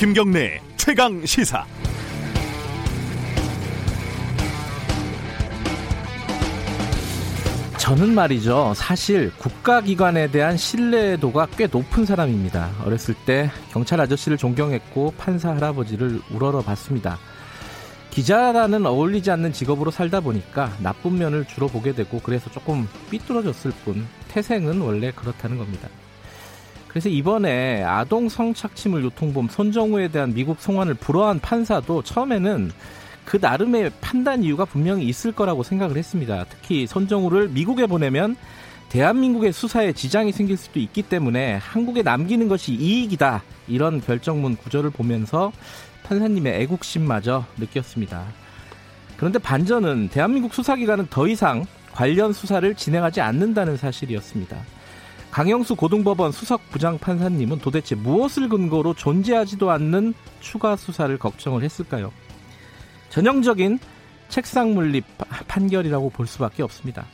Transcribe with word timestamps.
김경래 0.00 0.58
최강 0.78 1.26
시사. 1.26 1.62
저는 7.76 8.14
말이죠. 8.14 8.72
사실 8.74 9.30
국가기관에 9.36 10.30
대한 10.30 10.56
신뢰도가 10.56 11.48
꽤 11.58 11.66
높은 11.66 12.06
사람입니다. 12.06 12.70
어렸을 12.86 13.14
때 13.26 13.50
경찰 13.72 14.00
아저씨를 14.00 14.38
존경했고 14.38 15.12
판사 15.18 15.50
할아버지를 15.50 16.22
우러러 16.30 16.62
봤습니다. 16.62 17.18
기자라는 18.08 18.86
어울리지 18.86 19.30
않는 19.32 19.52
직업으로 19.52 19.90
살다 19.90 20.20
보니까 20.20 20.74
나쁜 20.80 21.18
면을 21.18 21.44
주로 21.44 21.68
보게 21.68 21.92
되고 21.92 22.20
그래서 22.20 22.50
조금 22.50 22.88
삐뚤어졌을 23.10 23.70
뿐 23.84 24.08
태생은 24.28 24.80
원래 24.80 25.12
그렇다는 25.12 25.58
겁니다. 25.58 25.90
그래서 26.90 27.08
이번에 27.08 27.84
아동 27.84 28.28
성착취물 28.28 29.04
유통범 29.04 29.48
손정우에 29.48 30.08
대한 30.08 30.34
미국 30.34 30.60
송환을 30.60 30.94
불허한 30.94 31.38
판사도 31.38 32.02
처음에는 32.02 32.72
그 33.24 33.38
나름의 33.40 33.92
판단 34.00 34.42
이유가 34.42 34.64
분명히 34.64 35.06
있을 35.06 35.30
거라고 35.30 35.62
생각을 35.62 35.96
했습니다. 35.96 36.44
특히 36.50 36.88
손정우를 36.88 37.50
미국에 37.50 37.86
보내면 37.86 38.34
대한민국의 38.88 39.52
수사에 39.52 39.92
지장이 39.92 40.32
생길 40.32 40.56
수도 40.56 40.80
있기 40.80 41.02
때문에 41.02 41.54
한국에 41.54 42.02
남기는 42.02 42.48
것이 42.48 42.72
이익이다. 42.72 43.44
이런 43.68 44.00
결정문 44.00 44.56
구조를 44.56 44.90
보면서 44.90 45.52
판사님의 46.02 46.60
애국심마저 46.62 47.44
느꼈습니다. 47.56 48.24
그런데 49.16 49.38
반전은 49.38 50.08
대한민국 50.08 50.52
수사기관은 50.52 51.06
더 51.08 51.28
이상 51.28 51.64
관련 51.92 52.32
수사를 52.32 52.74
진행하지 52.74 53.20
않는다는 53.20 53.76
사실이었습니다. 53.76 54.56
강영수 55.30 55.76
고등법원 55.76 56.32
수석 56.32 56.68
부장 56.70 56.98
판사님은 56.98 57.58
도대체 57.58 57.94
무엇을 57.94 58.48
근거로 58.48 58.94
존재하지도 58.94 59.70
않는 59.70 60.14
추가 60.40 60.74
수사를 60.74 61.16
걱정을 61.18 61.62
했을까요? 61.62 62.12
전형적인 63.10 63.78
책상물림 64.28 65.04
판결이라고 65.46 66.10
볼 66.10 66.26
수밖에 66.26 66.62
없습니다. 66.64 67.06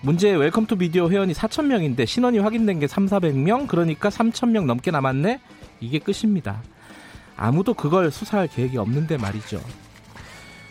문제의 0.00 0.36
Welcome 0.36 0.66
to 0.66 0.76
Video 0.76 1.08
회원이 1.08 1.32
4천명인데 1.32 2.06
신원이 2.06 2.38
확인된 2.38 2.80
게 2.80 2.86
3, 2.86 3.06
400명 3.06 3.66
그러니까 3.66 4.08
3천명 4.08 4.66
넘게 4.66 4.90
남았네 4.90 5.40
이게 5.80 5.98
끝입니다. 5.98 6.62
아무도 7.36 7.74
그걸 7.74 8.10
수사할 8.10 8.48
계획이 8.48 8.76
없는데 8.76 9.18
말이죠. 9.18 9.60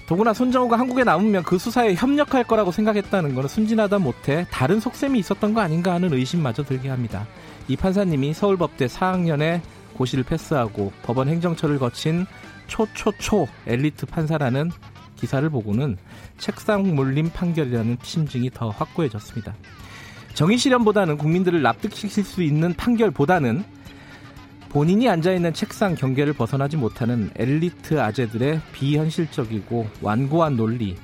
더구나 0.07 0.33
손정우가 0.33 0.77
한국에 0.77 1.03
남으면 1.03 1.43
그 1.43 1.57
수사에 1.57 1.95
협력할 1.95 2.43
거라고 2.43 2.71
생각했다는 2.71 3.33
것은 3.33 3.47
순진하다 3.47 3.99
못해 3.99 4.45
다른 4.51 4.79
속셈이 4.79 5.17
있었던 5.19 5.53
거 5.53 5.61
아닌가 5.61 5.93
하는 5.93 6.13
의심마저 6.13 6.63
들게 6.63 6.89
합니다. 6.89 7.25
이 7.67 7.75
판사님이 7.75 8.33
서울법대 8.33 8.85
4학년에 8.85 9.61
고시를 9.95 10.23
패스하고 10.23 10.91
법원 11.03 11.27
행정처를 11.29 11.79
거친 11.79 12.27
초초초 12.67 13.47
엘리트 13.65 14.05
판사라는 14.05 14.71
기사를 15.15 15.49
보고는 15.49 15.97
책상 16.37 16.95
몰림 16.95 17.31
판결이라는 17.31 17.97
심증이 18.03 18.51
더 18.53 18.69
확고해졌습니다. 18.69 19.55
정의 20.35 20.57
실현보다는 20.57 21.17
국민들을 21.17 21.61
납득시킬 21.61 22.23
수 22.23 22.43
있는 22.43 22.73
판결보다는 22.73 23.63
본인이 24.75 25.07
앉아있는 25.07 25.53
책상 25.53 25.95
경계를 25.95 26.33
벗어나지 26.33 26.75
못하는 26.75 27.29
엘리트 27.37 27.97
아재들의 28.01 28.59
비현실적이고 28.73 29.87
완고한 30.01 30.57
논리. 30.57 30.97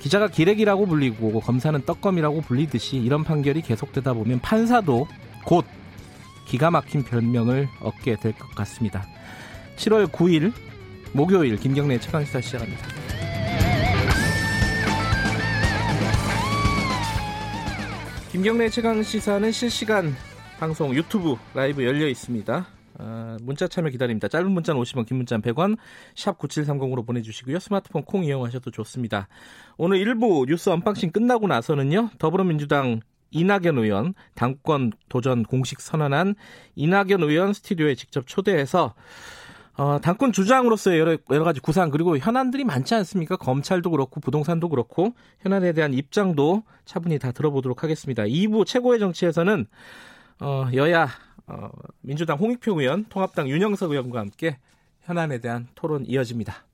기자가 0.00 0.26
기레기라고 0.26 0.86
불리고 0.86 1.38
검사는 1.38 1.80
떡검이라고 1.80 2.40
불리듯이 2.40 2.96
이런 2.96 3.22
판결이 3.22 3.62
계속되다 3.62 4.14
보면 4.14 4.40
판사도 4.40 5.06
곧 5.44 5.64
기가 6.48 6.72
막힌 6.72 7.04
별명을 7.04 7.68
얻게 7.82 8.16
될 8.16 8.32
것 8.32 8.52
같습니다. 8.56 9.06
7월 9.76 10.08
9일 10.08 10.52
목요일 11.12 11.54
김경래 11.58 12.00
최강시사 12.00 12.40
시작합니다. 12.40 12.82
김경래 18.32 18.68
최강시사는 18.68 19.52
실시간 19.52 20.16
방송 20.58 20.94
유튜브 20.94 21.36
라이브 21.54 21.84
열려 21.84 22.08
있습니다. 22.08 22.66
아, 22.98 23.36
문자 23.42 23.68
참여 23.68 23.90
기다립니다. 23.90 24.26
짧은 24.26 24.50
문자는 24.50 24.80
50원, 24.80 25.06
긴 25.06 25.18
문자는 25.18 25.42
100원, 25.42 25.76
샵 26.14 26.38
9730으로 26.38 27.06
보내주시고요. 27.06 27.58
스마트폰 27.58 28.04
콩 28.04 28.24
이용하셔도 28.24 28.70
좋습니다. 28.70 29.28
오늘 29.76 29.98
일부 29.98 30.46
뉴스 30.48 30.70
unboxing 30.70 31.10
끝나고 31.10 31.46
나서는요. 31.46 32.10
더불어민주당 32.18 33.00
이낙연 33.32 33.76
의원 33.76 34.14
당권 34.34 34.92
도전 35.10 35.42
공식 35.42 35.80
선언한 35.80 36.36
이낙연 36.74 37.22
의원 37.22 37.52
스튜디오에 37.52 37.94
직접 37.94 38.26
초대해서 38.26 38.94
어, 39.76 39.98
당권 40.00 40.32
주자로서의 40.32 40.98
여러, 40.98 41.18
여러 41.30 41.44
가지 41.44 41.60
구상 41.60 41.90
그리고 41.90 42.16
현안들이 42.16 42.64
많지 42.64 42.94
않습니까? 42.94 43.36
검찰도 43.36 43.90
그렇고 43.90 44.20
부동산도 44.20 44.70
그렇고 44.70 45.14
현안에 45.40 45.72
대한 45.72 45.92
입장도 45.92 46.62
차분히 46.86 47.18
다 47.18 47.30
들어보도록 47.30 47.82
하겠습니다. 47.82 48.22
2부 48.22 48.64
최고의 48.64 49.00
정치에서는 49.00 49.66
어, 50.40 50.68
여야 50.74 51.08
어, 51.46 51.68
민주당 52.00 52.38
홍익표 52.38 52.80
의원, 52.80 53.06
통합당 53.08 53.48
윤영석 53.48 53.90
의원과 53.92 54.20
함께 54.20 54.58
현안에 55.02 55.38
대한 55.38 55.68
토론 55.74 56.04
이어집니다. 56.06 56.64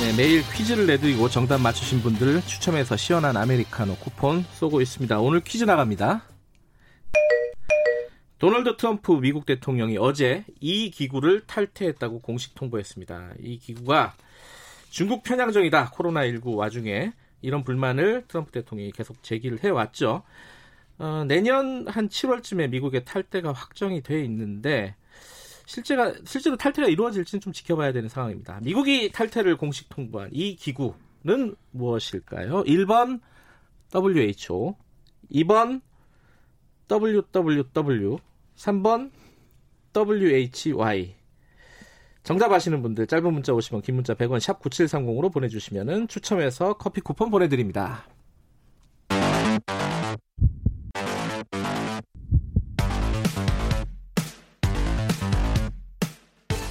네, 0.00 0.16
매일 0.16 0.42
퀴즈를 0.52 0.86
내드리고 0.86 1.28
정답 1.28 1.60
맞추신 1.60 2.00
분들 2.02 2.42
추첨해서 2.42 2.96
시원한 2.96 3.36
아메리카노 3.36 3.96
쿠폰 3.96 4.44
쏘고 4.52 4.80
있습니다. 4.80 5.18
오늘 5.18 5.40
퀴즈 5.40 5.64
나갑니다. 5.64 6.22
도널드 8.38 8.76
트럼프 8.76 9.12
미국 9.12 9.46
대통령이 9.46 9.98
어제 9.98 10.44
이 10.60 10.90
기구를 10.90 11.46
탈퇴했다고 11.46 12.20
공식 12.20 12.54
통보했습니다. 12.54 13.32
이 13.40 13.58
기구가 13.58 14.14
중국 14.90 15.24
편향적이다. 15.24 15.90
코로나19 15.90 16.56
와중에 16.56 17.12
이런 17.42 17.64
불만을 17.64 18.24
트럼프 18.28 18.52
대통령이 18.52 18.92
계속 18.92 19.22
제기를 19.22 19.62
해왔죠. 19.64 20.22
어, 20.98 21.24
내년 21.26 21.86
한 21.88 22.08
7월쯤에 22.08 22.70
미국의 22.70 23.04
탈퇴가 23.04 23.52
확정이 23.52 24.02
돼 24.02 24.24
있는데 24.24 24.94
실제가 25.66 26.14
실제로 26.24 26.56
탈퇴가 26.56 26.88
이루어질지는 26.88 27.40
좀 27.40 27.52
지켜봐야 27.52 27.92
되는 27.92 28.08
상황입니다. 28.08 28.60
미국이 28.62 29.10
탈퇴를 29.10 29.56
공식 29.56 29.88
통보한 29.88 30.30
이 30.32 30.54
기구는 30.56 31.56
무엇일까요? 31.72 32.62
1번 32.64 33.20
WHO, 33.92 34.76
2번 35.32 35.82
WWW, 36.88 38.18
3번 38.56 39.10
WHY. 39.94 41.14
정답 42.22 42.52
아시는 42.52 42.82
분들 42.82 43.06
짧은 43.06 43.32
문자 43.32 43.52
오시면 43.54 43.82
긴 43.82 43.94
문자 43.94 44.14
100원 44.14 44.40
샵 44.40 44.60
9730으로 44.60 45.32
보내주시면 45.32 46.08
추첨해서 46.08 46.74
커피 46.74 47.00
쿠폰 47.00 47.30
보내드립니다. 47.30 48.04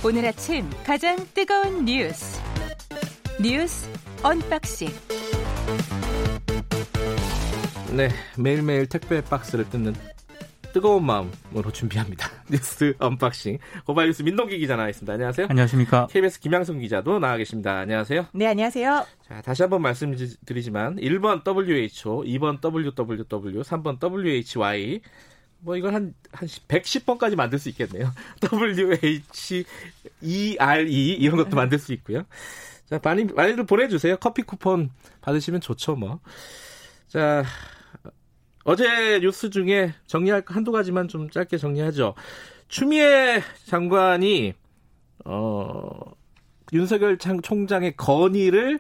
오늘 0.06 0.26
아침 0.26 0.70
가장 0.86 1.18
뜨거운 1.34 1.84
뉴스 1.84 2.40
뉴스 3.42 3.90
unboxing 4.24 4.88
네 7.98 8.10
매일매일 8.38 8.86
택배 8.86 9.24
박스를 9.24 9.68
뜯는 9.72 9.96
뜨거운 10.72 11.04
마음으로 11.04 11.72
준비합니다. 11.74 12.30
뉴스 12.48 12.94
unboxing. 13.00 13.58
고발 13.86 14.06
뉴스 14.06 14.22
민동기 14.22 14.60
기자 14.60 14.76
나와 14.76 14.90
있습니다. 14.90 15.14
안녕하세요. 15.14 15.48
안녕하십니까. 15.50 16.06
KBS 16.06 16.40
김양순 16.40 16.78
기자도 16.78 17.18
나와 17.18 17.38
계십니다. 17.38 17.80
안녕하세요. 17.80 18.28
네, 18.34 18.46
안녕하세요. 18.46 19.04
자, 19.28 19.42
다시 19.42 19.64
한번 19.64 19.82
말씀드리지만 19.82 20.98
1번 20.98 21.44
WHO, 21.44 22.24
2번 22.24 22.64
WWW, 22.64 23.64
3번 23.64 23.98
WHY. 24.00 25.02
뭐 25.62 25.76
이건 25.76 25.96
한, 25.96 26.14
한 26.32 26.48
110번까지 26.48 27.36
만들 27.36 27.58
수 27.58 27.70
있겠네요. 27.70 28.12
WHERE 30.22 31.14
이런 31.16 31.38
것도 31.38 31.56
만들 31.56 31.80
수 31.80 31.94
있고요. 31.94 32.26
자, 32.88 33.00
많이, 33.04 33.24
많이들 33.24 33.66
보내주세요. 33.66 34.18
커피 34.18 34.44
쿠폰 34.44 34.92
받으시면 35.22 35.62
좋죠, 35.62 35.96
뭐. 35.96 36.20
자, 37.08 37.44
어제 38.68 39.20
뉴스 39.22 39.50
중에 39.50 39.94
정리할 40.08 40.44
한두 40.46 40.74
가지만 40.74 41.08
좀 41.08 41.30
짧게 41.30 41.58
정리하죠. 41.58 42.16
추미애 42.68 43.42
장관이 43.66 44.54
어 45.24 45.88
윤석열 46.74 47.18
총장의 47.18 47.96
건의를 47.96 48.80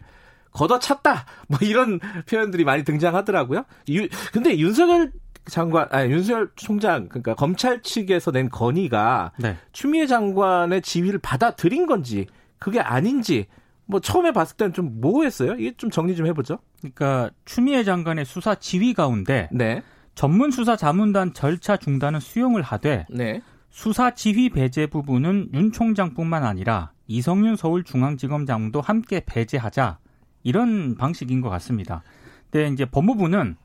걷어찼다. 0.51 1.25
뭐 1.47 1.59
이런 1.61 2.01
표현들이 2.29 2.65
많이 2.65 2.83
등장하더라고요. 2.83 3.63
유, 3.87 4.09
근데 4.33 4.57
윤석열 4.57 5.13
장관, 5.45 5.87
아니, 5.91 6.11
윤석열 6.11 6.49
총장, 6.57 7.07
그러니까 7.07 7.33
검찰 7.35 7.81
측에서 7.81 8.31
낸 8.31 8.49
건의가 8.49 9.31
네. 9.37 9.55
추미애 9.71 10.05
장관의 10.05 10.81
지위를 10.81 11.19
받아들인 11.19 11.85
건지, 11.85 12.27
그게 12.59 12.81
아닌지, 12.81 13.47
뭐 13.87 13.99
처음에 13.99 14.31
봤을 14.31 14.57
때는 14.57 14.73
좀 14.73 14.99
모호했어요. 15.01 15.53
이게 15.53 15.73
좀 15.77 15.89
정리 15.89 16.15
좀 16.15 16.27
해보죠. 16.27 16.59
그러니까 16.79 17.31
추미애 17.45 17.83
장관의 17.83 18.25
수사 18.25 18.55
지휘 18.55 18.93
가운데 18.93 19.49
네. 19.51 19.81
전문 20.13 20.51
수사 20.51 20.75
자문단 20.75 21.33
절차 21.33 21.77
중단은 21.77 22.19
수용을 22.19 22.61
하되 22.61 23.05
네. 23.09 23.41
수사 23.69 24.11
지휘 24.11 24.49
배제 24.49 24.87
부분은 24.87 25.49
윤 25.53 25.71
총장뿐만 25.71 26.43
아니라 26.43 26.91
이성윤 27.07 27.55
서울중앙지검장도 27.55 28.81
함께 28.81 29.21
배제하자 29.25 29.99
이런 30.43 30.95
방식인 30.95 31.41
것 31.41 31.49
같습니다. 31.49 32.03
근데 32.51 32.73
이제 32.73 32.85
법무부는 32.85 33.55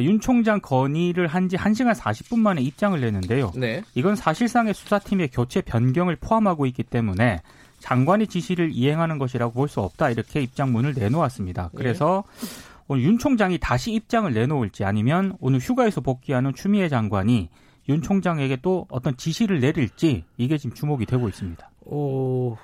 윤 0.00 0.20
총장 0.20 0.60
건의를 0.60 1.26
한 1.26 1.48
지 1.48 1.56
1시간 1.56 1.94
40분 1.94 2.38
만에 2.40 2.62
입장을 2.62 2.98
내는데요. 2.98 3.52
네. 3.54 3.82
이건 3.94 4.16
사실상의 4.16 4.72
수사팀의 4.74 5.28
교체 5.28 5.60
변경을 5.60 6.16
포함하고 6.16 6.66
있기 6.66 6.82
때문에 6.82 7.40
장관의 7.82 8.28
지시를 8.28 8.70
이행하는 8.72 9.18
것이라고 9.18 9.52
볼 9.52 9.68
수 9.68 9.80
없다 9.80 10.10
이렇게 10.10 10.40
입장문을 10.40 10.94
내놓았습니다. 10.94 11.62
네. 11.64 11.68
그래서 11.74 12.24
네. 12.40 12.46
오늘 12.88 13.04
윤 13.04 13.18
총장이 13.18 13.58
다시 13.58 13.92
입장을 13.92 14.32
내놓을지 14.32 14.84
아니면 14.84 15.34
오늘 15.40 15.58
휴가에서 15.60 16.00
복귀하는 16.00 16.52
추미애 16.54 16.88
장관이 16.88 17.48
윤 17.88 18.02
총장에게 18.02 18.58
또 18.62 18.86
어떤 18.90 19.16
지시를 19.16 19.60
내릴지 19.60 20.24
이게 20.36 20.58
지금 20.58 20.74
주목이 20.74 21.06
되고 21.06 21.28
있습니다. 21.28 21.70
어, 21.86 22.56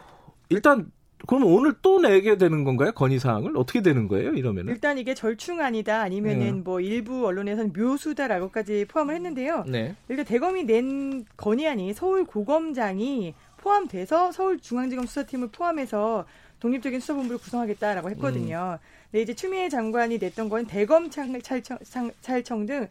일단 0.48 0.90
그러면 1.26 1.48
오늘 1.48 1.74
또 1.82 1.98
내게 2.00 2.36
되는 2.38 2.62
건가요? 2.62 2.92
건의 2.92 3.18
사항을 3.18 3.56
어떻게 3.56 3.82
되는 3.82 4.06
거예요? 4.06 4.34
이러면 4.34 4.68
일단 4.68 4.98
이게 4.98 5.14
절충안이다 5.14 6.00
아니면은 6.00 6.38
네. 6.38 6.52
뭐 6.52 6.80
일부 6.80 7.26
언론에서는 7.26 7.72
묘수다라고까지 7.76 8.84
포함을 8.88 9.14
했는데요. 9.16 9.64
네. 9.66 9.96
일단 10.08 10.24
대검이 10.24 10.64
낸 10.64 11.24
건의안이 11.36 11.92
서울 11.94 12.24
고검장이 12.24 13.34
포함돼서 13.68 14.32
서울중앙지검 14.32 15.04
수사팀을 15.06 15.48
포함해서 15.48 16.24
독립적인 16.60 17.00
수사본부를 17.00 17.38
구성하겠다라고 17.38 18.10
했거든요. 18.10 18.78
음. 18.80 18.84
근데 19.10 19.22
이제 19.22 19.34
추미애 19.34 19.68
장관이 19.68 20.18
냈던 20.18 20.48
건 20.48 20.66
대검 20.66 21.10
찰청, 21.10 21.78
찰청 22.22 22.66
등 22.66 22.88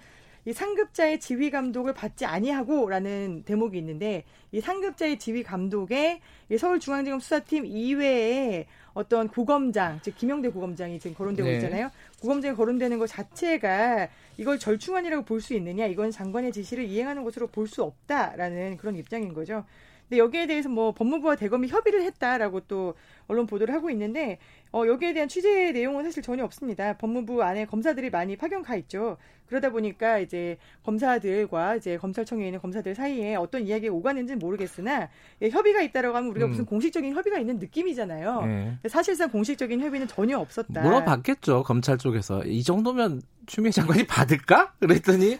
이 0.48 0.54
상급자의 0.54 1.20
지휘 1.20 1.52
감독을 1.52 1.94
받지 1.94 2.26
아니하고라는 2.26 3.44
대목이 3.46 3.78
있는데 3.80 4.24
이 4.54 4.62
상급자의 4.62 5.20
지휘 5.20 5.44
감독에 5.44 6.22
서울중앙지검 6.58 7.20
수사팀 7.20 7.66
이외에 7.66 8.66
어떤 8.94 9.28
고검장, 9.28 10.00
즉 10.04 10.16
김영대 10.16 10.48
고검장이 10.48 11.00
지금 11.00 11.18
거론되고 11.18 11.50
네. 11.50 11.56
있잖아요. 11.56 11.92
고검장이 12.22 12.56
거론되는 12.56 12.98
것 12.98 13.08
자체가 13.08 14.08
이걸 14.38 14.58
절충안이라고 14.58 15.26
볼 15.26 15.42
수 15.42 15.54
있느냐? 15.54 15.86
이건 15.86 16.12
장관의 16.12 16.54
지시를 16.54 16.86
이행하는 16.86 17.26
것으로 17.26 17.48
볼 17.48 17.68
수 17.68 17.84
없다라는 17.84 18.78
그런 18.78 18.96
입장인 18.96 19.34
거죠. 19.34 19.66
근데 20.10 20.20
여기에 20.20 20.48
대해서 20.48 20.70
뭐 20.70 20.94
법무부와 20.94 21.36
대검이 21.36 21.68
협의를 21.68 22.02
했다라고 22.04 22.62
또 22.62 22.96
언론 23.28 23.46
보도를 23.46 23.74
하고 23.74 23.90
있는데 23.90 24.40
어, 24.72 24.84
여기에 24.88 25.14
대한 25.14 25.28
취재 25.28 25.72
내용은 25.72 26.04
사실 26.04 26.24
전혀 26.24 26.44
없습니다. 26.46 26.98
법무부 26.98 27.44
안에 27.44 27.66
검사들이 27.66 28.10
많이 28.10 28.36
파견 28.38 28.62
가 28.62 28.76
있죠. 28.78 29.18
그러다 29.48 29.70
보니까 29.70 30.20
이제 30.20 30.58
검사들과 30.84 31.76
이제 31.78 31.98
검찰청에 31.98 32.46
있는 32.46 32.60
검사들 32.60 32.96
사이에 32.96 33.36
어떤 33.36 33.66
이야기가 33.66 33.94
오가는지는 33.94 34.40
모르겠으나 34.40 35.10
예, 35.42 35.50
협의가 35.50 35.82
있다라고 35.82 36.16
하면 36.18 36.32
우리가 36.32 36.48
음. 36.48 36.50
무슨 36.52 36.66
공식적인 36.66 37.16
협의가 37.16 37.38
있는 37.40 37.58
느낌이잖아요. 37.60 38.46
네. 38.46 38.78
사실상 38.90 39.30
공식적인 39.30 39.80
협의는 39.80 40.08
전혀 40.08 40.38
없었다. 40.38 40.82
물어봤겠죠 40.82 41.64
검찰 41.64 41.98
쪽에서 41.98 42.44
이 42.44 42.62
정도면 42.64 43.22
추미애 43.46 43.72
장관이 43.72 44.06
받을까? 44.06 44.74
그랬더니 44.80 45.38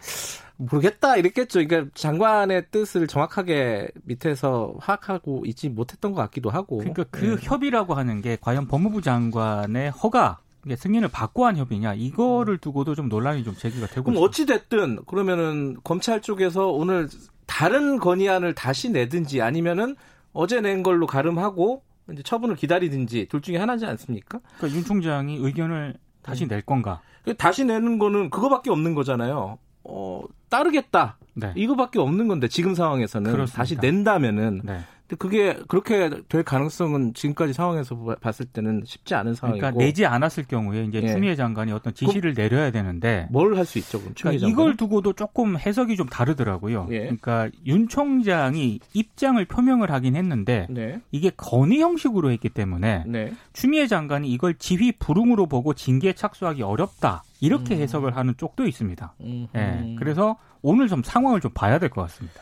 모르겠다 0.58 1.18
이랬겠죠. 1.18 1.66
그러니까 1.66 1.92
장관의 1.94 2.66
뜻을 2.72 3.08
정확하게 3.08 3.90
밑에서 4.04 4.76
파악하고 4.80 5.44
있지 5.46 5.70
못했던 5.70 6.12
것 6.12 6.22
같기도 6.22 6.50
하고. 6.50 6.78
그러니까 6.78 7.06
그 7.12 7.26
네. 7.26 7.38
협의라고 7.42 7.94
하는 7.94 8.22
게 8.22 8.38
과연 8.42 8.68
법무부 8.68 9.02
장관의 9.02 9.92
허가 9.92 10.40
승인을 10.76 11.08
받고 11.08 11.46
한 11.46 11.56
협의냐 11.56 11.94
이거를 11.94 12.58
두고도 12.58 12.96
좀 12.96 13.08
논란이 13.08 13.44
좀 13.44 13.56
제기가 13.56 13.88
되고. 13.88 14.04
그럼 14.04 14.22
어찌 14.22 14.46
됐든 14.46 15.06
그러면은 15.06 15.78
검찰 15.84 16.22
쪽에서 16.22 16.68
오늘 16.68 17.08
다른 17.46 18.00
건의안을 18.00 18.54
다시 18.54 18.90
내든지 18.90 19.42
아니면은 19.42 19.96
어제 20.34 20.60
낸 20.60 20.84
걸로 20.84 21.08
가름하고 21.08 21.84
이제 22.12 22.24
처분을 22.24 22.56
기다리든지 22.56 23.28
둘 23.30 23.42
중에 23.42 23.58
하나지 23.58 23.86
않습니까? 23.86 24.40
그러니까 24.58 24.78
윤 24.78 24.86
총장이 24.86 25.38
의견을 25.38 25.96
다시 26.22 26.46
음. 26.46 26.50
낼 26.50 26.62
건가? 26.62 27.02
다시 27.38 27.66
내는 27.66 28.00
거는 28.00 28.30
그거밖에 28.30 28.70
없는 28.70 28.94
거잖아요. 28.96 29.58
어, 29.84 30.22
따르겠다. 30.50 31.18
네. 31.34 31.54
이거밖에 31.56 32.00
없는 32.00 32.28
건데 32.28 32.48
지금 32.48 32.74
상황에서는 32.76 33.32
그렇습니다. 33.32 33.58
다시 33.58 33.76
낸다면은 33.80 34.62
네. 34.64 34.80
근데 35.08 35.16
그게 35.18 35.58
그렇게 35.68 36.10
될 36.28 36.44
가능성은 36.44 37.14
지금까지 37.14 37.54
상황에서 37.54 37.96
봤을 38.20 38.46
때는 38.46 38.84
쉽지 38.86 39.16
않은 39.16 39.36
상황이고. 39.36 39.62
그러니까 39.62 39.84
내지 39.84 40.06
않았을 40.06 40.44
경우에 40.48 40.84
이제 40.84 41.02
예. 41.02 41.08
추미애 41.08 41.36
장관이 41.36 41.72
어떤 41.72 41.94
지시를 41.94 42.34
내려야 42.34 42.72
되는데 42.72 43.28
뭘 43.32 43.56
할 43.56 43.66
수 43.66 43.78
있죠, 43.80 44.00
그럼 44.00 44.14
그러니까 44.20 44.48
이걸 44.48 44.76
두고도 44.76 45.14
조금 45.14 45.58
해석이 45.58 45.96
좀 45.96 46.08
다르더라고요. 46.08 46.88
예. 46.92 47.00
그러니까 47.00 47.50
윤 47.66 47.88
총장이 47.88 48.80
입장을 48.94 49.44
표명을 49.46 49.92
하긴 49.92 50.16
했는데 50.18 50.68
네. 50.70 51.00
이게 51.12 51.32
건의 51.38 51.80
형식으로 51.80 52.30
했기 52.32 52.50
때문에 52.50 53.04
네. 53.08 53.32
추미애 53.54 53.88
장관이 53.88 54.30
이걸 54.30 54.56
지휘 54.56 54.92
불응으로 54.92 55.46
보고 55.48 55.74
징계에 55.74 56.14
착수하기 56.14 56.64
어렵다. 56.64 57.24
이렇게 57.40 57.76
음. 57.76 57.82
해석을 57.82 58.18
하는 58.18 58.34
쪽도 58.36 58.66
있습니다. 58.68 59.14
음. 59.22 59.48
예. 59.56 59.96
그래서 59.98 60.36
오늘 60.62 60.88
좀 60.88 61.02
상황을 61.04 61.40
좀 61.40 61.52
봐야 61.54 61.80
될 61.80 61.90
것 61.90 62.02
같습니다. 62.02 62.42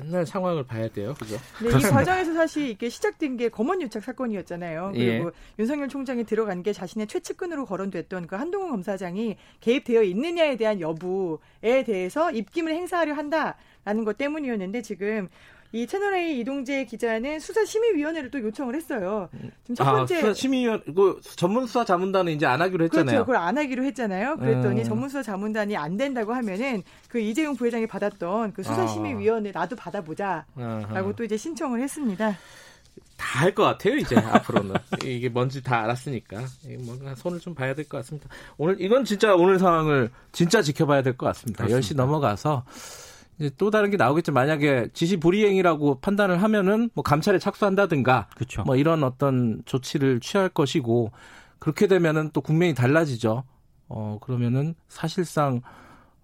맨날 0.00 0.26
상황을 0.26 0.64
봐야 0.64 0.88
돼요. 0.88 1.14
그죠? 1.18 1.36
네, 1.62 1.68
이 1.68 1.82
과정에서 1.82 2.34
사실 2.34 2.68
이게 2.68 2.88
시작된 2.88 3.36
게 3.36 3.48
검언 3.48 3.82
유착 3.82 4.04
사건이었잖아요. 4.04 4.92
그리고 4.94 5.26
예. 5.26 5.30
윤석열 5.58 5.88
총장이 5.88 6.24
들어간 6.24 6.62
게 6.62 6.72
자신의 6.72 7.06
최측근으로 7.06 7.66
거론됐던 7.66 8.26
그 8.26 8.36
한동훈 8.36 8.70
검사장이 8.70 9.36
개입되어 9.60 10.02
있느냐에 10.02 10.56
대한 10.56 10.80
여부에 10.80 11.84
대해서 11.84 12.30
입김을 12.30 12.72
행사하려 12.72 13.14
한다라는 13.14 14.04
것 14.04 14.16
때문이었는데 14.16 14.82
지금 14.82 15.28
이 15.72 15.86
채널A 15.86 16.38
이동재 16.40 16.86
기자는 16.86 17.40
수사심의위원회를 17.40 18.30
또 18.30 18.40
요청을 18.40 18.74
했어요. 18.74 19.28
지금 19.64 19.74
첫 19.76 19.86
아, 19.86 19.92
번째 19.92 20.16
아, 20.16 20.20
수사심의위원 20.20 20.82
그 20.94 21.20
전문 21.36 21.66
수사 21.66 21.84
자문단은 21.84 22.32
이제 22.32 22.46
안 22.46 22.62
하기로 22.62 22.84
했잖아요. 22.84 23.04
그렇죠. 23.06 23.24
그걸 23.26 23.36
안 23.36 23.58
하기로 23.58 23.84
했잖아요. 23.84 24.36
그랬더니 24.38 24.80
음. 24.80 24.84
전문 24.84 25.08
수사 25.08 25.22
자문단이 25.22 25.76
안 25.76 25.96
된다고 25.98 26.32
하면은 26.32 26.82
그 27.08 27.20
이재용 27.20 27.54
부회장이 27.56 27.86
받았던 27.86 28.54
그 28.54 28.62
수사심의위원회 28.62 29.52
나도 29.52 29.76
받아보자라고 29.76 31.12
또 31.16 31.24
이제 31.24 31.36
신청을 31.36 31.80
했습니다. 31.82 32.36
다 33.16 33.40
할 33.40 33.52
것 33.52 33.64
같아요 33.64 33.96
이제 33.96 34.14
앞으로는 34.16 34.74
이게 35.04 35.28
뭔지 35.28 35.60
다 35.62 35.82
알았으니까 35.82 36.38
뭔가 36.80 37.14
손을 37.16 37.40
좀 37.40 37.52
봐야 37.54 37.74
될 37.74 37.84
것 37.88 37.98
같습니다. 37.98 38.28
오늘 38.56 38.80
이건 38.80 39.04
진짜 39.04 39.34
오늘 39.34 39.58
상황을 39.58 40.10
진짜 40.32 40.62
지켜봐야 40.62 41.02
될 41.02 41.16
것 41.16 41.26
같습니다. 41.26 41.64
그렇습니다. 41.66 41.94
10시 41.94 41.96
넘어가서 41.96 42.64
또 43.56 43.70
다른 43.70 43.90
게 43.90 43.96
나오겠죠. 43.96 44.32
만약에 44.32 44.88
지시 44.92 45.16
불이행이라고 45.18 46.00
판단을 46.00 46.42
하면은 46.42 46.90
뭐 46.94 47.02
감찰에 47.02 47.38
착수한다든가 47.38 48.28
그쵸. 48.36 48.62
뭐 48.64 48.76
이런 48.76 49.04
어떤 49.04 49.62
조치를 49.64 50.20
취할 50.20 50.48
것이고 50.48 51.12
그렇게 51.58 51.86
되면은 51.86 52.30
또 52.32 52.40
국면이 52.40 52.74
달라지죠. 52.74 53.44
어 53.88 54.18
그러면은 54.20 54.74
사실상 54.88 55.62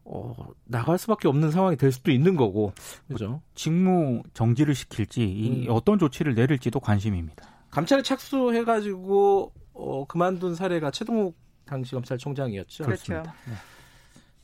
어, 0.07 0.35
나갈 0.65 0.99
수밖에 0.99 1.29
없는 1.29 1.51
상황이 1.51 1.77
될 1.77 1.91
수도 1.91 2.11
있는 2.11 2.37
거고, 2.37 2.75
그죠? 3.09 3.41
직무 3.55 4.23
정지를 4.35 4.75
시킬지, 4.75 5.65
음. 5.67 5.73
어떤 5.73 5.99
조치를 5.99 6.35
내릴지도 6.35 6.79
관심입니다. 6.79 7.47
감찰에 7.71 8.03
착수해 8.03 8.65
가지고 8.65 9.53
어, 9.73 10.07
그만둔 10.07 10.55
사례가 10.55 10.91
최동욱 10.91 11.37
당시 11.65 11.93
검찰총장이었죠. 11.93 12.85
그렇죠. 12.85 13.15
네. 13.15 13.55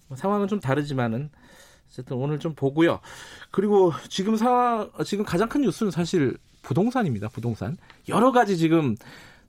뭐 0.09 0.17
상황은 0.17 0.49
좀 0.49 0.61
다르지만은 0.61 1.31
어쨌든 1.91 2.17
오늘 2.17 2.39
좀 2.39 2.55
보고요. 2.55 3.01
그리고 3.51 3.93
지금 4.09 4.37
상황, 4.37 4.91
지금 5.05 5.25
가장 5.25 5.49
큰 5.49 5.63
뉴스는 5.63 5.91
사실 5.91 6.37
부동산입니다. 6.63 7.29
부동산. 7.29 7.77
여러 8.09 8.33
가지 8.33 8.57
지금 8.57 8.97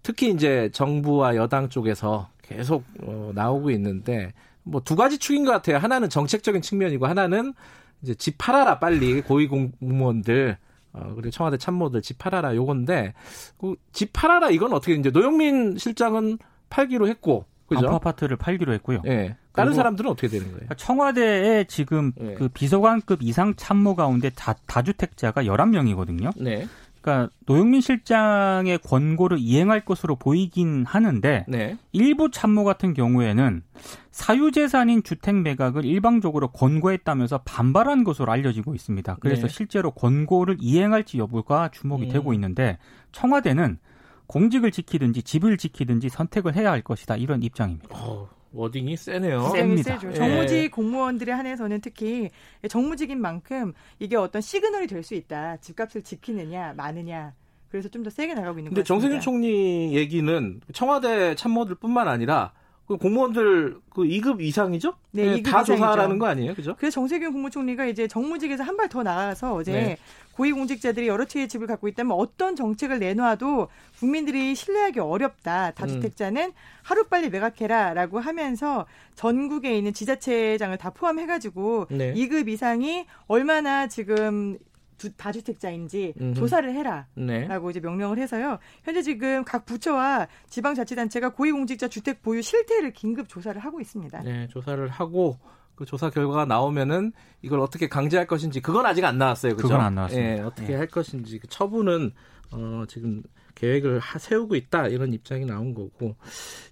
특히 0.04 0.32
이제 0.32 0.70
정부와 0.74 1.36
여당 1.36 1.70
쪽에서 1.70 2.30
계속 2.42 2.84
어, 3.04 3.32
나오고 3.36 3.70
있는데 3.72 4.34
뭐 4.64 4.82
두 4.82 4.96
가지 4.96 5.18
축인 5.20 5.46
것 5.46 5.52
같아요. 5.52 5.78
하나는 5.78 6.10
정책적인 6.10 6.62
측면이고 6.62 7.06
하나는 7.06 7.54
이제 8.02 8.16
집 8.16 8.36
팔아라 8.40 8.80
빨리 8.80 9.22
고위공무원들 9.22 10.58
어, 10.94 11.12
그리고 11.16 11.30
청와대 11.30 11.58
참모들 11.58 12.02
집 12.02 12.18
팔아라 12.18 12.56
요건데 12.56 13.14
그 13.60 13.76
집 13.94 14.12
팔아라 14.14 14.50
이건 14.50 14.74
어떻게 14.74 14.94
이제 14.96 15.10
노영민 15.12 15.78
실장은 15.78 16.38
팔기로 16.70 17.08
했고 17.08 17.46
그죠? 17.68 17.88
아파트를 17.88 18.38
팔기로 18.38 18.74
했고요. 18.74 19.02
예. 19.06 19.38
다른 19.54 19.74
사람들은 19.74 20.10
어떻게 20.10 20.28
되는 20.28 20.52
거예요? 20.52 20.68
청와대에 20.78 21.66
지금 21.66 22.14
네. 22.16 22.36
그 22.36 22.48
비서관급 22.48 23.22
이상 23.22 23.54
참모 23.56 23.96
가운데 23.96 24.30
다, 24.30 24.56
다주택자가 24.66 25.44
11명이거든요. 25.44 26.32
네. 26.38 26.68
그러니까 27.02 27.34
노영민 27.48 27.82
실장의 27.82 28.78
권고를 28.80 29.40
이행할 29.40 29.84
것으로 29.84 30.16
보이긴 30.16 30.86
하는데 30.86 31.46
네. 31.48 31.78
일부 31.92 32.30
참모 32.30 32.64
같은 32.64 32.94
경우에는 32.94 33.64
사유재산인 34.12 35.04
주택 35.04 35.36
매각을 35.36 35.84
일방적으로 35.84 36.50
권고했다면서 36.50 37.40
반발한 37.40 38.04
것으로 38.04 38.32
알려지고 38.32 38.76
있습니다. 38.76 39.18
그래서 39.20 39.48
네. 39.48 39.54
실제로 39.54 39.92
권고를 39.92 40.58
이행할지 40.60 41.18
여부가 41.18 41.70
주목이 41.70 42.06
음. 42.06 42.10
되고 42.10 42.34
있는데 42.34 42.78
청와대는 43.12 43.80
공직을 44.28 44.72
지키든지 44.72 45.24
집을 45.24 45.58
지키든지 45.58 46.10
선택을 46.10 46.56
해야 46.56 46.72
할 46.72 46.82
것이다. 46.82 47.18
이런 47.18 47.42
입장입니다. 47.44 47.90
어, 47.92 48.30
워딩이 48.54 48.98
세네요. 48.98 49.50
셉니다. 49.50 49.98
세죠. 49.98 50.14
정무직 50.14 50.58
예. 50.58 50.68
공무원들에 50.68 51.32
한해서는 51.32 51.82
특히 51.82 52.30
정무직인 52.70 53.20
만큼 53.22 53.74
이게 54.00 54.16
어떤 54.18 54.42
시그널이 54.42 54.88
될 54.88 55.02
수 55.04 55.16
있다. 55.16 55.58
집값을 55.58 56.04
지키느냐, 56.04 56.74
마느냐. 56.76 57.34
그래서 57.70 57.88
좀 57.90 58.04
더 58.04 58.10
세게 58.10 58.34
나가고 58.34 58.60
있는 58.60 58.72
거죠. 58.72 58.76
근데 58.76 58.84
정세균 58.84 59.20
총리 59.22 59.94
얘기는 59.96 60.60
청와대 60.74 61.36
참모들뿐만 61.36 62.08
아니라 62.08 62.52
그 62.52 62.61
공무원들 62.98 63.78
그 63.90 64.02
2급 64.04 64.42
이상이죠? 64.42 64.94
네, 65.12 65.26
네 65.26 65.32
2급 65.42 65.44
다 65.44 65.62
이상이죠. 65.62 65.74
조사하라는 65.76 66.20
거 66.20 66.28
아니에요, 66.28 66.54
그죠? 66.56 66.76
그래서 66.78 66.96
정세균 66.96 67.32
국무총리가 67.32 67.86
이제 67.86 68.08
정무직에서 68.08 68.64
한 68.64 68.78
발 68.78 68.90
더 68.90 69.04
나가서 69.04 69.54
어제 69.54 69.72
네. 69.72 69.98
고위공직자들이 70.34 71.08
여러 71.08 71.26
채의 71.26 71.48
집을 71.48 71.68
갖고 71.68 71.88
있다면 71.88 72.18
어떤 72.18 72.56
정책을 72.56 73.00
내놔도 73.00 73.68
국민들이 74.00 74.56
신뢰하기 74.56 75.00
어렵다. 75.00 75.72
다주택자는 75.72 76.42
음. 76.46 76.52
하루빨리 76.84 77.30
매각해라라고 77.30 78.20
하면서 78.20 78.86
전국에 79.16 79.76
있는 79.78 79.94
지자체장을 79.94 80.76
다 80.78 80.90
포함해가지고 80.90 81.88
네. 81.92 82.14
2급 82.14 82.48
이상이 82.48 83.06
얼마나 83.28 83.88
지금 83.88 84.58
주, 85.02 85.12
다주택자인지 85.14 86.14
음흠. 86.22 86.34
조사를 86.36 86.72
해라라고 86.76 87.08
네. 87.16 87.48
이제 87.72 87.80
명령을 87.80 88.20
해서요. 88.20 88.60
현재 88.84 89.02
지금 89.02 89.44
각 89.44 89.66
부처와 89.66 90.28
지방자치단체가 90.50 91.30
고위공직자 91.30 91.88
주택 91.88 92.22
보유 92.22 92.44
실태를 92.44 92.94
긴급 92.94 93.28
조사를 93.28 93.60
하고 93.60 93.82
있습니다. 93.82 94.22
네, 94.22 94.48
조사를 94.50 94.88
하고 94.88 95.40
그 95.74 95.86
조사 95.86 96.12
결과가 96.12 96.46
나오면은 96.46 97.14
이걸 97.42 97.60
어떻게 97.62 97.90
강제할 97.90 98.28
것인지 98.28 98.62
그건 98.62 98.86
아직 98.86 99.04
안 99.04 99.18
나왔어요. 99.18 99.56
그죠? 99.56 99.70
그건 99.70 99.82
안 99.82 99.96
나왔습니다. 99.96 100.38
예, 100.38 100.42
어떻게 100.42 100.74
예. 100.74 100.78
할 100.78 100.86
것인지 100.86 101.40
그 101.40 101.48
처분은 101.48 102.12
어, 102.52 102.84
지금 102.88 103.24
계획을 103.56 103.98
하, 103.98 104.20
세우고 104.20 104.56
있다 104.56 104.88
이런 104.88 105.14
입장이 105.14 105.46
나온 105.46 105.74
거고 105.74 106.16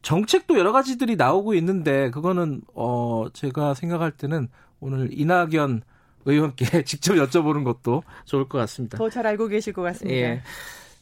정책도 0.03 0.59
여러 0.59 0.71
가지들이 0.71 1.15
나오고 1.15 1.55
있는데 1.55 2.11
그거는 2.11 2.61
어 2.75 3.25
제가 3.33 3.73
생각할 3.73 4.11
때는 4.11 4.49
오늘 4.79 5.09
이낙연 5.11 5.81
의원께 6.25 6.83
직접 6.83 7.13
여쭤보는 7.15 7.63
것도 7.63 8.03
좋을 8.25 8.47
것 8.47 8.57
같습니다. 8.59 8.97
더 8.97 9.09
잘 9.09 9.25
알고 9.27 9.47
계실 9.47 9.73
것 9.73 9.81
같습니다. 9.81 10.15
예. 10.19 10.41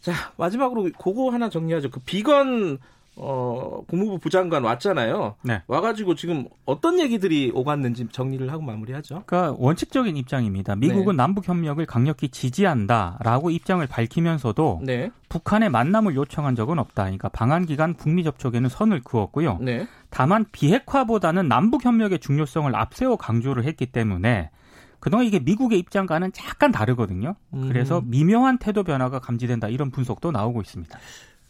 자 0.02 0.14
마지막으로 0.38 0.90
그거 1.00 1.30
하나 1.32 1.50
정리하죠. 1.50 1.90
그 1.90 2.00
비건 2.02 2.80
어, 3.20 3.82
국무부 3.88 4.20
부장관 4.20 4.64
왔잖아요. 4.64 5.36
네. 5.42 5.64
와가지고 5.66 6.14
지금 6.14 6.46
어떤 6.66 7.00
얘기들이 7.00 7.52
오갔는지 7.52 8.08
정리를 8.12 8.48
하고 8.52 8.62
마무리하죠. 8.62 9.24
그러니까 9.26 9.56
원칙적인 9.58 10.16
입장입니다. 10.18 10.76
미국은 10.76 11.14
네. 11.14 11.18
남북 11.18 11.48
협력을 11.48 11.84
강력히 11.88 12.30
지지한다라고 12.30 13.50
입장을 13.50 13.86
밝히면서도 13.88 14.82
네. 14.84 15.10
북한의 15.30 15.70
만남을 15.72 16.16
요청한 16.16 16.56
적은 16.56 16.78
없다. 16.78 17.04
그러니까 17.06 17.28
방한 17.30 17.66
기간 17.66 17.96
북미 17.96 18.24
접촉에는 18.24 18.70
선을 18.70 19.02
그었고요. 19.04 19.58
네. 19.62 19.88
다만 20.12 20.46
비핵화보다는 20.52 21.48
남북 21.48 21.86
협력의 21.86 22.20
중요성을 22.20 22.74
앞세워 22.76 23.18
강조를 23.18 23.64
했기 23.66 23.88
때문에 23.88 24.52
그동안 25.00 25.26
이게 25.26 25.40
미국의 25.40 25.80
입장과는 25.80 26.32
약간 26.48 26.72
다르거든요. 26.72 27.36
그래서 27.52 28.00
음. 28.00 28.10
미묘한 28.10 28.58
태도 28.58 28.84
변화가 28.84 29.20
감지된다 29.20 29.68
이런 29.70 29.92
분석도 29.92 30.32
나오고 30.32 30.62
있습니다. 30.62 30.98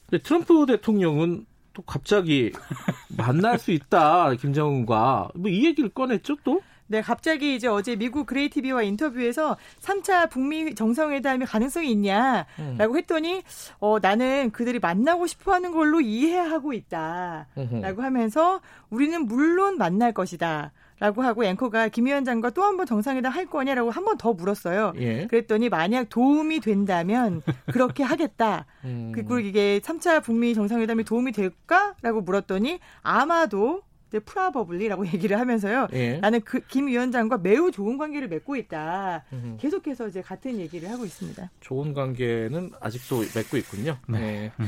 근데 0.10 0.22
트럼프 0.24 0.66
대통령은 0.66 1.46
또 1.74 1.82
갑자기 1.84 2.52
만날 3.18 3.60
수 3.60 3.72
있다 3.72 4.34
김정은과 4.34 5.30
뭐 5.36 5.52
이 5.52 5.66
얘기를 5.66 5.90
꺼냈죠 5.90 6.38
또? 6.44 6.62
네, 6.90 7.02
갑자기 7.02 7.54
이제 7.56 7.68
어제 7.68 7.98
미국 7.98 8.26
그레이 8.26 8.48
TV와 8.50 8.82
인터뷰에서 8.82 9.58
3차 9.82 10.30
북미 10.30 10.74
정상회담의 10.74 11.46
가능성이 11.46 11.92
있냐라고 11.92 12.48
음. 12.60 12.98
했더니 12.98 13.44
어 13.80 13.98
나는 14.02 14.52
그들이 14.52 14.80
만나고 14.80 15.28
싶어 15.28 15.54
하는 15.54 15.72
걸로 15.74 16.00
이해하고 16.00 16.72
있다라고 16.72 18.02
하면서 18.02 18.62
우리는 18.90 19.26
물론 19.26 19.78
만날 19.78 20.14
것이다. 20.14 20.72
라고 21.00 21.22
하고 21.22 21.44
앵커가 21.46 21.90
김 21.90 22.06
위원장과 22.08 22.50
또 22.52 22.64
한 22.64 22.76
번 22.78 22.86
정상회담 22.88 23.32
할 23.32 23.46
거냐라고 23.46 23.92
한 23.92 24.04
번 24.04 24.18
더 24.18 24.34
물었어요. 24.34 24.94
예. 24.98 25.28
그랬더니 25.28 25.70
만약 25.70 26.10
도움이 26.10 26.60
된다면 26.62 27.42
그렇게 27.72 28.04
하겠다. 28.04 28.66
음. 28.84 29.12
그리고 29.14 29.40
이게 29.40 29.80
3차 29.84 30.24
북미 30.24 30.54
정상회담이 30.56 31.04
도움이 31.04 31.32
될까라고 31.34 32.22
물었더니 32.22 32.80
아마도 33.04 33.84
이제 34.10 34.20
프라버블리라고 34.20 35.06
얘기를 35.08 35.38
하면서요. 35.38 35.90
예. 35.94 36.18
나는 36.20 36.42
그 36.42 36.62
김 36.68 36.88
위원장과 36.88 37.40
매우 37.40 37.72
좋은 37.72 37.98
관계를 37.98 38.28
맺고 38.30 38.56
있다. 38.56 39.26
음흠. 39.34 39.58
계속해서 39.60 40.08
이제 40.08 40.22
같은 40.22 40.58
얘기를 40.58 40.90
하고 40.90 41.04
있습니다. 41.06 41.52
좋은 41.60 41.94
관계는 41.94 42.72
아직도 42.80 43.20
맺고 43.36 43.58
있군요. 43.58 43.98
네. 44.08 44.20
네. 44.20 44.52
음. 44.62 44.66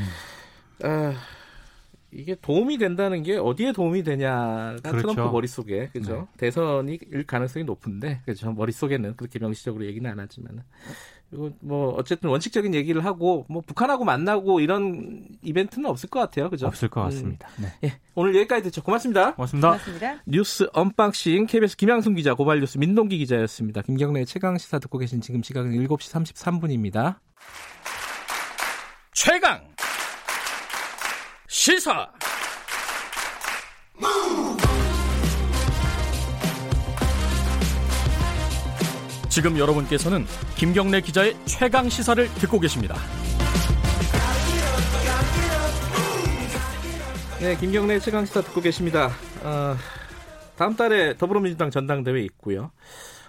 아, 0.83 1.13
이게 2.11 2.35
도움이 2.35 2.77
된다는 2.77 3.23
게 3.23 3.37
어디에 3.37 3.71
도움이 3.71 4.03
되냐가 4.03 4.75
그렇죠. 4.81 5.09
트럼프 5.09 5.31
머릿속에 5.31 5.89
그죠? 5.93 6.27
네. 6.31 6.37
대선이 6.37 6.99
가능성이 7.27 7.65
높은데 7.65 8.21
그죠? 8.25 8.51
머릿속에는 8.51 9.15
그렇게 9.15 9.39
명시적으로 9.39 9.85
얘기는 9.85 10.09
안 10.09 10.19
하지만 10.19 10.63
이거 11.31 11.51
뭐 11.59 11.89
어쨌든 11.91 12.29
원칙적인 12.29 12.73
얘기를 12.73 13.05
하고 13.05 13.45
뭐 13.47 13.61
북한하고 13.61 14.03
만나고 14.03 14.59
이런 14.59 15.27
이벤트는 15.43 15.87
없을 15.87 16.09
것 16.09 16.19
같아요. 16.19 16.49
그죠? 16.49 16.65
없을 16.65 16.89
것 16.89 17.01
같습니다. 17.03 17.47
음. 17.59 17.63
네. 17.63 17.87
예, 17.89 17.99
오늘 18.15 18.35
여기까지 18.35 18.63
듣죠. 18.63 18.81
고맙습니다. 18.81 19.35
고맙습니다. 19.35 19.67
고맙습니다. 19.69 20.23
뉴스 20.25 20.67
unboxing 20.73 21.45
KBS 21.45 21.77
김양순 21.77 22.15
기자 22.15 22.33
고발뉴스 22.33 22.79
민동기 22.79 23.19
기자였습니다. 23.19 23.83
김경래 23.83 24.25
최강 24.25 24.57
시사 24.57 24.79
듣고 24.79 24.97
계신 24.97 25.21
지금 25.21 25.43
시각은 25.43 25.71
7시 25.71 26.33
33분입니다. 26.33 27.19
최강 29.13 29.61
시사 31.49 32.07
지금 39.29 39.57
여러분께서는 39.57 40.27
김경래 40.55 41.01
기자의 41.01 41.35
최강 41.45 41.89
시사를 41.89 42.31
듣고 42.35 42.59
계십니다. 42.59 42.95
네, 47.41 47.57
김경래 47.57 47.97
최강 47.97 48.25
시사 48.25 48.41
듣고 48.41 48.61
계십니다. 48.61 49.09
어, 49.41 49.75
다음 50.55 50.75
달에 50.75 51.17
더불어민주당 51.17 51.71
전당대회 51.71 52.21
있고요. 52.25 52.71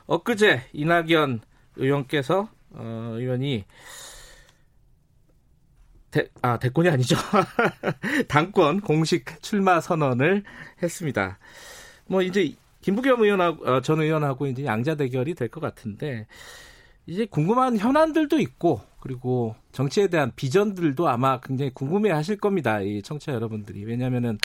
엊그제 0.07 0.69
이낙연 0.75 1.41
의원께서 1.77 2.51
어, 2.73 3.13
의원이 3.15 3.65
대, 6.11 6.29
아, 6.43 6.59
대권이 6.59 6.89
아니죠. 6.89 7.17
당권 8.29 8.81
공식 8.81 9.25
출마 9.43 9.81
선언을 9.81 10.43
했습니다. 10.83 11.39
뭐 12.07 12.23
이제 12.23 12.55
김부겸 12.83 13.23
의원하고 13.23 13.65
어, 13.67 13.81
전 13.81 14.01
의원하고 14.01 14.47
이제 14.47 14.65
양자 14.65 14.97
대결이 14.97 15.35
될 15.35 15.49
것 15.49 15.61
같은데 15.61 16.27
이제 17.07 17.27
궁금한 17.27 17.77
현안들도 17.79 18.39
있고 18.41 18.81
그리고 19.01 19.55
정치에 19.73 20.09
대한 20.09 20.33
비전들도 20.37 21.09
아마 21.09 21.41
굉장히 21.41 21.71
궁금해 21.73 22.11
하실 22.11 22.37
겁니다. 22.37 22.81
이 22.81 23.03
청취자 23.03 23.33
여러분들이. 23.33 23.85
왜냐면은 23.85 24.39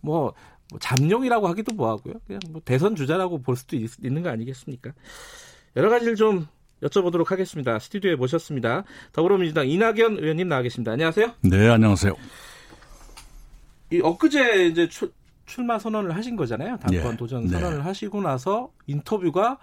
뭐, 0.00 0.34
뭐 0.70 0.78
잠룡이라고 0.80 1.46
하기도 1.48 1.74
뭐하고요. 1.74 2.14
그냥 2.26 2.40
뭐 2.50 2.60
대선 2.64 2.96
주자라고 2.96 3.42
볼 3.42 3.56
수도 3.56 3.76
있, 3.76 3.90
있는 4.04 4.22
거 4.22 4.30
아니겠습니까? 4.30 4.92
여러 5.76 5.90
가지를 5.90 6.16
좀 6.16 6.46
여쭤보도록 6.82 7.28
하겠습니다. 7.28 7.78
스튜디오에 7.78 8.16
모셨습니다. 8.16 8.84
더불어민주당 9.12 9.68
이낙연 9.68 10.18
의원님 10.18 10.48
나와 10.48 10.62
계십니다. 10.62 10.92
안녕하세요. 10.92 11.32
네, 11.42 11.68
안녕하세요. 11.68 12.14
이 13.92 14.00
엊그제 14.00 14.66
이제 14.66 14.88
출, 14.88 15.12
출마 15.46 15.78
선언을 15.78 16.14
하신 16.16 16.36
거잖아요. 16.36 16.78
당권 16.78 17.12
예, 17.12 17.16
도전 17.16 17.42
네. 17.44 17.50
선언을 17.50 17.78
네. 17.78 17.84
하시고 17.84 18.20
나서 18.22 18.70
인터뷰가 18.86 19.58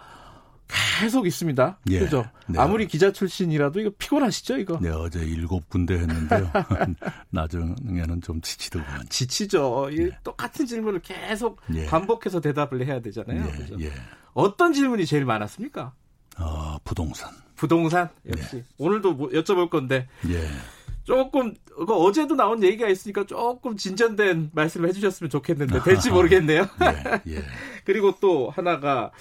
계속 0.99 1.25
있습니다. 1.25 1.79
예, 1.91 1.99
그죠? 1.99 2.25
네. 2.47 2.59
아무리 2.59 2.87
기자 2.87 3.11
출신이라도 3.13 3.79
이거 3.79 3.91
피곤하시죠, 3.97 4.57
이거? 4.57 4.77
네, 4.81 4.89
어제 4.89 5.19
일곱 5.23 5.69
군데 5.69 5.97
했는데요. 5.97 6.51
나중에는 7.31 8.21
좀 8.21 8.41
지치더구만. 8.41 9.05
지치죠. 9.07 9.87
예. 9.97 10.09
똑같은 10.25 10.65
질문을 10.65 10.99
계속 10.99 11.61
예. 11.73 11.85
반복해서 11.85 12.41
대답을 12.41 12.85
해야 12.85 12.99
되잖아요. 12.99 13.45
예, 13.79 13.91
어떤 14.33 14.73
질문이 14.73 15.05
제일 15.05 15.23
많았습니까? 15.23 15.93
어, 16.39 16.77
부동산. 16.83 17.31
부동산 17.55 18.09
역시 18.29 18.57
예. 18.57 18.63
오늘도 18.77 19.13
뭐 19.13 19.29
여쭤볼 19.29 19.69
건데 19.69 20.07
예. 20.29 20.47
조금 21.03 21.53
그 21.65 21.93
어제도 21.93 22.35
나온 22.35 22.61
얘기가 22.61 22.87
있으니까 22.87 23.25
조금 23.25 23.75
진전된 23.75 24.51
말씀을 24.53 24.89
해주셨으면 24.89 25.29
좋겠는데 25.29 25.81
될지 25.83 26.11
모르겠네요. 26.11 26.67
예. 26.81 27.21
예. 27.33 27.43
그리고 27.83 28.13
또 28.19 28.49
하나가 28.51 29.11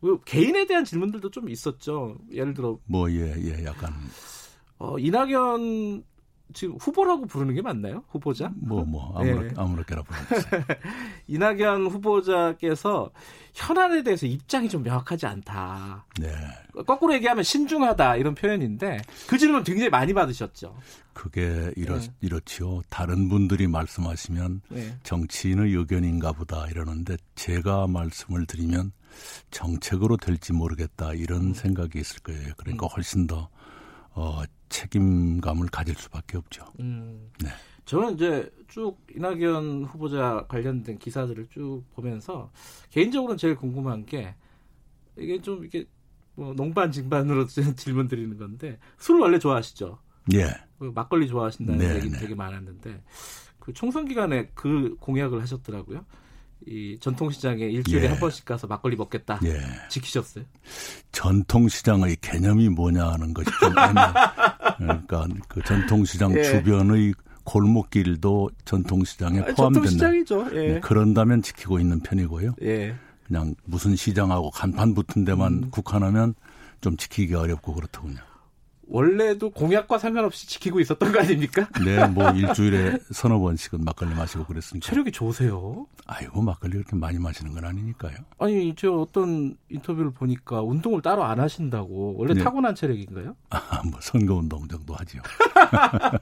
그 0.00 0.20
개인에 0.24 0.66
대한 0.66 0.84
질문들도 0.84 1.30
좀 1.30 1.48
있었죠. 1.48 2.18
예를 2.30 2.54
들어 2.54 2.78
뭐 2.84 3.10
예예 3.10 3.64
약간 3.64 3.92
어, 4.78 4.98
이낙연 4.98 6.04
지금 6.52 6.76
후보라고 6.76 7.26
부르는 7.26 7.54
게 7.54 7.62
맞나요? 7.62 8.04
후보자? 8.08 8.50
뭐, 8.56 8.84
뭐, 8.84 9.18
아무렇, 9.18 9.42
네. 9.42 9.54
아무렇게나 9.56 10.02
부르세요. 10.02 10.62
이낙연 11.26 11.86
후보자께서 11.86 13.10
현안에 13.54 14.02
대해서 14.02 14.26
입장이 14.26 14.68
좀 14.68 14.82
명확하지 14.82 15.26
않다. 15.26 16.06
네. 16.20 16.32
거꾸로 16.86 17.14
얘기하면 17.14 17.42
신중하다 17.42 18.16
이런 18.16 18.34
표현인데 18.34 19.02
그 19.26 19.38
질문 19.38 19.64
굉장히 19.64 19.88
많이 19.90 20.12
받으셨죠. 20.14 20.76
그게 21.12 21.72
이렇, 21.76 21.98
네. 21.98 22.12
이렇지요. 22.20 22.82
다른 22.90 23.28
분들이 23.28 23.66
말씀하시면 23.66 24.60
네. 24.68 24.98
정치인의 25.02 25.72
의견인가 25.74 26.32
보다 26.32 26.66
이러는데 26.68 27.16
제가 27.34 27.86
말씀을 27.86 28.46
드리면 28.46 28.92
정책으로 29.50 30.18
될지 30.18 30.52
모르겠다 30.52 31.14
이런 31.14 31.40
음. 31.40 31.54
생각이 31.54 31.98
있을 31.98 32.20
거예요. 32.20 32.52
그러니까 32.56 32.86
음. 32.86 32.88
훨씬 32.94 33.26
더 33.26 33.48
어, 34.16 34.42
책임감을 34.70 35.68
가질 35.68 35.94
수밖에 35.94 36.38
없죠. 36.38 36.64
음. 36.80 37.30
네. 37.42 37.50
저는 37.84 38.14
이제 38.14 38.50
쭉 38.66 38.98
이낙연 39.14 39.84
후보자 39.84 40.46
관련된 40.48 40.98
기사들을 40.98 41.46
쭉 41.50 41.84
보면서 41.94 42.50
개인적으로는 42.90 43.36
제일 43.36 43.54
궁금한 43.54 44.04
게 44.06 44.34
이게 45.16 45.40
좀 45.40 45.64
이게 45.64 45.84
뭐 46.34 46.52
농반징반으로 46.54 47.46
질문 47.76 48.08
드리는 48.08 48.36
건데 48.36 48.78
술 48.98 49.20
원래 49.20 49.38
좋아하시죠? 49.38 49.98
예. 50.34 50.46
그 50.78 50.90
막걸리 50.94 51.28
좋아하신다는 51.28 51.78
네, 51.78 51.96
얘기 51.96 52.10
네. 52.10 52.18
되게 52.18 52.34
많았는데 52.34 53.02
그 53.60 53.72
총선 53.72 54.06
기간에 54.06 54.50
그 54.54 54.96
공약을 54.98 55.40
하셨더라고요. 55.42 56.04
이 56.66 56.98
전통시장에 57.00 57.64
일주일에 57.64 58.04
예. 58.04 58.08
한 58.08 58.18
번씩 58.18 58.44
가서 58.44 58.66
막걸리 58.66 58.96
먹겠다. 58.96 59.38
예. 59.44 59.60
지키셨어요? 59.88 60.44
전통시장의 61.12 62.16
개념이 62.20 62.68
뭐냐 62.70 63.06
하는 63.06 63.32
것이 63.32 63.48
좀 63.60 63.70
애매해. 63.70 64.06
그러니까 65.06 65.26
그 65.48 65.62
전통시장 65.62 66.36
예. 66.36 66.42
주변의 66.42 67.14
골목길도 67.44 68.50
전통시장에 68.64 69.38
아, 69.40 69.44
포함된다. 69.44 69.88
전통시장이죠. 69.88 70.48
예. 70.52 70.72
네, 70.72 70.80
그런다면 70.80 71.40
지키고 71.42 71.78
있는 71.78 72.00
편이고요. 72.00 72.56
예. 72.62 72.96
그냥 73.24 73.54
무슨 73.64 73.94
시장하고 73.94 74.50
간판 74.50 74.94
붙은 74.94 75.24
데만 75.24 75.52
음. 75.52 75.70
국한하면 75.70 76.34
좀 76.80 76.96
지키기 76.96 77.34
어렵고 77.34 77.74
그렇더군요. 77.74 78.18
원래도 78.88 79.50
공약과 79.50 79.98
상관없이 79.98 80.46
지키고 80.46 80.80
있었던 80.80 81.10
거 81.10 81.20
아닙니까? 81.20 81.68
네, 81.84 82.06
뭐 82.06 82.30
일주일에 82.30 82.98
서너 83.12 83.38
번씩은 83.40 83.84
막걸리 83.84 84.14
마시고 84.14 84.44
그랬으니까. 84.44 84.86
체력이 84.88 85.10
좋으세요? 85.10 85.86
아이고, 86.06 86.40
막걸리 86.40 86.74
그렇게 86.74 86.94
많이 86.94 87.18
마시는 87.18 87.52
건 87.52 87.64
아니니까요. 87.64 88.16
아니, 88.38 88.74
저 88.76 88.92
어떤 88.92 89.56
인터뷰를 89.70 90.12
보니까 90.12 90.62
운동을 90.62 91.02
따로 91.02 91.24
안 91.24 91.40
하신다고. 91.40 92.14
원래 92.16 92.34
네. 92.34 92.42
타고난 92.44 92.74
체력인가요? 92.74 93.34
아, 93.50 93.82
뭐 93.90 93.98
선거 94.00 94.34
운동 94.34 94.68
정도 94.68 94.94
하지요. 94.94 95.20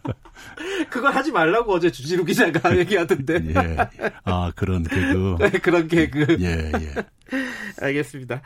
그걸 0.89 1.15
하지 1.15 1.33
말라고 1.33 1.75
어제 1.75 1.91
주지루 1.91 2.25
기자가 2.25 2.77
얘기하던데. 2.79 3.35
예. 3.55 3.77
아, 4.25 4.51
그런 4.57 4.85
개그. 4.85 5.37
네, 5.39 5.51
그런 5.51 5.87
개그. 5.87 6.39
예, 6.41 6.73
예. 6.81 6.95
알겠습니다. 7.83 8.41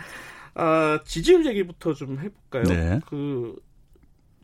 아, 0.55 0.99
지지율 1.05 1.47
얘기부터 1.47 1.95
좀 1.95 2.19
해볼까요? 2.19 2.65
네. 2.65 3.01
그 3.07 3.55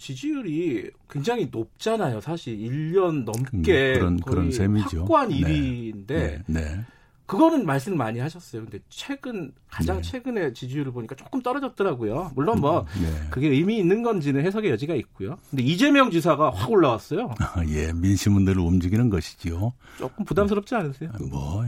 지지율이 0.05 0.91
굉장히 1.09 1.49
높잖아요. 1.51 2.21
사실 2.21 2.59
1년 2.59 3.25
넘게 3.25 3.95
음, 3.95 3.99
그런 3.99 4.21
그런 4.21 4.53
셈이죠. 4.53 5.01
확고한 5.01 5.31
1위인데 5.31 6.07
네, 6.07 6.43
네, 6.47 6.61
네. 6.61 6.81
그거는 7.25 7.65
말씀을 7.65 7.97
많이 7.97 8.19
하셨어요. 8.19 8.65
근데 8.65 8.81
최근 8.91 9.51
가장 9.67 9.97
네. 9.97 10.03
최근에 10.03 10.53
지지율을 10.53 10.93
보니까 10.93 11.15
조금 11.15 11.41
떨어졌더라고요. 11.41 12.33
물론 12.35 12.61
뭐 12.61 12.81
음, 12.97 13.03
네. 13.03 13.29
그게 13.31 13.49
의미 13.49 13.79
있는 13.79 14.03
건지는 14.03 14.45
해석의 14.45 14.73
여지가 14.73 14.95
있고요. 14.97 15.39
근데 15.49 15.63
이재명 15.63 16.11
지사가 16.11 16.51
확 16.51 16.71
올라왔어요. 16.71 17.35
아, 17.41 17.65
예, 17.69 17.91
민심운들을 17.95 18.61
움직이는 18.61 19.09
것이지요. 19.09 19.73
조금 19.97 20.27
부담스럽지 20.27 20.75
않으세요? 20.75 21.13
뭐 21.31 21.65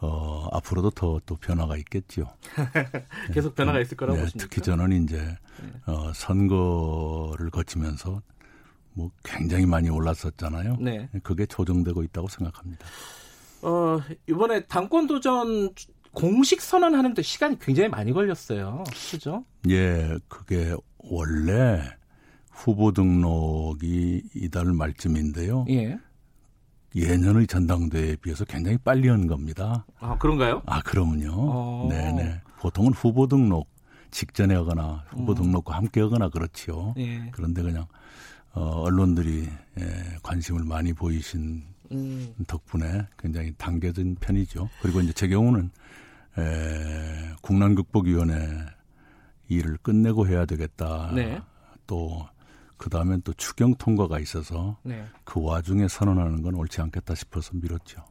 어, 0.00 0.48
앞으로도 0.52 0.90
더 0.90 1.20
또 1.26 1.36
변화가 1.36 1.76
있겠죠. 1.78 2.26
계속 3.34 3.54
변화가 3.54 3.80
있을 3.80 3.96
거라고 3.96 4.16
네, 4.16 4.24
보십니까? 4.24 4.48
특히 4.48 4.62
저는 4.62 5.04
이제 5.04 5.18
네. 5.18 5.72
어, 5.86 6.12
선거를 6.14 7.50
거치면서 7.50 8.22
뭐 8.94 9.10
굉장히 9.22 9.66
많이 9.66 9.88
올랐었잖아요. 9.90 10.76
네. 10.80 11.08
그게 11.22 11.46
조정되고 11.46 12.02
있다고 12.02 12.28
생각합니다. 12.28 12.86
어, 13.62 14.00
이번에 14.28 14.64
당권 14.66 15.06
도전 15.06 15.70
공식 16.12 16.60
선언하는데 16.60 17.22
시간이 17.22 17.58
굉장히 17.60 17.88
많이 17.88 18.12
걸렸어요. 18.12 18.84
그죠? 19.10 19.44
예, 19.68 20.18
그게 20.28 20.74
원래 20.98 21.82
후보 22.50 22.92
등록이 22.92 24.22
이달 24.34 24.64
말쯤인데요. 24.66 25.66
예. 25.70 25.98
예년의 26.94 27.46
전당대회에 27.46 28.16
비해서 28.16 28.44
굉장히 28.44 28.78
빨리 28.78 29.08
한 29.08 29.26
겁니다. 29.26 29.86
아, 29.98 30.18
그런가요? 30.18 30.62
아, 30.66 30.80
그러면요. 30.82 31.32
어. 31.34 31.88
네네. 31.88 32.40
보통은 32.58 32.92
후보 32.92 33.26
등록 33.26 33.68
직전에 34.10 34.54
하거나 34.54 35.04
후보 35.08 35.32
음. 35.32 35.36
등록과 35.36 35.76
함께 35.76 36.00
하거나 36.00 36.28
그렇지요. 36.28 36.94
예. 36.98 37.28
그런데 37.30 37.62
그냥 37.62 37.86
어, 38.52 38.82
언론들이 38.82 39.48
예, 39.78 40.16
관심을 40.22 40.64
많이 40.64 40.92
보이신 40.92 41.62
음. 41.92 42.34
덕분에 42.46 43.06
굉장히 43.18 43.52
당겨진 43.56 44.16
편이죠. 44.20 44.68
그리고 44.82 45.00
이제 45.00 45.12
제 45.12 45.28
경우는 45.28 45.70
에, 46.38 47.32
국난극복위원회 47.42 48.66
일을 49.48 49.76
끝내고 49.78 50.26
해야 50.26 50.44
되겠다. 50.44 51.12
네. 51.14 51.40
또 51.86 52.26
그 52.80 52.88
다음엔 52.88 53.20
또 53.24 53.34
추경 53.34 53.74
통과가 53.74 54.18
있어서 54.20 54.78
네. 54.82 55.04
그 55.24 55.42
와중에 55.42 55.86
선언하는 55.86 56.40
건 56.40 56.54
옳지 56.54 56.80
않겠다 56.80 57.14
싶어서 57.14 57.50
미뤘죠. 57.52 58.02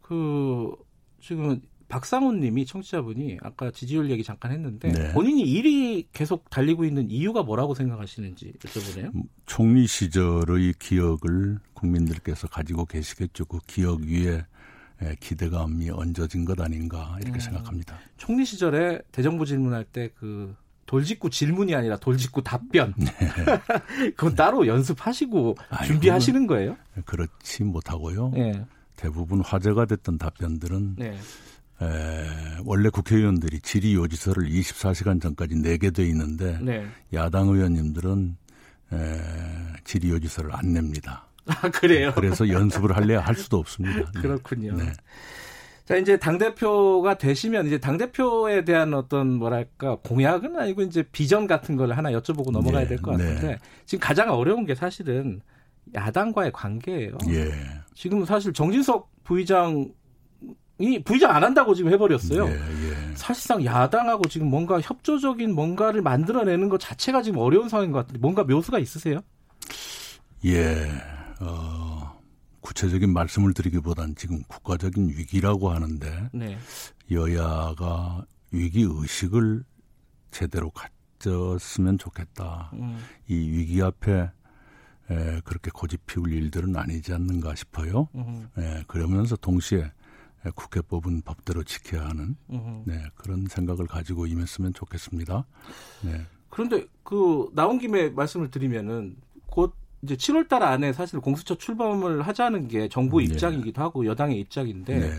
그 0.00 0.74
지금 1.20 1.60
박상훈 1.88 2.40
님이 2.40 2.64
청취자분이 2.64 3.36
아까 3.42 3.70
지지율 3.70 4.10
얘기 4.10 4.24
잠깐 4.24 4.50
했는데 4.52 4.90
네. 4.90 5.12
본인이 5.12 5.44
1위 5.44 6.06
계속 6.10 6.48
달리고 6.48 6.86
있는 6.86 7.10
이유가 7.10 7.42
뭐라고 7.42 7.74
생각하시는지 7.74 8.54
여쭤보네요. 8.60 9.14
음, 9.14 9.24
총리 9.44 9.86
시절의 9.86 10.72
기억을 10.78 11.58
국민들께서 11.74 12.48
가지고 12.48 12.86
계시겠죠. 12.86 13.44
그 13.44 13.58
기억 13.66 14.00
위에 14.00 14.46
기대감이 15.20 15.90
얹어진 15.90 16.46
것 16.46 16.58
아닌가 16.62 17.18
이렇게 17.20 17.36
음, 17.36 17.40
생각합니다. 17.40 17.98
총리 18.16 18.46
시절에 18.46 19.02
대정부 19.12 19.44
질문할 19.44 19.84
때 19.84 20.08
그 20.14 20.54
돌직구 20.86 21.30
질문이 21.30 21.74
아니라 21.74 21.96
돌직구 21.96 22.42
답변. 22.42 22.94
네. 22.96 23.10
그건 24.16 24.34
따로 24.34 24.66
연습하시고 24.66 25.56
아니, 25.70 25.88
준비하시는 25.88 26.46
거예요? 26.46 26.76
그렇지 27.04 27.64
못하고요. 27.64 28.30
네. 28.34 28.64
대부분 28.96 29.40
화제가 29.40 29.86
됐던 29.86 30.18
답변들은 30.18 30.96
네. 30.98 31.18
에, 31.80 32.26
원래 32.64 32.88
국회의원들이 32.90 33.60
질의 33.60 33.94
요지서를 33.94 34.48
24시간 34.48 35.20
전까지 35.20 35.56
내게 35.56 35.90
돼 35.90 36.06
있는데 36.08 36.58
네. 36.60 36.86
야당 37.12 37.48
의원님들은 37.48 38.36
에, 38.92 39.20
질의 39.84 40.10
요지서를 40.10 40.54
안 40.54 40.72
냅니다. 40.72 41.26
아 41.46 41.70
그래요? 41.70 42.12
그래서 42.14 42.48
연습을 42.48 42.94
할래야 42.94 43.20
할 43.20 43.34
수도 43.34 43.58
없습니다. 43.58 44.10
네. 44.14 44.20
그렇군요. 44.20 44.76
네. 44.76 44.92
자, 45.84 45.96
이제 45.96 46.16
당대표가 46.16 47.18
되시면 47.18 47.66
이제 47.66 47.78
당대표에 47.78 48.64
대한 48.64 48.94
어떤 48.94 49.32
뭐랄까 49.32 49.96
공약은 49.96 50.56
아니고 50.56 50.82
이제 50.82 51.02
비전 51.10 51.46
같은 51.46 51.76
걸 51.76 51.92
하나 51.92 52.10
여쭤보고 52.12 52.52
넘어가야 52.52 52.82
네, 52.82 52.88
될것 52.88 53.18
같은데 53.18 53.46
네. 53.46 53.58
지금 53.84 54.00
가장 54.00 54.30
어려운 54.30 54.64
게 54.64 54.74
사실은 54.74 55.40
야당과의 55.94 56.52
관계예요. 56.52 57.18
예. 57.30 57.50
지금 57.94 58.24
사실 58.24 58.52
정진석 58.52 59.10
부의장 59.24 59.92
이 60.78 61.02
부의장 61.02 61.30
안 61.34 61.44
한다고 61.44 61.74
지금 61.74 61.92
해버렸어요. 61.92 62.46
예, 62.46 62.52
예. 62.52 63.14
사실상 63.14 63.64
야당하고 63.64 64.28
지금 64.28 64.48
뭔가 64.48 64.80
협조적인 64.80 65.54
뭔가를 65.54 66.00
만들어내는 66.02 66.68
것 66.68 66.80
자체가 66.80 67.22
지금 67.22 67.38
어려운 67.38 67.68
상황인 67.68 67.92
것 67.92 67.98
같은데 68.00 68.18
뭔가 68.20 68.44
묘수가 68.44 68.78
있으세요? 68.78 69.20
예. 70.44 70.88
어, 71.40 71.91
구체적인 72.62 73.12
말씀을 73.12 73.52
드리기보단 73.52 74.14
지금 74.14 74.42
국가적인 74.44 75.10
위기라고 75.10 75.70
하는데 75.70 76.30
네. 76.32 76.56
여야가 77.10 78.24
위기 78.52 78.86
의식을 78.88 79.64
제대로 80.30 80.70
가졌으면 80.70 81.98
좋겠다. 81.98 82.70
음. 82.74 82.98
이 83.28 83.34
위기 83.34 83.82
앞에 83.82 84.30
에, 85.10 85.40
그렇게 85.44 85.70
고집 85.74 86.06
피울 86.06 86.32
일들은 86.32 86.74
아니지 86.76 87.12
않는가 87.12 87.54
싶어요. 87.56 88.08
음. 88.14 88.48
에, 88.56 88.84
그러면서 88.86 89.36
동시에 89.36 89.80
에, 90.46 90.50
국회 90.54 90.80
뽑은 90.80 91.22
법대로 91.22 91.64
지켜야 91.64 92.08
하는 92.08 92.36
음. 92.50 92.84
네, 92.86 93.02
그런 93.16 93.46
생각을 93.48 93.86
가지고 93.86 94.26
임했으면 94.26 94.72
좋겠습니다. 94.72 95.44
네. 96.02 96.26
그런데 96.48 96.86
그 97.02 97.50
나온 97.54 97.78
김에 97.78 98.10
말씀을 98.10 98.50
드리면은 98.50 99.16
곧 99.46 99.74
이제 100.02 100.16
7월 100.16 100.48
달 100.48 100.62
안에 100.62 100.92
사실 100.92 101.20
공수처 101.20 101.56
출범을 101.56 102.22
하자는 102.22 102.68
게 102.68 102.88
정부 102.88 103.18
네. 103.18 103.24
입장이기도 103.24 103.80
하고 103.80 104.04
여당의 104.04 104.38
입장인데 104.40 104.98
네. 104.98 105.12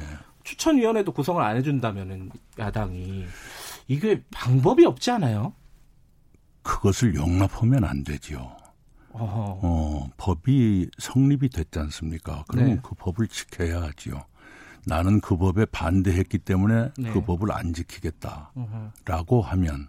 추천위원회도 0.43 1.13
구성을 1.13 1.41
안 1.41 1.55
해준다면은 1.55 2.29
야당이 2.59 3.25
이게 3.87 4.23
방법이 4.31 4.85
없지 4.85 5.11
않아요? 5.11 5.53
그것을 6.63 7.15
용납하면 7.15 7.85
안 7.85 8.03
되죠. 8.03 8.55
어, 9.15 10.09
법이 10.17 10.89
성립이 10.97 11.49
됐지 11.49 11.79
않습니까? 11.79 12.43
그러면 12.47 12.75
네. 12.75 12.79
그 12.83 12.95
법을 12.95 13.27
지켜야 13.27 13.83
하지요. 13.83 14.25
나는 14.85 15.21
그 15.21 15.37
법에 15.37 15.65
반대했기 15.65 16.39
때문에 16.39 16.91
네. 16.97 17.11
그 17.11 17.21
법을 17.21 17.51
안 17.51 17.73
지키겠다라고 17.73 19.41
하면 19.41 19.87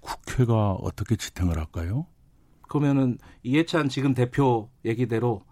국회가 0.00 0.72
어떻게 0.72 1.14
지탱을 1.14 1.56
할까요? 1.56 2.06
그러면은 2.70 3.18
이해찬 3.42 3.88
지금 3.88 4.14
대표 4.14 4.70
얘기대로 4.84 5.42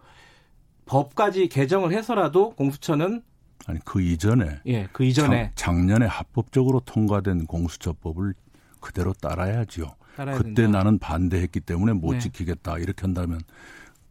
법까지 0.86 1.48
개정을 1.48 1.92
해서라도 1.92 2.50
공수처는 2.50 3.22
아니 3.66 3.80
그 3.84 4.00
이전에 4.00 4.60
예, 4.66 4.88
그 4.92 5.02
이전에 5.04 5.50
작, 5.56 5.74
년에 5.84 6.06
합법적으로 6.06 6.80
통과된 6.80 7.46
공수처법을 7.46 8.34
그대로 8.80 9.12
따라야지요. 9.14 9.96
그때 10.16 10.54
된다. 10.62 10.78
나는 10.78 10.98
반대했기 11.00 11.58
때문에 11.60 11.92
못 11.92 12.12
네. 12.12 12.18
지키겠다 12.20 12.78
이렇게 12.78 13.02
한다면 13.02 13.40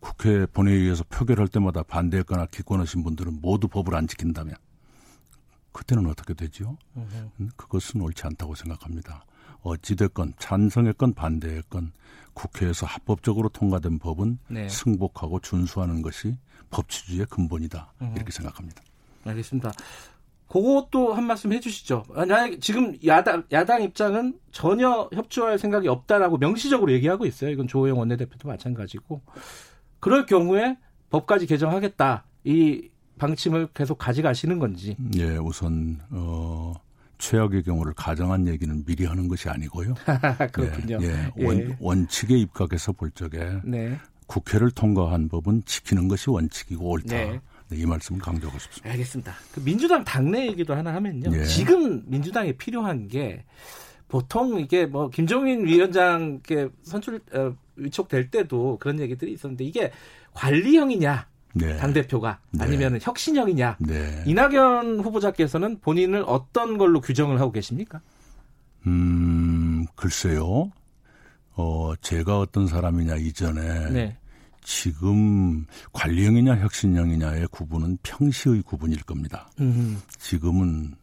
국회 0.02 0.46
본회의에서 0.46 1.06
표결할 1.06 1.48
때마다 1.48 1.84
반대했거나 1.84 2.48
기권하신 2.48 3.06
분들은 3.06 3.40
모두 3.42 3.70
법을 3.70 3.96
안 3.96 4.06
지킨다면 4.08 4.54
그때는 5.72 6.08
어떻게 6.08 6.34
되지요? 6.34 6.78
음, 6.98 7.50
그것은 7.56 8.02
옳지 8.02 8.24
않다고 8.26 8.56
생각합니다. 8.56 9.26
어찌됐건 9.62 10.34
찬성했건 10.40 11.14
반대했건 11.14 11.94
국회에서 12.38 12.86
합법적으로 12.86 13.50
통과된 13.50 13.98
법은 13.98 14.38
네. 14.48 14.70
승복하고 14.70 15.40
준수하는 15.40 16.04
것이 16.04 16.38
법치주의의 16.70 17.26
근본이다. 17.30 17.94
이렇게 18.16 18.32
생각합니다. 18.32 18.84
알겠습니다. 19.26 19.72
그것도 20.48 21.14
한 21.14 21.26
말씀 21.26 21.52
해주시죠. 21.52 22.06
만약 22.10 22.62
지금 22.62 22.96
야당 23.06 23.44
야당 23.52 23.82
입장은 23.82 24.40
전혀 24.52 25.10
협조할 25.14 25.60
생각이 25.60 25.88
없다라고 25.88 26.38
명시적으로 26.38 26.92
얘기하고 26.94 27.26
있어요. 27.26 27.50
이건 27.50 27.68
조호영 27.68 27.98
원내대표도 27.98 28.48
마찬가지고 28.48 29.22
그럴 30.00 30.26
경우에 30.26 30.78
법까지 31.10 31.48
개정하겠다 31.48 32.24
이 32.46 32.90
방침을 33.18 33.70
계속 33.74 33.98
가져가시는 33.98 34.60
건지. 34.60 34.96
예, 35.18 35.38
우선 35.38 36.00
어. 36.12 36.74
최악의 37.18 37.64
경우를 37.64 37.94
가정한 37.94 38.48
얘기는 38.48 38.84
미리 38.86 39.06
하는 39.06 39.28
것이 39.28 39.50
아니고요. 39.50 39.96
그렇군요. 40.52 41.00
예, 41.02 41.32
예. 41.38 41.46
원, 41.46 41.60
예. 41.60 41.78
원칙에 41.80 42.36
입각해서 42.38 42.92
볼 42.92 43.12
적에 43.12 43.60
네. 43.64 43.98
국회를 44.28 44.72
통과한 44.72 45.30
법은 45.30 45.64
지키는 45.66 46.08
것이 46.08 46.30
원칙이고 46.30 46.90
옳다. 46.90 47.16
네. 47.16 47.40
네, 47.70 47.78
이 47.78 47.86
말씀을 47.86 48.22
강조하고 48.22 48.58
싶습니다. 48.60 48.92
알겠습니다. 48.92 49.36
그 49.54 49.64
민주당 49.64 50.04
당내 50.04 50.48
얘기도 50.48 50.74
하나 50.74 50.94
하면요. 50.94 51.32
예. 51.34 51.44
지금 51.46 52.04
민주당에 52.06 52.54
필요한 52.54 53.08
게 53.08 53.44
보통 54.08 54.60
이게 54.60 54.86
뭐 54.86 55.10
김종인 55.10 55.66
위원장께 55.66 56.70
선출 56.84 57.20
어, 57.34 57.54
위촉될 57.76 58.32
때도 58.32 58.78
그런 58.80 59.00
얘기들이 59.00 59.34
있었는데 59.34 59.66
이게 59.66 59.92
관리형이냐 60.34 61.28
네. 61.58 61.78
당 61.78 61.94
대표가 61.94 62.40
네. 62.52 62.64
아니면 62.64 63.00
혁신형이냐 63.02 63.78
네. 63.80 64.24
이낙연 64.26 65.00
후보자께서는 65.02 65.80
본인을 65.80 66.24
어떤 66.28 66.78
걸로 66.78 67.02
규정을 67.02 67.40
하고 67.40 67.52
계십니까? 67.52 68.02
음 68.86 69.86
글쎄요. 69.96 70.72
어 71.54 71.94
제가 72.02 72.40
어떤 72.40 72.68
사람이냐 72.68 73.16
이전에 73.16 73.90
네. 73.92 74.18
지금 74.64 75.66
관리형이냐 75.94 76.58
혁신형이냐의 76.58 77.48
구분은 77.52 77.98
평시의 78.04 78.62
구분일 78.64 79.04
겁니다. 79.04 79.50
음. 79.60 80.02
지금은 80.20 80.94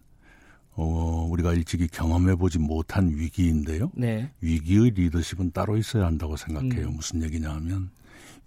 어, 0.76 1.26
우리가 1.30 1.52
일찍이 1.52 1.86
경험해보지 1.88 2.58
못한 2.58 3.08
위기인데요. 3.08 3.90
네. 3.94 4.30
위기의 4.40 4.90
리더십은 4.90 5.52
따로 5.52 5.76
있어야 5.76 6.06
한다고 6.06 6.36
생각해요. 6.36 6.88
음. 6.88 6.96
무슨 6.96 7.22
얘기냐 7.22 7.50
하면 7.54 7.90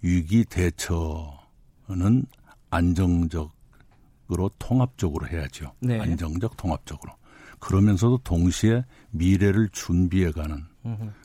위기 0.02 0.44
대처 0.44 1.37
는 1.88 2.24
안정적으로 2.70 3.50
통합적으로 4.58 5.26
해야죠. 5.28 5.72
네. 5.80 5.98
안정적 6.00 6.56
통합적으로. 6.56 7.14
그러면서도 7.58 8.18
동시에 8.18 8.84
미래를 9.10 9.70
준비해가는 9.72 10.64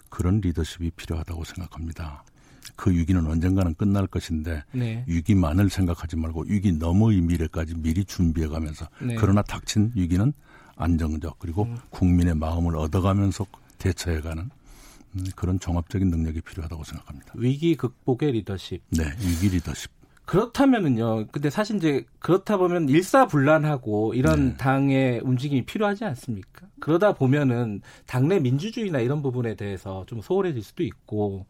그런 0.09 0.39
리더십이 0.39 0.91
필요하다고 0.91 1.43
생각합니다. 1.43 2.23
그 2.75 2.91
위기는 2.91 3.25
언젠가는 3.25 3.73
끝날 3.75 4.07
것인데 4.07 4.63
네. 4.71 5.03
위기만을 5.07 5.69
생각하지 5.69 6.15
말고 6.15 6.45
위기 6.47 6.71
너머의 6.71 7.21
미래까지 7.21 7.75
미리 7.75 8.05
준비해가면서 8.05 8.87
네. 9.01 9.15
그러나 9.15 9.41
닥친 9.41 9.91
위기는 9.95 10.31
안정적 10.75 11.39
그리고 11.39 11.63
음. 11.63 11.77
국민의 11.89 12.35
마음을 12.35 12.75
얻어가면서 12.77 13.45
대처해가는 13.77 14.49
음, 15.15 15.23
그런 15.35 15.59
종합적인 15.59 16.09
능력이 16.09 16.41
필요하다고 16.41 16.83
생각합니다. 16.83 17.33
위기 17.35 17.75
극복의 17.75 18.31
리더십. 18.31 18.81
네, 18.89 19.03
위기 19.19 19.49
리더십. 19.49 19.91
그렇다면은요. 20.25 21.27
근데 21.31 21.49
사실 21.49 21.75
이제 21.75 22.05
그렇다 22.19 22.57
보면 22.57 22.89
일사불란하고 22.89 24.13
이런 24.13 24.49
네. 24.49 24.57
당의 24.57 25.19
움직임이 25.23 25.65
필요하지 25.65 26.05
않습니까? 26.05 26.67
그러다 26.79 27.13
보면은 27.13 27.81
당내 28.07 28.39
민주주의나 28.39 28.99
이런 28.99 29.21
부분에 29.21 29.55
대해서 29.55 30.05
좀 30.07 30.21
소홀해질 30.21 30.63
수도 30.63 30.83
있고 30.83 31.45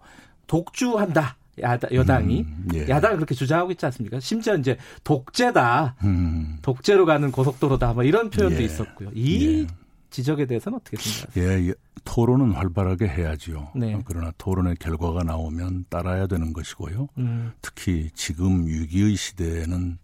독주한다. 0.47 1.37
야당, 1.61 1.91
여당이 1.93 2.41
음, 2.41 2.67
예. 2.73 2.87
야당은 2.89 3.17
그렇게 3.17 3.35
주장하고 3.35 3.71
있지 3.71 3.85
않습니까? 3.85 4.19
심지어 4.19 4.55
이제 4.55 4.75
독재다, 5.03 5.97
음. 6.03 6.57
독재로 6.63 7.05
가는 7.05 7.31
고속도로다, 7.31 7.93
뭐 7.93 8.03
이런 8.03 8.31
표현도 8.31 8.59
예. 8.59 8.65
있었고요. 8.65 9.11
이 9.13 9.61
예. 9.61 9.67
지적에 10.13 10.45
대해서는 10.45 10.77
어떻게 10.77 10.95
생각하세요? 10.97 11.43
예, 11.43 11.69
예, 11.69 11.73
토론은 12.05 12.51
활발하게 12.51 13.07
해야지요. 13.07 13.71
네. 13.75 13.99
그러나 14.05 14.31
토론의 14.37 14.75
결과가 14.75 15.23
나오면 15.23 15.85
따라야 15.89 16.27
되는 16.27 16.53
것이고요. 16.53 17.07
음. 17.17 17.51
특히 17.63 18.11
지금 18.13 18.67
위기의 18.67 19.15
시대에는 19.15 19.97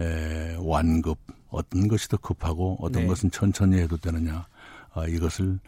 에, 0.00 0.56
완급 0.60 1.18
어떤 1.48 1.88
것이 1.88 2.06
더 2.08 2.18
급하고 2.18 2.76
어떤 2.80 3.02
네. 3.02 3.08
것은 3.08 3.30
천천히 3.30 3.78
해도 3.78 3.96
되느냐 3.96 4.46
아, 4.92 5.06
이것을 5.06 5.58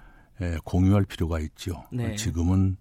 에, 0.43 0.59
공유할 0.65 1.07
필요가 1.07 1.41
있죠. 1.41 1.83
네. 1.91 2.15
지금은 2.17 2.77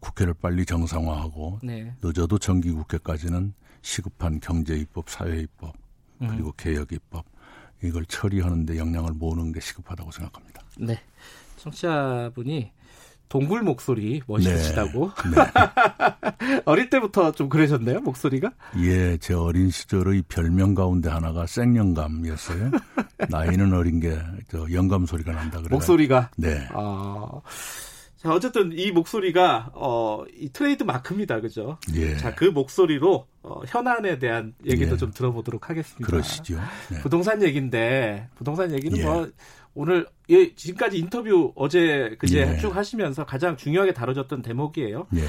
국회를 0.00 0.34
빨리 0.34 0.66
정상화하고 0.66 1.60
네. 1.62 1.94
늦어도 2.02 2.38
정기 2.38 2.70
국회까지는 2.72 3.54
시급한 3.80 4.38
경제 4.40 4.76
입법, 4.76 5.08
사회 5.08 5.40
입법 5.40 5.74
음. 6.20 6.28
그리고 6.28 6.52
개혁 6.58 6.92
입법 6.92 7.24
이걸 7.82 8.04
처리하는데 8.06 8.78
역량을 8.78 9.12
모으는 9.12 9.52
게 9.52 9.60
시급하다고 9.60 10.10
생각합니다. 10.10 10.62
네, 10.78 11.00
청취자분이 11.58 12.72
동굴 13.28 13.62
목소리 13.62 14.22
멋있으시다고. 14.26 15.10
네. 15.34 15.36
네. 16.54 16.62
어릴 16.64 16.90
때부터 16.90 17.32
좀 17.32 17.48
그러셨나요, 17.48 18.00
목소리가? 18.00 18.52
예, 18.78 19.16
제 19.18 19.34
어린 19.34 19.70
시절의 19.70 20.22
별명 20.28 20.74
가운데 20.74 21.10
하나가 21.10 21.44
생영감이었어요. 21.46 22.70
나이는 23.30 23.72
어린 23.74 23.98
게 24.00 24.16
저 24.48 24.64
영감 24.72 25.06
소리가 25.06 25.32
난다 25.32 25.58
그래요. 25.58 25.70
목소리가? 25.70 26.30
네. 26.36 26.68
아. 26.72 27.40
자, 28.16 28.32
어쨌든 28.32 28.72
이 28.72 28.90
목소리가 28.90 29.70
어, 29.74 30.24
이 30.34 30.48
트레이드 30.48 30.82
마크입니다. 30.82 31.40
그죠? 31.40 31.78
예. 31.94 32.16
자, 32.16 32.34
그 32.34 32.44
목소리로 32.44 33.26
어, 33.42 33.60
현안에 33.66 34.18
대한 34.18 34.54
얘기도 34.64 34.94
예. 34.94 34.96
좀 34.96 35.12
들어보도록 35.12 35.68
하겠습니다. 35.68 36.06
그러시죠. 36.06 36.56
네. 36.90 37.00
부동산 37.02 37.42
얘기인데 37.42 38.28
부동산 38.34 38.72
얘기는 38.72 38.96
예. 38.98 39.04
뭐 39.04 39.28
오늘 39.74 40.06
예, 40.30 40.54
지금까지 40.54 40.98
인터뷰 40.98 41.52
어제 41.54 42.16
그제 42.18 42.40
예. 42.40 42.58
쭉 42.58 42.74
하시면서 42.74 43.26
가장 43.26 43.56
중요하게 43.56 43.92
다뤄졌던 43.92 44.40
대목이에요. 44.40 45.06
예. 45.14 45.22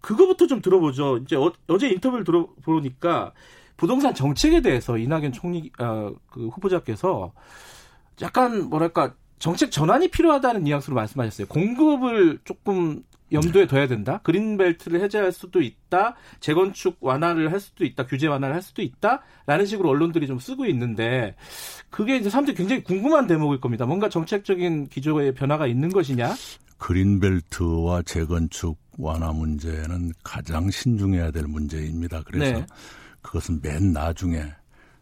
그거부터 0.00 0.46
좀 0.46 0.60
들어보죠. 0.60 1.16
이제 1.18 1.34
어, 1.36 1.50
제 1.80 1.88
인터뷰를 1.88 2.24
들어보니까 2.24 3.32
부동산 3.78 4.14
정책에 4.14 4.60
대해서 4.60 4.98
이낙연 4.98 5.32
총리 5.32 5.72
어, 5.78 6.12
그 6.30 6.48
후보자께서 6.48 7.32
약간 8.20 8.68
뭐랄까 8.68 9.14
정책 9.44 9.70
전환이 9.70 10.08
필요하다는 10.08 10.64
뉘앙스로 10.64 10.94
말씀하셨어요. 10.94 11.48
공급을 11.48 12.38
조금 12.44 13.02
염두에 13.30 13.66
둬야 13.66 13.86
된다. 13.86 14.20
그린벨트를 14.22 15.02
해제할 15.02 15.32
수도 15.32 15.60
있다. 15.60 16.14
재건축 16.40 16.96
완화를 17.00 17.52
할 17.52 17.60
수도 17.60 17.84
있다. 17.84 18.06
규제 18.06 18.26
완화를 18.26 18.54
할 18.54 18.62
수도 18.62 18.80
있다. 18.80 19.20
라는 19.44 19.66
식으로 19.66 19.90
언론들이 19.90 20.26
좀 20.26 20.38
쓰고 20.38 20.64
있는데 20.64 21.34
그게 21.90 22.16
이제 22.16 22.30
사람들이 22.30 22.56
굉장히 22.56 22.82
궁금한 22.82 23.26
대목일 23.26 23.60
겁니다. 23.60 23.84
뭔가 23.84 24.08
정책적인 24.08 24.86
기조의 24.86 25.34
변화가 25.34 25.66
있는 25.66 25.90
것이냐? 25.90 26.34
그린벨트와 26.78 28.00
재건축 28.00 28.78
완화 28.96 29.30
문제는 29.30 30.14
가장 30.22 30.70
신중해야 30.70 31.32
될 31.32 31.42
문제입니다. 31.42 32.22
그래서 32.24 32.60
네. 32.60 32.66
그것은 33.20 33.60
맨 33.60 33.92
나중에 33.92 34.42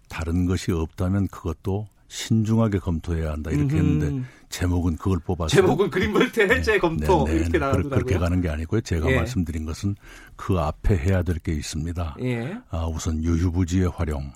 다른 0.08 0.46
것이 0.46 0.72
없다면 0.72 1.28
그것도 1.28 1.86
신중하게 2.12 2.78
검토해야 2.78 3.32
한다 3.32 3.50
이렇게 3.50 3.74
음흠. 3.74 3.76
했는데 3.76 4.28
제목은 4.50 4.96
그걸 4.96 5.18
뽑아서 5.20 5.48
제목은 5.48 5.88
그린벨트 5.88 6.40
해제 6.40 6.72
네. 6.72 6.78
검토 6.78 7.24
네, 7.24 7.32
네, 7.32 7.40
이렇게 7.40 7.58
나오더라고요. 7.58 7.90
그렇게 7.90 8.18
가는 8.18 8.40
게 8.42 8.50
아니고요. 8.50 8.82
제가 8.82 9.10
예. 9.10 9.16
말씀드린 9.16 9.64
것은 9.64 9.96
그 10.36 10.58
앞에 10.58 10.94
해야 10.98 11.22
될 11.22 11.38
게 11.42 11.52
있습니다. 11.52 12.16
예. 12.20 12.58
아, 12.70 12.86
우선 12.86 13.24
유휴부지의 13.24 13.88
활용이 13.88 14.26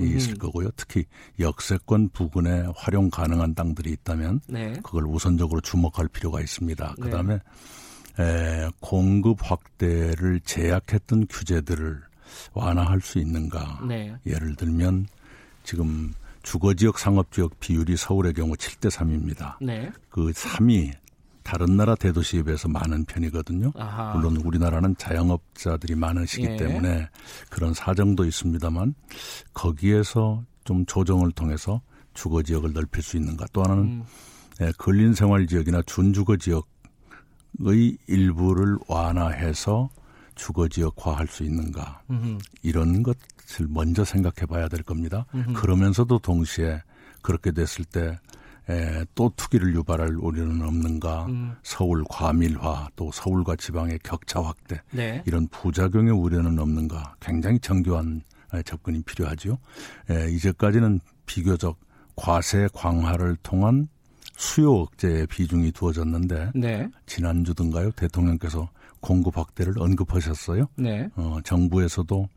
음. 0.00 0.16
있을 0.16 0.36
거고요. 0.38 0.70
특히 0.76 1.04
역세권 1.40 2.10
부근에 2.10 2.68
활용 2.76 3.10
가능한 3.10 3.56
땅들이 3.56 3.90
있다면 3.90 4.40
네. 4.46 4.72
그걸 4.84 5.04
우선적으로 5.06 5.60
주목할 5.60 6.06
필요가 6.08 6.40
있습니다. 6.40 6.94
그다음에 7.00 7.34
에, 8.20 8.68
공급 8.78 9.38
확대를 9.42 10.40
제약했던 10.44 11.26
규제들을 11.28 12.00
완화할 12.52 13.00
수 13.00 13.18
있는가? 13.18 13.80
네. 13.88 14.14
예를 14.24 14.54
들면 14.54 15.08
지금 15.64 16.12
주거지역 16.44 16.98
상업지역 16.98 17.58
비율이 17.58 17.96
서울의 17.96 18.34
경우 18.34 18.54
7대 18.54 18.90
3입니다. 18.90 19.56
네. 19.60 19.90
그 20.08 20.30
3이 20.30 20.92
다른 21.42 21.76
나라 21.76 21.94
대도시에 21.94 22.42
비해서 22.42 22.68
많은 22.68 23.04
편이거든요. 23.06 23.72
아하. 23.76 24.14
물론 24.14 24.36
우리나라는 24.36 24.94
자영업자들이 24.96 25.94
많으시기 25.94 26.46
예. 26.46 26.56
때문에 26.56 27.08
그런 27.50 27.74
사정도 27.74 28.24
있습니다만 28.24 28.94
거기에서 29.52 30.44
좀 30.64 30.86
조정을 30.86 31.32
통해서 31.32 31.82
주거 32.14 32.42
지역을 32.42 32.72
넓힐 32.72 33.02
수 33.02 33.16
있는가. 33.16 33.46
또 33.52 33.62
하나는 33.62 33.82
음. 33.82 34.04
예, 34.60 34.72
근린 34.78 35.14
생활 35.14 35.46
지역이나 35.46 35.82
준주거 35.82 36.36
지역의 36.36 37.98
일부를 38.06 38.78
완화해서 38.86 39.90
주거 40.34 40.68
지역화할 40.68 41.26
수 41.26 41.42
있는가. 41.42 42.02
음흠. 42.10 42.38
이런 42.62 43.02
것 43.02 43.16
을 43.60 43.66
먼저 43.68 44.04
생각해 44.04 44.46
봐야 44.48 44.68
될 44.68 44.82
겁니다. 44.82 45.26
음흠. 45.34 45.52
그러면서도 45.54 46.18
동시에 46.18 46.82
그렇게 47.22 47.52
됐을 47.52 47.84
때 47.84 48.18
에, 48.68 49.04
또 49.14 49.30
투기를 49.36 49.74
유발할 49.74 50.16
우려는 50.16 50.62
없는가? 50.62 51.26
음. 51.26 51.54
서울 51.62 52.02
과밀화 52.08 52.88
또 52.96 53.10
서울과 53.12 53.56
지방의 53.56 53.98
격차 54.02 54.42
확대 54.42 54.80
네. 54.90 55.22
이런 55.26 55.46
부작용의 55.48 56.12
우려는 56.12 56.58
없는가? 56.58 57.16
굉장히 57.20 57.58
정교한 57.60 58.22
접근이 58.64 59.02
필요하죠. 59.02 59.58
에, 60.10 60.30
이제까지는 60.30 61.00
비교적 61.26 61.78
과세 62.16 62.68
광화를 62.72 63.36
통한 63.42 63.88
수요 64.36 64.72
억제의 64.74 65.26
비중이 65.26 65.72
두어졌는데 65.72 66.52
네. 66.54 66.88
지난주든가요 67.06 67.90
대통령께서 67.92 68.68
공급 69.00 69.36
확대를 69.36 69.74
언급하셨어요. 69.78 70.66
네. 70.76 71.08
어, 71.16 71.38
정부에서도 71.44 72.28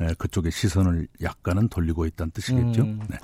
에, 0.00 0.14
그쪽에 0.14 0.50
시선을 0.50 1.08
약간은 1.22 1.68
돌리고 1.68 2.06
있다는 2.06 2.30
뜻이겠죠. 2.32 2.82
음. 2.82 3.00
네. 3.08 3.18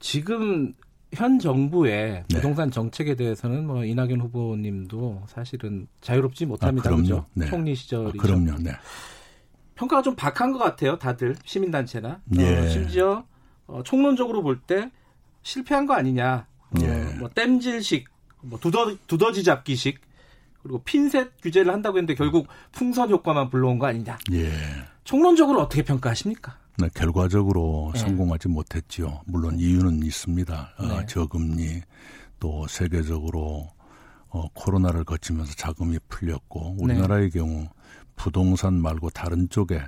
지금 0.00 0.72
현 1.14 1.38
정부의 1.38 2.24
네. 2.28 2.36
부동산 2.36 2.70
정책에 2.70 3.14
대해서는 3.16 3.66
뭐 3.66 3.84
이낙연 3.84 4.20
후보님도 4.20 5.24
사실은 5.26 5.88
자유롭지 6.00 6.46
못합니다. 6.46 6.90
아, 6.90 6.94
그럼요. 6.94 7.24
네. 7.34 7.46
총리 7.46 7.74
시절이죠. 7.74 8.18
아, 8.18 8.22
그럼요. 8.22 8.58
네. 8.58 8.72
평가가 9.74 10.02
좀 10.02 10.14
박한 10.16 10.52
것 10.52 10.58
같아요. 10.58 10.98
다들 10.98 11.36
시민단체나 11.44 12.20
예. 12.38 12.56
어, 12.58 12.68
심지어 12.68 13.24
어, 13.66 13.82
총론적으로 13.84 14.42
볼 14.42 14.60
때 14.66 14.90
실패한 15.42 15.86
거 15.86 15.94
아니냐. 15.94 16.46
어, 16.70 16.80
예. 16.82 17.16
뭐 17.18 17.28
땜질식, 17.30 18.06
뭐 18.42 18.58
두더 18.58 18.96
두더지 19.06 19.44
잡기식 19.44 20.00
그리고 20.62 20.82
핀셋 20.82 21.40
규제를 21.40 21.72
한다고 21.72 21.96
했는데 21.96 22.14
결국 22.14 22.48
풍선 22.72 23.08
효과만 23.10 23.48
불러온 23.50 23.78
거 23.78 23.86
아니냐. 23.86 24.18
예. 24.32 24.50
총론적으로 25.08 25.62
어떻게 25.62 25.82
평가하십니까? 25.82 26.58
네, 26.76 26.86
결과적으로 26.92 27.92
네. 27.94 27.98
성공하지 27.98 28.48
못했지요. 28.48 29.22
물론 29.24 29.58
이유는 29.58 30.02
있습니다. 30.02 30.74
어, 30.76 30.86
네. 30.86 30.92
어, 30.92 31.06
저금리 31.06 31.80
또 32.38 32.66
세계적으로 32.68 33.70
어, 34.28 34.48
코로나를 34.52 35.04
거치면서 35.04 35.54
자금이 35.54 35.98
풀렸고 36.10 36.76
우리나라의 36.78 37.30
네. 37.30 37.38
경우 37.38 37.66
부동산 38.16 38.74
말고 38.74 39.08
다른 39.08 39.48
쪽에 39.48 39.80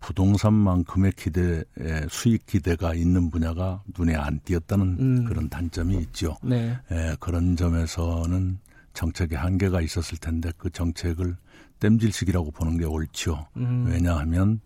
부동산만큼의 0.00 1.12
기대, 1.16 1.62
수익 2.08 2.46
기대가 2.46 2.94
있는 2.94 3.30
분야가 3.30 3.82
눈에 3.98 4.14
안 4.14 4.40
띄었다는 4.40 4.96
음. 4.98 5.24
그런 5.26 5.50
단점이 5.50 5.98
있죠. 5.98 6.34
네. 6.42 6.78
에, 6.90 7.14
그런 7.20 7.56
점에서는 7.56 8.58
정책에 8.94 9.36
한계가 9.36 9.82
있었을 9.82 10.16
텐데 10.16 10.50
그 10.56 10.70
정책을 10.70 11.36
땜질식이라고 11.80 12.50
보는 12.52 12.78
게 12.78 12.84
옳죠. 12.84 13.46
음. 13.56 13.86
왜냐하면 13.88 14.60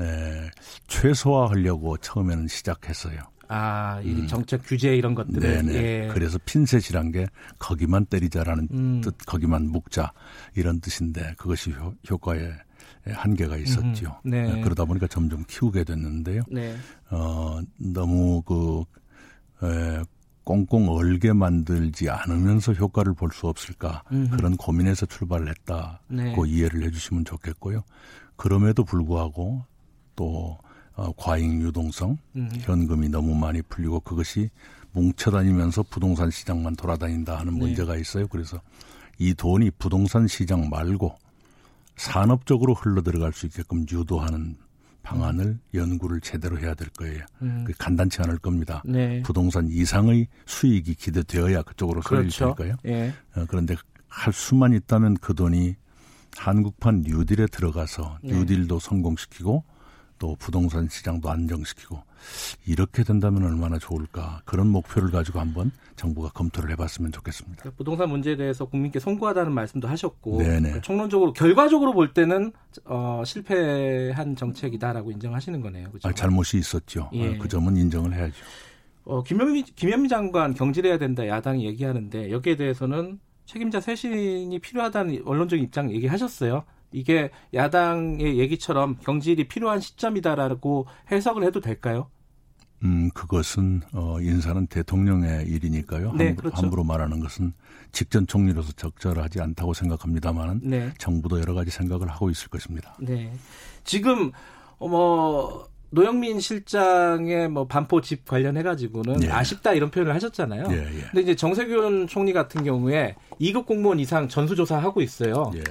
에, 0.00 0.50
최소화하려고 0.86 1.96
처음에는 1.98 2.48
시작했어요. 2.48 3.20
아, 3.48 4.00
이 4.02 4.12
음. 4.12 4.26
정책 4.26 4.62
규제 4.64 4.96
이런 4.96 5.14
것들을. 5.14 5.40
네네. 5.40 5.74
예. 5.74 6.08
그래서 6.12 6.38
핀셋이란 6.46 7.12
게 7.12 7.26
거기만 7.58 8.06
때리자라는 8.06 8.68
음. 8.72 9.00
뜻, 9.02 9.14
거기만 9.26 9.68
묶자 9.68 10.12
이런 10.54 10.80
뜻인데 10.80 11.34
그것이 11.36 11.72
효, 11.72 11.92
효과에 12.08 12.50
한계가 13.04 13.58
있었죠. 13.58 14.20
음. 14.24 14.30
네. 14.30 14.60
그러다 14.62 14.86
보니까 14.86 15.06
점점 15.06 15.44
키우게 15.46 15.84
됐는데요. 15.84 16.42
네. 16.48 16.74
어, 17.10 17.60
너무 17.76 18.42
그 18.42 18.84
에, 19.62 20.02
꽁꽁 20.44 20.88
얼게 20.88 21.32
만들지 21.32 22.10
않으면서 22.10 22.72
효과를 22.72 23.14
볼 23.14 23.30
수 23.32 23.46
없을까 23.46 24.02
음흠. 24.12 24.36
그런 24.36 24.56
고민에서 24.56 25.06
출발을 25.06 25.48
했다고 25.48 25.98
네. 26.08 26.34
이해를 26.46 26.82
해주시면 26.84 27.24
좋겠고요. 27.24 27.82
그럼에도 28.36 28.84
불구하고 28.84 29.64
또 30.16 30.58
어, 30.94 31.10
과잉 31.16 31.62
유동성, 31.62 32.18
음. 32.36 32.50
현금이 32.60 33.08
너무 33.08 33.34
많이 33.34 33.62
풀리고 33.62 34.00
그것이 34.00 34.50
뭉쳐다니면서 34.92 35.84
부동산 35.84 36.30
시장만 36.30 36.76
돌아다닌다 36.76 37.38
하는 37.38 37.54
네. 37.54 37.60
문제가 37.60 37.96
있어요. 37.96 38.26
그래서 38.28 38.60
이 39.18 39.32
돈이 39.32 39.70
부동산 39.78 40.26
시장 40.26 40.68
말고 40.68 41.14
산업적으로 41.96 42.74
흘러 42.74 43.00
들어갈 43.02 43.32
수 43.32 43.46
있게끔 43.46 43.86
유도하는 43.90 44.56
방안을 45.02 45.44
음. 45.44 45.60
연구를 45.74 46.20
제대로 46.20 46.58
해야 46.58 46.74
될 46.74 46.88
거예요. 46.90 47.24
음. 47.42 47.64
그 47.66 47.72
간단치 47.76 48.22
않을 48.22 48.38
겁니다. 48.38 48.82
네. 48.84 49.22
부동산 49.22 49.68
이상의 49.68 50.28
수익이 50.46 50.94
기대되어야 50.94 51.62
그쪽으로 51.62 52.02
쏠릴 52.02 52.22
그렇죠. 52.22 52.54
테니까요. 52.56 52.76
예. 52.86 53.12
어, 53.34 53.44
그런데 53.48 53.74
할 54.08 54.32
수만 54.32 54.72
있다면 54.72 55.16
그 55.20 55.34
돈이 55.34 55.74
한국판 56.36 57.02
뉴딜에 57.06 57.46
들어가서 57.46 58.18
네. 58.22 58.32
뉴딜도 58.32 58.78
성공시키고 58.78 59.64
또 60.18 60.36
부동산 60.38 60.88
시장도 60.88 61.30
안정시키고 61.30 62.02
이렇게 62.66 63.04
된다면 63.04 63.44
얼마나 63.44 63.78
좋을까 63.78 64.40
그런 64.44 64.68
목표를 64.68 65.10
가지고 65.10 65.40
한번 65.40 65.70
정부가 65.96 66.30
검토를 66.30 66.70
해봤으면 66.72 67.12
좋겠습니다. 67.12 67.60
그러니까 67.62 67.76
부동산 67.76 68.08
문제에 68.10 68.36
대해서 68.36 68.64
국민께 68.64 68.98
송구하다는 68.98 69.52
말씀도 69.52 69.88
하셨고 69.88 70.38
그러니까 70.38 70.80
총론적으로 70.80 71.32
결과적으로 71.32 71.92
볼 71.92 72.12
때는 72.12 72.52
어, 72.84 73.22
실패한 73.24 74.36
정책이다라고 74.36 75.10
인정하시는 75.12 75.60
거네요. 75.60 75.88
그렇죠? 75.88 76.08
아, 76.08 76.12
잘못이 76.12 76.58
있었죠. 76.58 77.10
예. 77.12 77.36
그 77.38 77.48
점은 77.48 77.76
인정을 77.76 78.14
해야죠. 78.14 78.34
어, 79.04 79.22
김현미, 79.22 79.62
김현미 79.74 80.08
장관 80.08 80.54
경질해야 80.54 80.98
된다 80.98 81.26
야당이 81.26 81.64
얘기하는데 81.66 82.30
여기에 82.30 82.56
대해서는 82.56 83.18
책임자 83.46 83.80
쇄신이 83.80 84.58
필요하다는 84.60 85.22
언론적인 85.24 85.64
입장 85.64 85.90
얘기하셨어요. 85.90 86.64
이게 86.92 87.30
야당의 87.54 88.38
얘기처럼 88.38 88.96
경질이 89.02 89.48
필요한 89.48 89.80
시점이다라고 89.80 90.86
해석을 91.10 91.44
해도 91.44 91.60
될까요? 91.60 92.08
음, 92.84 93.10
그것은 93.14 93.82
어 93.92 94.20
인사는 94.20 94.66
대통령의 94.66 95.46
일이니까요. 95.46 96.12
네, 96.14 96.28
함부로, 96.28 96.36
그렇죠. 96.36 96.56
함부로 96.62 96.84
말하는 96.84 97.20
것은 97.20 97.52
직전 97.92 98.26
총리로서 98.26 98.72
적절하지 98.72 99.40
않다고 99.40 99.72
생각합니다만 99.72 100.60
네. 100.64 100.90
정부도 100.98 101.38
여러 101.40 101.54
가지 101.54 101.70
생각을 101.70 102.08
하고 102.08 102.30
있을 102.30 102.48
것입니다. 102.48 102.96
네. 103.00 103.32
지금 103.84 104.32
어뭐 104.78 105.68
노영민 105.90 106.40
실장의 106.40 107.50
뭐 107.50 107.66
반포 107.66 108.00
집 108.00 108.24
관련해 108.24 108.62
가지고는 108.62 109.22
예. 109.24 109.30
아쉽다 109.30 109.74
이런 109.74 109.90
표현을 109.90 110.14
하셨잖아요. 110.14 110.64
예, 110.70 110.76
예. 110.76 111.00
근데 111.02 111.20
이제 111.20 111.36
정세균 111.36 112.06
총리 112.06 112.32
같은 112.32 112.64
경우에 112.64 113.14
2급 113.38 113.66
공무원 113.66 114.00
이상 114.00 114.26
전수조사 114.26 114.78
하고 114.78 115.02
있어요. 115.02 115.52
예. 115.54 115.62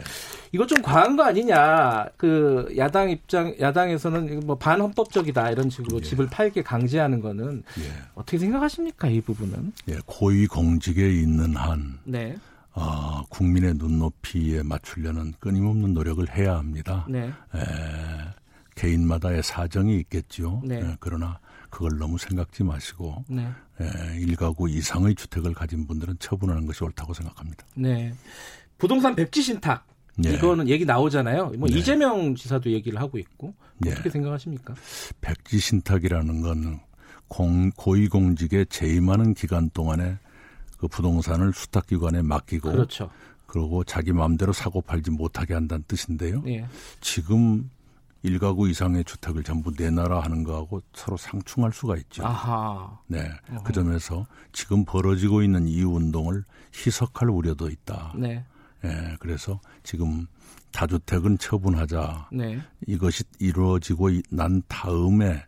이거 0.53 0.67
좀 0.67 0.81
과한 0.81 1.15
거 1.15 1.23
아니냐. 1.23 2.07
그 2.17 2.73
야당 2.77 3.09
입장 3.09 3.55
야당에서는 3.59 4.41
뭐 4.45 4.57
반헌법적이다 4.57 5.51
이런 5.51 5.69
식으로 5.69 5.97
예. 5.97 6.01
집을 6.01 6.27
팔게 6.27 6.61
강제하는 6.61 7.21
거는 7.21 7.63
예. 7.79 7.83
어떻게 8.15 8.37
생각하십니까 8.37 9.07
이 9.07 9.21
부분은? 9.21 9.73
예, 9.89 9.97
고위 10.05 10.47
공직에 10.47 11.09
있는 11.09 11.55
한 11.55 11.99
네. 12.03 12.37
어, 12.73 13.23
국민의 13.29 13.75
눈높이에 13.75 14.63
맞추려는 14.63 15.33
끊임없는 15.39 15.93
노력을 15.93 16.25
해야 16.35 16.57
합니다. 16.57 17.05
네. 17.09 17.27
에, 17.55 17.59
개인마다의 18.75 19.43
사정이 19.43 19.97
있겠죠. 19.99 20.61
네. 20.65 20.81
예, 20.81 20.97
그러나 20.99 21.39
그걸 21.69 21.97
너무 21.97 22.17
생각지 22.17 22.63
마시고 22.63 23.23
네. 23.29 23.47
예, 23.79 24.19
일가구 24.19 24.69
이상의 24.69 25.15
주택을 25.15 25.53
가진 25.53 25.87
분들은 25.87 26.17
처분하는 26.19 26.65
것이 26.65 26.83
옳다고 26.83 27.13
생각합니다. 27.13 27.65
네. 27.75 28.13
부동산 28.77 29.15
백지 29.15 29.41
신탁 29.41 29.85
네. 30.17 30.33
이거는 30.33 30.67
얘기 30.67 30.85
나오잖아요. 30.85 31.53
뭐 31.57 31.69
네. 31.69 31.77
이재명 31.77 32.35
지사도 32.35 32.71
얘기를 32.71 32.99
하고 32.99 33.17
있고 33.17 33.53
네. 33.77 33.91
어떻게 33.91 34.09
생각하십니까? 34.09 34.75
백지 35.21 35.59
신탁이라는 35.59 36.41
건 36.41 36.79
공, 37.27 37.71
고위공직에 37.71 38.65
재임하는 38.65 39.33
기간 39.33 39.69
동안에 39.69 40.17
그 40.77 40.87
부동산을 40.87 41.53
수탁기관에 41.53 42.21
맡기고 42.23 42.71
그렇죠. 42.71 43.09
그리고 43.45 43.83
자기 43.83 44.11
마음대로 44.13 44.53
사고 44.53 44.81
팔지 44.81 45.11
못하게 45.11 45.53
한다는 45.53 45.83
뜻인데요. 45.87 46.43
예. 46.47 46.65
지금 47.01 47.69
일가구 48.23 48.69
이상의 48.69 49.03
주택을 49.03 49.43
전부 49.43 49.71
내놔라 49.77 50.19
하는 50.21 50.43
거하고 50.43 50.81
서로 50.93 51.17
상충할 51.17 51.73
수가 51.73 51.97
있죠. 51.97 52.25
아하. 52.25 52.99
네. 53.07 53.29
어허. 53.51 53.63
그 53.63 53.73
점에서 53.73 54.25
지금 54.51 54.85
벌어지고 54.85 55.41
있는 55.41 55.67
이 55.67 55.83
운동을 55.83 56.43
희석할 56.73 57.29
우려도 57.29 57.69
있다. 57.69 58.13
네. 58.15 58.43
예, 58.83 59.15
그래서 59.19 59.59
지금 59.83 60.27
다주택은 60.71 61.37
처분하자. 61.37 62.29
네. 62.31 62.59
이것이 62.87 63.23
이루어지고 63.39 64.09
난 64.29 64.61
다음에 64.67 65.43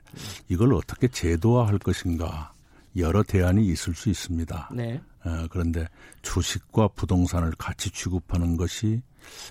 이걸 0.50 0.74
어떻게 0.74 1.08
제도화할 1.08 1.80
것인가 1.80 2.54
여러 2.98 3.24
대안이 3.24 3.66
있을 3.68 3.96
수 3.96 4.10
있습니다. 4.10 4.70
네. 4.76 5.02
어, 5.26 5.48
그런데 5.50 5.88
주식과 6.22 6.90
부동산을 6.90 7.54
같이 7.58 7.90
취급하는 7.90 8.58
것이 8.58 9.02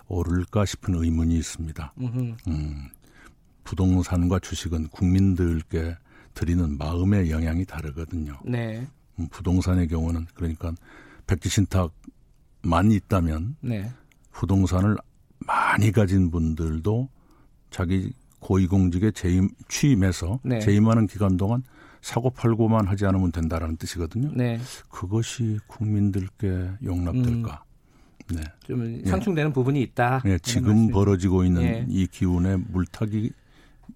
옳을까 0.07 0.65
싶은 0.65 0.95
의문이 0.95 1.35
있습니다. 1.37 1.95
음, 1.99 2.89
부동산과 3.65 4.39
주식은 4.39 4.89
국민들께 4.89 5.97
드리는 6.35 6.77
마음의 6.77 7.31
영향이 7.31 7.65
다르거든요. 7.65 8.39
네. 8.45 8.87
음, 9.19 9.29
부동산의 9.29 9.89
경우는 9.89 10.27
그러니까 10.35 10.73
백지신탁 11.27 11.93
만 12.63 12.91
있다면 12.91 13.57
네. 13.61 13.91
부동산을 14.31 14.97
많이 15.41 15.93
가진 15.93 16.31
분들도 16.31 17.09
자기 17.71 18.13
고위공직에 18.41 19.13
재임, 19.13 19.49
취임해서 19.69 20.41
네. 20.43 20.61
재임하는 20.61 21.07
기간 21.07 21.37
동안 21.37 21.63
사고 22.01 22.31
팔고만 22.31 22.87
하지 22.89 23.07
않으면 23.07 23.31
된다라는 23.33 23.77
뜻이거든요. 23.77 24.33
네. 24.35 24.61
그것이 24.89 25.59
국민들께 25.67 26.71
용납될까? 26.85 27.65
음. 28.31 28.37
네. 28.37 28.43
좀 28.67 29.03
네. 29.03 29.09
상충되는 29.09 29.51
네. 29.51 29.55
부분이 29.55 29.83
있다. 29.83 30.23
네, 30.25 30.39
지금 30.39 30.89
벌어지고 30.89 31.45
있는 31.45 31.63
네. 31.63 31.87
이 31.89 32.07
기운에 32.07 32.57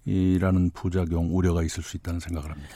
물타기라는 0.05 0.71
부작용 0.71 1.35
우려가 1.35 1.63
있을 1.63 1.83
수 1.83 1.97
있다는 1.97 2.21
생각을 2.21 2.51
합니다. 2.51 2.71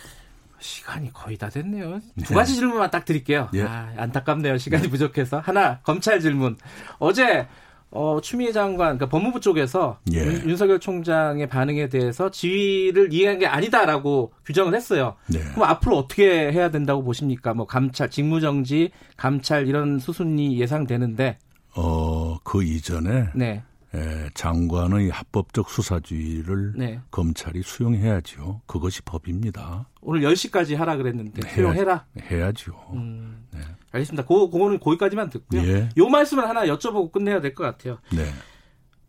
시간이 0.61 1.13
거의 1.13 1.37
다 1.37 1.49
됐네요. 1.49 2.01
네. 2.15 2.25
두 2.25 2.35
가지 2.35 2.55
질문만 2.55 2.91
딱 2.91 3.05
드릴게요. 3.05 3.49
예. 3.55 3.63
아, 3.63 3.93
안타깝네요. 3.97 4.59
시간이 4.59 4.85
네. 4.85 4.91
부족해서. 4.91 5.41
하나, 5.41 5.81
검찰 5.81 6.21
질문. 6.21 6.57
어제 6.99 7.47
어, 7.93 8.21
추미애 8.21 8.53
장관, 8.53 8.97
그러니까 8.97 9.07
법무부 9.09 9.41
쪽에서 9.41 9.99
예. 10.13 10.19
윤, 10.21 10.57
석열 10.57 10.79
총장의 10.79 11.49
반응에 11.49 11.89
대해서 11.89 12.31
지위를 12.31 13.13
이해한 13.13 13.41
게 13.41 13.47
아니다라고 13.47 14.33
규정을 14.45 14.75
했어요. 14.75 15.17
네. 15.27 15.41
그럼 15.41 15.65
앞으로 15.65 15.99
어떻게 15.99 16.53
해야 16.53 16.71
된다고 16.71 17.03
보십니까? 17.03 17.53
뭐 17.53 17.67
감찰, 17.67 18.09
직무정지, 18.09 18.91
감찰 19.17 19.67
이런 19.67 19.99
수순이 19.99 20.61
예상되는데. 20.61 21.39
어, 21.75 22.39
그 22.45 22.63
이전에 22.63 23.29
네. 23.35 23.63
에, 23.95 24.29
장관의 24.35 25.11
합법적 25.11 25.69
수사주의를 25.69 26.75
네. 26.77 27.01
검찰이 27.11 27.63
수용해야죠. 27.63 28.61
그것이 28.67 29.03
법입니다. 29.03 29.89
오늘 30.01 30.21
10시까지 30.21 30.77
하라 30.77 30.97
그랬는데 30.97 31.49
수용해라. 31.49 32.07
해야죠. 32.31 32.73
음. 32.95 33.47
네. 33.53 33.61
알겠습니다. 33.93 34.25
고, 34.27 34.49
그거는 34.51 34.79
거기까지만 34.79 35.31
듣고요. 35.31 35.63
예. 35.63 35.89
요 35.97 36.09
말씀을 36.09 36.49
하나 36.49 36.65
여쭤보고 36.67 37.11
끝내야 37.11 37.41
될 37.41 37.55
것 37.55 37.65
같아요. 37.65 37.99
네. 38.13 38.25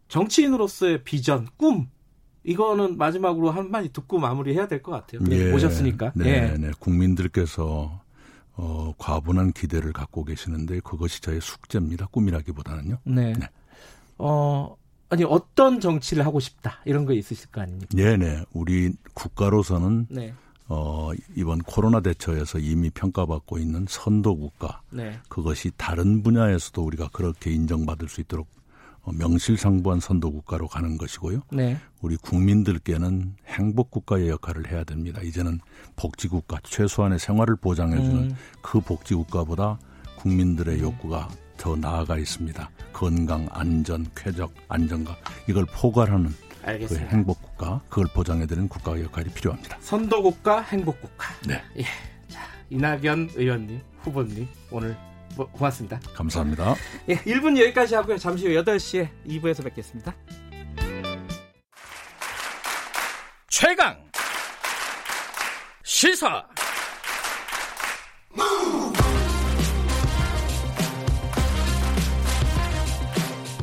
정치인으로서의 0.07 1.03
비전, 1.03 1.47
꿈 1.57 1.87
이거는 2.43 2.97
마지막으로 2.97 3.51
한마디 3.51 3.93
듣고 3.93 4.17
마무리해야 4.17 4.67
될 4.67 4.81
것 4.81 4.91
같아요. 4.91 5.21
예. 5.29 5.51
오셨으니까. 5.53 6.13
네, 6.15 6.25
예. 6.53 6.57
네. 6.57 6.71
국민들께서 6.79 8.01
어, 8.53 8.93
과분한 8.97 9.53
기대를 9.53 9.93
갖고 9.93 10.25
계시는데 10.25 10.79
그것이 10.81 11.21
저의 11.21 11.39
숙제입니다. 11.39 12.07
꿈이라기보다는요. 12.07 12.97
네. 13.05 13.33
네. 13.33 13.47
어, 14.21 14.77
아니 15.10 15.23
어떤 15.23 15.79
정치를 15.79 16.25
하고 16.25 16.39
싶다 16.39 16.79
이런 16.86 17.05
거 17.05 17.13
있으실 17.13 17.49
거 17.51 17.62
아닙니까? 17.62 17.89
네네. 17.93 18.43
우리 18.53 18.93
국가로서는 19.13 20.07
네. 20.10 20.34
어, 20.67 21.12
이번 21.36 21.60
코로나 21.60 21.99
대처에서 21.99 22.60
이미 22.60 22.89
평가받고 22.91 23.57
있는 23.57 23.86
선도 23.89 24.38
국가 24.38 24.81
네. 24.89 25.19
그것이 25.27 25.71
다른 25.75 26.23
분야에서도 26.23 26.81
우리가 26.81 27.10
그렇게 27.12 27.51
인정받을 27.51 28.07
수 28.07 28.21
있도록 28.21 28.47
어, 29.01 29.12
명실상부한 29.12 29.99
선도 29.99 30.31
국가로 30.31 30.67
가는 30.67 30.97
것이고요. 30.97 31.41
네. 31.51 31.77
우리 32.01 32.15
국민들께는 32.17 33.36
행복 33.47 33.91
국가의 33.91 34.29
역할을 34.29 34.71
해야 34.71 34.84
됩니다. 34.84 35.21
이제는 35.21 35.60
복지 35.95 36.27
국가 36.27 36.60
최소한의 36.63 37.19
생활을 37.19 37.55
보장해주는 37.57 38.17
음. 38.17 38.36
그 38.62 38.79
복지 38.79 39.15
국가보다 39.15 39.77
국민들의 40.17 40.77
음. 40.77 40.81
욕구가 40.81 41.27
더 41.62 41.76
나아가 41.76 42.17
있습니다. 42.17 42.71
건강, 42.91 43.47
안전, 43.52 44.10
쾌적, 44.15 44.52
안정감 44.67 45.15
이걸 45.47 45.63
포괄하는 45.67 46.34
그 46.63 46.97
행복 46.97 47.39
국가 47.39 47.80
그걸 47.88 48.08
보장해드리는 48.15 48.67
국가의 48.67 49.04
역할이 49.04 49.30
필요합니다. 49.30 49.78
선도 49.80 50.24
국가, 50.24 50.62
행복 50.62 51.00
국가. 51.00 51.28
네. 51.47 51.62
예. 51.78 51.84
자 52.28 52.41
이낙연 52.71 53.34
의원님, 53.36 53.80
후보님 54.02 54.47
오늘 54.71 54.97
뭐, 55.36 55.47
고맙습니다. 55.52 56.00
감사합니다. 56.15 56.74
예, 57.10 57.15
1분 57.17 57.56
여기까지 57.62 57.93
하고요. 57.93 58.17
잠시 58.17 58.47
후 58.47 58.63
8시에 58.63 59.10
2부에서 59.28 59.63
뵙겠습니다. 59.63 60.15
최강 63.50 64.04
시사 65.84 66.43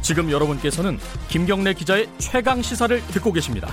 지금 0.09 0.31
여러분께서는 0.31 0.97
김경래 1.29 1.75
기자의 1.75 2.09
최강 2.17 2.63
시사를 2.63 2.99
듣고 3.09 3.31
계십니다. 3.31 3.69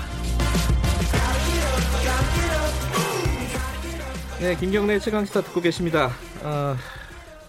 네, 4.41 4.57
김경래 4.57 4.99
최강 4.99 5.23
시사 5.23 5.39
듣고 5.43 5.61
계십니다. 5.61 6.11
어, 6.43 6.75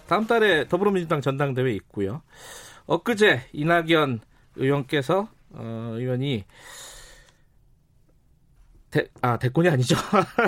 다음 0.07 0.29
달에 0.29 0.69
더불어민주당 0.69 1.21
전당대회 1.21 1.73
있고요. 1.73 2.23
엊그제 2.87 3.49
이낙연 3.53 4.21
의원께서 4.55 5.31
어, 5.51 5.91
의원이 5.95 6.45
대, 8.93 9.09
아 9.21 9.37
대권이 9.37 9.69
아니죠. 9.69 9.97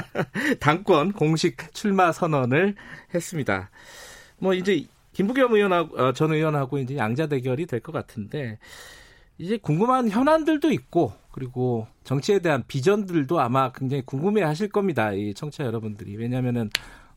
당권 0.61 1.11
공식 1.11 1.75
출마 1.75 2.13
선언을 2.13 2.77
했습니다. 3.13 3.69
뭐 4.39 4.55
이제 4.55 4.87
김부겸 5.19 5.53
의원하고 5.53 5.99
어, 6.01 6.13
전 6.13 6.33
의원하고 6.33 6.79
이제 6.79 6.97
양자 6.97 7.27
대결이 7.27 7.67
될 7.67 7.81
것 7.81 7.91
같은데 7.91 8.61
이제 9.37 9.57
궁금한 9.57 10.09
현안들도 10.09 10.71
있고 10.71 11.13
그리고 11.33 11.89
정치에 12.05 12.39
대한 12.39 12.63
비전들도 12.69 13.41
아마 13.41 13.73
굉장히 13.73 14.05
궁금해 14.07 14.43
하실 14.43 14.69
겁니다. 14.69 15.13
이 15.13 15.35
청취자 15.35 15.65
여러분들이. 15.65 16.17
왜냐면은 16.17 16.71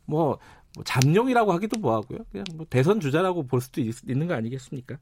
뭐, 0.06 0.40
뭐 0.74 0.84
잠룡이라고 0.84 1.54
하기도 1.54 1.80
뭐하고요. 1.80 2.20
그냥 2.32 2.46
뭐 2.56 2.66
대선 2.72 3.00
주자라고 3.00 3.46
볼 3.46 3.62
수도 3.62 3.82
있, 3.82 3.94
있는 4.10 4.26
거 4.28 4.34
아니겠습니까? 4.34 4.98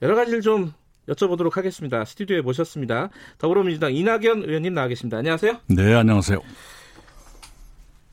여러 0.00 0.14
가지를 0.14 0.42
좀 0.42 0.72
여쭤보도록 1.08 1.54
하겠습니다. 1.54 2.04
스튜디오에 2.04 2.40
모셨습니다. 2.42 3.10
더불어민주당 3.38 3.92
이낙연 3.94 4.44
의원님 4.44 4.74
나와 4.74 4.86
계십니다. 4.86 5.16
안녕하세요. 5.18 5.58
네, 5.66 5.92
안녕하세요. 5.94 6.38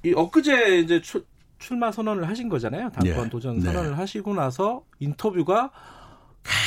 이 0.05 0.13
엊그제 0.13 0.79
이제 0.79 0.99
출마 1.59 1.91
선언을 1.91 2.27
하신 2.27 2.49
거잖아요. 2.49 2.89
당권 2.91 3.25
예. 3.25 3.29
도전 3.29 3.59
네. 3.59 3.65
선언을 3.65 3.91
네. 3.91 3.95
하시고 3.95 4.33
나서 4.33 4.83
인터뷰가 4.99 5.71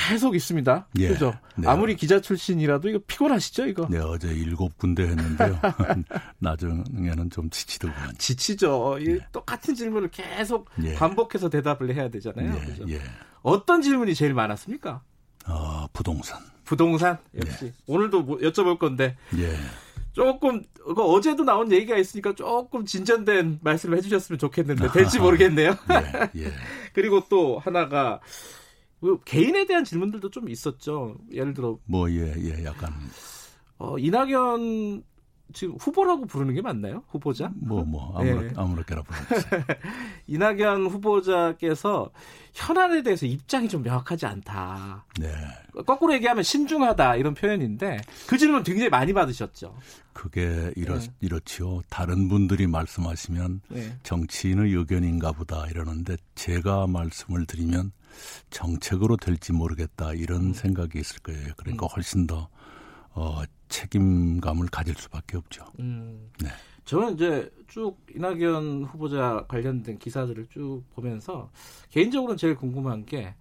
계속 0.09 0.35
있습니다. 0.37 0.87
예. 0.99 1.09
그죠? 1.09 1.35
네. 1.57 1.67
아무리 1.67 1.97
기자 1.97 2.21
출신이라도 2.21 2.91
이거 2.91 3.01
피곤하시죠, 3.07 3.67
이거? 3.67 3.89
네, 3.91 3.99
어제 3.99 4.29
일곱 4.29 4.77
군데 4.77 5.05
했는데요. 5.09 5.59
나중에는 6.39 7.31
좀 7.31 7.49
지치더군요. 7.51 8.13
지치죠. 8.19 8.99
예. 9.01 9.19
똑같은 9.33 9.75
질문을 9.75 10.11
계속 10.11 10.69
예. 10.85 10.95
반복해서 10.95 11.49
대답을 11.49 11.95
해야 11.95 12.09
되잖아요. 12.11 12.55
예. 12.55 12.65
그죠? 12.65 12.85
예. 12.89 13.01
어떤 13.41 13.81
질문이 13.83 14.15
제일 14.15 14.35
많았습니까? 14.35 15.03
어, 15.47 15.87
부동산. 15.93 16.39
부동산? 16.65 17.19
역시. 17.35 17.73
오늘도 17.87 18.23
뭐 18.23 18.39
여쭤볼 18.39 18.79
건데. 18.79 19.17
예. 19.37 19.57
조금 20.13 20.63
어제도 20.97 21.45
나온 21.45 21.73
얘기가 21.73 21.97
있으니까 21.97 22.35
조금 22.35 22.85
진전된 22.85 23.61
말씀을 23.63 23.97
해주셨으면 23.99 24.39
좋겠는데 24.39 24.93
될지 24.93 25.19
모르겠네요. 25.19 25.75
예, 26.37 26.43
예. 26.43 26.53
그리고 26.93 27.23
또 27.29 27.59
하나가 27.59 28.21
그 29.01 29.19
개인에 29.25 29.67
대한 29.67 29.85
질문들도 29.85 30.31
좀 30.31 30.49
있었죠. 30.49 31.17
예를 31.33 31.55
들어 31.55 31.79
뭐 31.87 32.11
예예 32.11 32.65
약간 32.65 32.93
어, 33.79 33.99
이낙연 33.99 35.03
지금 35.53 35.77
후보라고 35.79 36.27
부르는 36.27 36.55
게 36.55 36.63
맞나요? 36.63 37.03
후보자? 37.09 37.51
뭐, 37.55 37.85
뭐, 37.85 38.19
아무렇, 38.19 38.43
네. 38.43 38.53
아무렇게나 38.57 39.03
부르세요. 39.03 39.63
이낙연 40.27 40.87
후보자께서 40.87 42.11
현안에 42.55 43.03
대해서 43.03 43.27
입장이 43.27 43.69
좀 43.69 43.83
명확하지 43.83 44.27
않다. 44.27 45.05
네. 45.19 45.29
거꾸로 45.87 46.15
얘기하면 46.15 46.43
신중하다 46.43 47.17
이런 47.17 47.35
표현인데 47.35 47.99
그 48.27 48.39
질문 48.39 48.63
굉장히 48.63 48.89
많이 48.89 49.13
받으셨죠. 49.13 49.77
그게 50.13 50.73
이렇, 50.77 50.99
네. 50.99 51.09
이렇지요. 51.21 51.83
다른 51.89 52.29
분들이 52.29 52.67
말씀하시면 52.67 53.61
네. 53.69 53.97
정치인의 54.03 54.73
의견인가 54.75 55.33
보다 55.33 55.67
이러는데 55.67 56.17
제가 56.35 56.87
말씀을 56.87 57.47
드리면 57.47 57.93
정책으로 58.51 59.17
될지 59.17 59.53
모르겠다 59.53 60.13
이런 60.13 60.47
음. 60.47 60.53
생각이 60.53 60.99
있을 60.99 61.21
거예요. 61.21 61.53
그러니까 61.57 61.87
음. 61.87 61.89
훨씬 61.95 62.27
더 62.27 62.49
어, 63.15 63.43
책임감을 63.73 64.69
가질 64.69 64.95
수밖에 64.95 65.39
없죠. 65.39 65.65
음. 65.81 66.31
네. 66.41 66.51
저는 66.85 67.15
이제 67.15 67.51
쭉 67.69 67.97
이낙연 68.15 68.85
후보자 68.85 69.47
관련된 69.49 69.99
기사들을 69.99 70.47
쭉 70.51 70.83
보면서 70.95 71.51
개인적으로는 71.91 72.37
제일 72.37 72.55
궁금한 72.55 73.07
게 73.07 73.35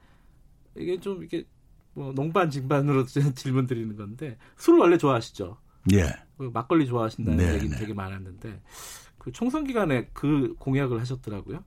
이게 0.75 0.99
좀 0.99 1.23
이게 1.23 1.43
뭐 1.93 2.13
농반징반으로 2.13 3.05
질문 3.35 3.67
드리는 3.67 3.95
건데 3.95 4.37
술 4.55 4.79
원래 4.79 4.97
좋아하시죠? 4.97 5.57
예. 5.93 6.05
그 6.37 6.49
막걸리 6.53 6.85
좋아하신다는 6.85 7.37
네, 7.37 7.55
얘기 7.55 7.69
네. 7.69 7.77
되게 7.77 7.93
많았는데 7.93 8.61
그 9.17 9.31
총선 9.31 9.65
기간에 9.65 10.07
그 10.13 10.55
공약을 10.59 10.99
하셨더라고요. 11.01 11.63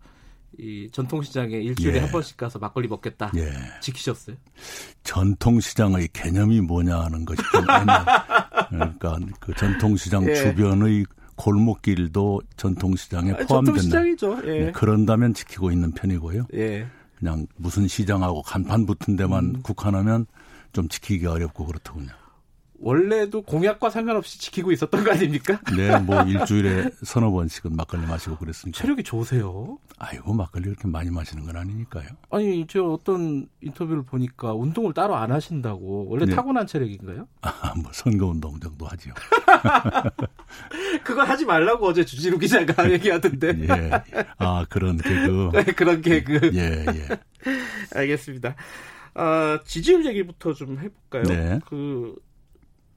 이 0.58 0.88
전통시장에 0.92 1.56
일주일에 1.56 1.96
예. 1.96 2.00
한 2.00 2.10
번씩 2.10 2.36
가서 2.36 2.58
막걸리 2.58 2.88
먹겠다. 2.88 3.32
예. 3.36 3.52
지키셨어요? 3.80 4.36
전통시장의 5.02 6.08
개념이 6.12 6.60
뭐냐는 6.60 7.24
것이 7.24 7.42
좀 7.52 7.62
애매. 7.68 7.92
그러니까 8.78 9.18
그 9.40 9.54
전통시장 9.54 10.28
예. 10.28 10.34
주변의 10.34 11.06
골목길도 11.36 12.42
전통시장에 12.56 13.32
아, 13.32 13.36
포함된다. 13.36 13.80
전통시장이죠. 13.80 14.38
예. 14.44 14.64
네, 14.66 14.72
그런다면 14.72 15.34
지키고 15.34 15.70
있는 15.70 15.92
편이고요. 15.92 16.46
예. 16.54 16.86
그냥 17.18 17.46
무슨 17.56 17.88
시장하고 17.88 18.42
간판 18.42 18.86
붙은 18.86 19.16
데만 19.16 19.44
음. 19.44 19.62
국한하면 19.62 20.26
좀 20.72 20.88
지키기 20.88 21.26
어렵고 21.26 21.66
그렇더군요. 21.66 22.10
원래도 22.85 23.41
공약과 23.41 23.89
상관없이 23.89 24.39
지키고 24.39 24.70
있었던 24.70 25.05
거 25.05 25.12
아닙니까? 25.12 25.59
네, 25.74 25.99
뭐 26.01 26.20
일주일에 26.22 26.91
서너 27.03 27.30
번씩은 27.30 27.74
막걸리 27.74 28.07
마시고 28.07 28.37
그랬으니까. 28.37 28.78
체력이 28.78 29.03
좋으세요? 29.03 29.78
아이고, 29.97 30.35
막걸리 30.35 30.64
그렇게 30.64 30.87
많이 30.89 31.11
마시는 31.11 31.47
건 31.47 31.57
아니니까요. 31.57 32.07
아니, 32.30 32.66
저 32.68 32.85
어떤 32.85 33.49
인터뷰를 33.62 34.03
보니까 34.03 34.53
운동을 34.53 34.93
따로 34.93 35.16
안 35.16 35.32
하신다고. 35.32 36.09
원래 36.11 36.26
네. 36.26 36.35
타고난 36.35 36.66
체력인가요? 36.66 37.26
아, 37.41 37.72
뭐 37.82 37.91
선거 37.95 38.26
운동 38.26 38.61
정도 38.61 38.85
하지요. 38.85 39.14
그거 41.05 41.22
하지 41.22 41.47
말라고 41.47 41.87
어제 41.87 42.05
주지루 42.05 42.39
기자가 42.39 42.89
얘기하던데. 42.93 43.61
예. 43.62 44.24
아, 44.37 44.66
그런 44.68 44.99
개그. 44.99 45.51
네, 45.55 45.64
그런 45.72 46.03
개그. 46.03 46.51
예, 46.53 46.85
예. 46.87 47.09
알겠습니다. 47.95 48.55
아, 49.14 49.59
지지율 49.64 50.05
얘기부터 50.05 50.53
좀 50.53 50.78
해볼까요? 50.78 51.22
네. 51.22 51.61
그, 51.66 52.14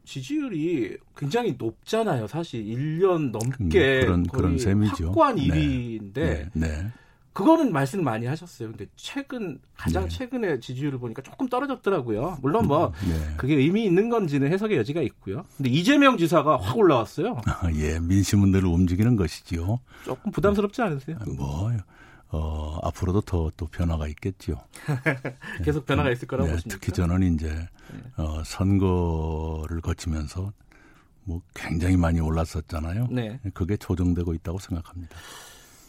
지지율이 0.08 0.98
굉장히 1.18 1.56
높잖아요. 1.58 2.28
사실 2.28 2.64
1년 2.64 3.32
넘게 3.32 4.00
음, 4.00 4.06
그런 4.06 4.28
그런 4.28 4.58
셈이죠. 4.58 5.08
확고한 5.08 5.36
1위인데 5.36 6.14
네. 6.14 6.50
네. 6.54 6.68
네. 6.68 6.88
그거는 7.34 7.72
말씀 7.72 8.04
많이 8.04 8.26
하셨어요. 8.26 8.70
근데 8.70 8.88
최근 8.96 9.60
가장 9.76 10.06
네. 10.06 10.10
최근에 10.10 10.60
지지율을 10.60 10.98
보니까 10.98 11.22
조금 11.22 11.48
떨어졌더라고요. 11.48 12.40
물론 12.42 12.66
뭐 12.66 12.88
음, 13.04 13.10
네. 13.10 13.34
그게 13.38 13.54
의미 13.56 13.86
있는 13.86 14.10
건지는 14.10 14.52
해석의 14.52 14.78
여지가 14.78 15.02
있고요. 15.04 15.44
근데 15.58 15.70
이재명 15.70 16.18
지사가 16.18 16.58
확 16.58 16.76
올라왔어요. 16.78 17.40
아, 17.46 17.70
예, 17.76 18.00
민심은 18.00 18.52
늘 18.52 18.66
움직이는 18.66 19.18
것이지요. 19.18 19.80
조금 20.06 20.32
부담스럽지 20.32 20.82
않으세요? 20.82 21.18
뭐 21.38 21.72
어, 22.30 22.78
앞으로도 22.84 23.22
더 23.22 23.52
또 23.56 23.66
변화가 23.68 24.08
있겠죠. 24.10 24.58
계속 25.64 25.86
변화가 25.86 26.12
있을 26.12 26.28
거라고 26.28 26.48
네, 26.48 26.54
보십니까? 26.56 26.78
특히 26.80 26.94
저는 26.94 27.34
이제 27.36 27.48
네. 27.48 28.02
어, 28.18 28.44
선거를 28.44 29.82
거치면서 29.82 30.52
뭐 31.24 31.42
굉장히 31.54 31.98
많이 31.98 32.20
올랐었잖아요. 32.20 33.08
네. 33.12 33.40
그게 33.54 33.78
조정되고 33.78 34.34
있다고 34.34 34.60
생각합니다. 34.60 35.16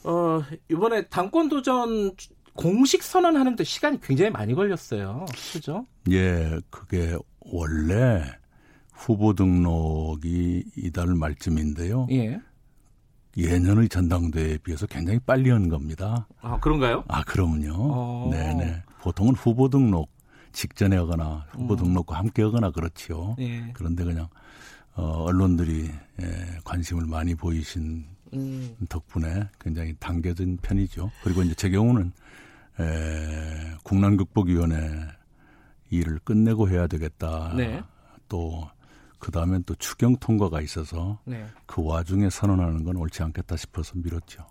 어, 0.04 0.42
이번에 0.70 1.06
당권 1.08 1.48
도전 1.48 2.12
공식 2.54 3.02
선언하는데 3.02 3.62
시간이 3.62 4.00
굉장히 4.00 4.30
많이 4.30 4.54
걸렸어요. 4.54 5.26
그죠? 5.52 5.86
예, 6.10 6.58
그게 6.70 7.16
원래 7.40 8.24
후보 8.92 9.32
등록이 9.34 10.64
이달 10.76 11.06
말쯤인데요. 11.14 12.08
예. 12.10 12.40
예년의 13.38 13.88
전당대회에 13.88 14.58
비해서 14.58 14.86
굉장히 14.86 15.20
빨리 15.20 15.50
한 15.50 15.68
겁니다. 15.68 16.26
아, 16.40 16.58
그런가요? 16.58 17.04
아, 17.06 17.22
그럼요. 17.22 17.72
어. 17.72 18.28
네네. 18.32 18.82
보통은 19.00 19.34
후보 19.34 19.68
등록 19.68 20.10
직전에 20.52 20.96
하거나 20.96 21.46
후보 21.50 21.74
음. 21.74 21.76
등록과 21.76 22.18
함께 22.18 22.42
하거나 22.42 22.70
그렇지요. 22.70 23.36
예. 23.38 23.70
그런데 23.74 24.02
그냥 24.02 24.28
어, 24.94 25.24
언론들이 25.24 25.88
예, 26.20 26.58
관심을 26.64 27.06
많이 27.06 27.36
보이신 27.36 28.04
음. 28.34 28.76
덕분에 28.88 29.48
굉장히 29.60 29.94
당겨진 30.00 30.58
편이죠. 30.60 31.12
그리고 31.22 31.42
이제 31.42 31.54
제 31.54 31.70
경우는 31.70 32.12
에, 32.80 33.76
국난극복위원회 33.84 35.06
일을 35.90 36.18
끝내고 36.24 36.68
해야 36.68 36.88
되겠다. 36.88 37.54
네. 37.56 37.82
또 38.28 38.68
그 39.18 39.30
다음엔 39.30 39.64
또 39.64 39.74
추경 39.74 40.16
통과가 40.16 40.60
있어서 40.62 41.18
네. 41.24 41.46
그 41.66 41.84
와중에 41.84 42.30
선언하는 42.30 42.84
건 42.84 42.96
옳지 42.96 43.22
않겠다 43.22 43.56
싶어서 43.56 43.94
미뤘죠. 43.96 44.46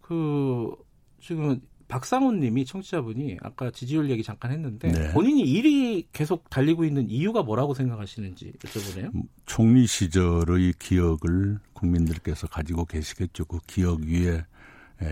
그 0.00 0.74
지금 1.20 1.60
박상훈 1.88 2.40
님이 2.40 2.66
청취자분이 2.66 3.38
아까 3.42 3.70
지지율 3.70 4.10
얘기 4.10 4.22
잠깐 4.22 4.52
했는데 4.52 4.92
네. 4.92 5.12
본인이 5.12 5.40
일이 5.40 6.06
계속 6.12 6.50
달리고 6.50 6.84
있는 6.84 7.08
이유가 7.08 7.42
뭐라고 7.42 7.72
생각하시는지 7.72 8.52
여쭤보네요. 8.58 9.14
음, 9.14 9.22
총리 9.46 9.86
시절의 9.86 10.74
기억을 10.78 11.58
국민들께서 11.72 12.46
가지고 12.46 12.84
계시겠죠. 12.84 13.46
그 13.46 13.58
기억 13.66 14.00
위에 14.00 14.44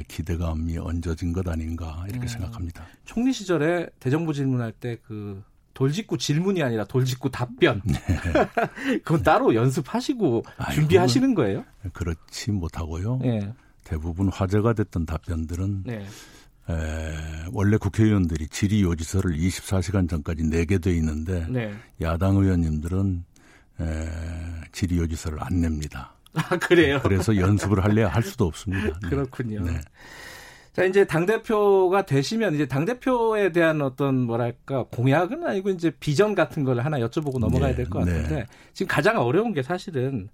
기대감이 0.09 0.77
얹어진 0.79 1.33
것 1.33 1.49
아닌가 1.49 2.05
이렇게 2.09 2.27
음, 2.27 2.29
생각합니다. 2.29 2.87
총리 3.05 3.33
시절에 3.33 3.89
대정부 3.99 4.35
질문할 4.35 4.73
때 4.73 4.99
그 5.07 5.43
돌직구 5.77 6.17
질문이 6.17 6.63
아니라 6.63 6.85
돌직구 6.85 7.31
답변. 7.31 7.83
네. 7.85 7.99
그건 9.05 9.23
따로 9.23 9.55
연습하시고 9.55 10.43
아이 10.57 10.75
준비하시는 10.75 11.35
거예요? 11.35 11.67
그렇지 11.93 12.51
못하고요. 12.51 13.19
네. 13.19 13.53
대부분 13.85 14.31
화제가 14.31 14.73
됐던 14.73 15.05
답변들은 15.05 15.83
네. 15.85 16.07
에, 16.71 17.15
원래 17.53 17.77
국회의원들이 17.77 18.49
질의 18.49 18.83
요지서를 18.85 19.37
24시간 19.37 20.09
전까지 20.09 20.45
내게 20.45 20.79
돼 20.79 20.97
있는데 20.97 21.47
네. 21.51 21.75
야당 22.01 22.37
의원님들은 22.37 23.25
에, 23.83 24.09
질의 24.73 24.97
요지서를 24.97 25.39
안 25.43 25.61
냅니다. 25.61 26.15
아 26.33 26.57
그래요? 26.57 27.01
그래서 27.03 27.37
연습을 27.37 27.85
할래야 27.85 28.09
할 28.09 28.23
수도 28.23 28.47
없습니다. 28.47 28.99
네. 29.05 29.09
그렇군요. 29.11 29.63
네. 29.63 29.79
자, 30.77 30.85
이제 30.85 31.07
당대표가 31.07 32.05
되시면 32.05 32.55
이제 32.55 32.67
당대표에 32.67 33.51
대한 33.51 33.81
어떤 33.81 34.21
뭐랄까 34.21 34.85
공약은 34.91 35.43
아니고 35.43 35.71
이제 35.71 35.91
비전 36.01 36.35
같은 36.35 36.65
걸 36.65 36.81
하나 36.81 36.99
여쭤보고 36.99 37.39
넘어가야 37.39 37.71
네, 37.71 37.77
될것 37.77 38.05
같은데 38.05 38.35
네. 38.35 38.47
지금 38.75 38.89
가장 38.89 39.19
어려운 39.19 39.55
게 39.55 39.63
사실은 39.63 40.29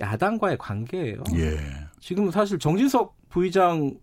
야당과의 0.00 0.58
관계예요. 0.58 1.22
예. 1.36 1.58
지금 2.00 2.28
사실 2.32 2.58
정진석 2.58 3.14
부의장 3.28 3.96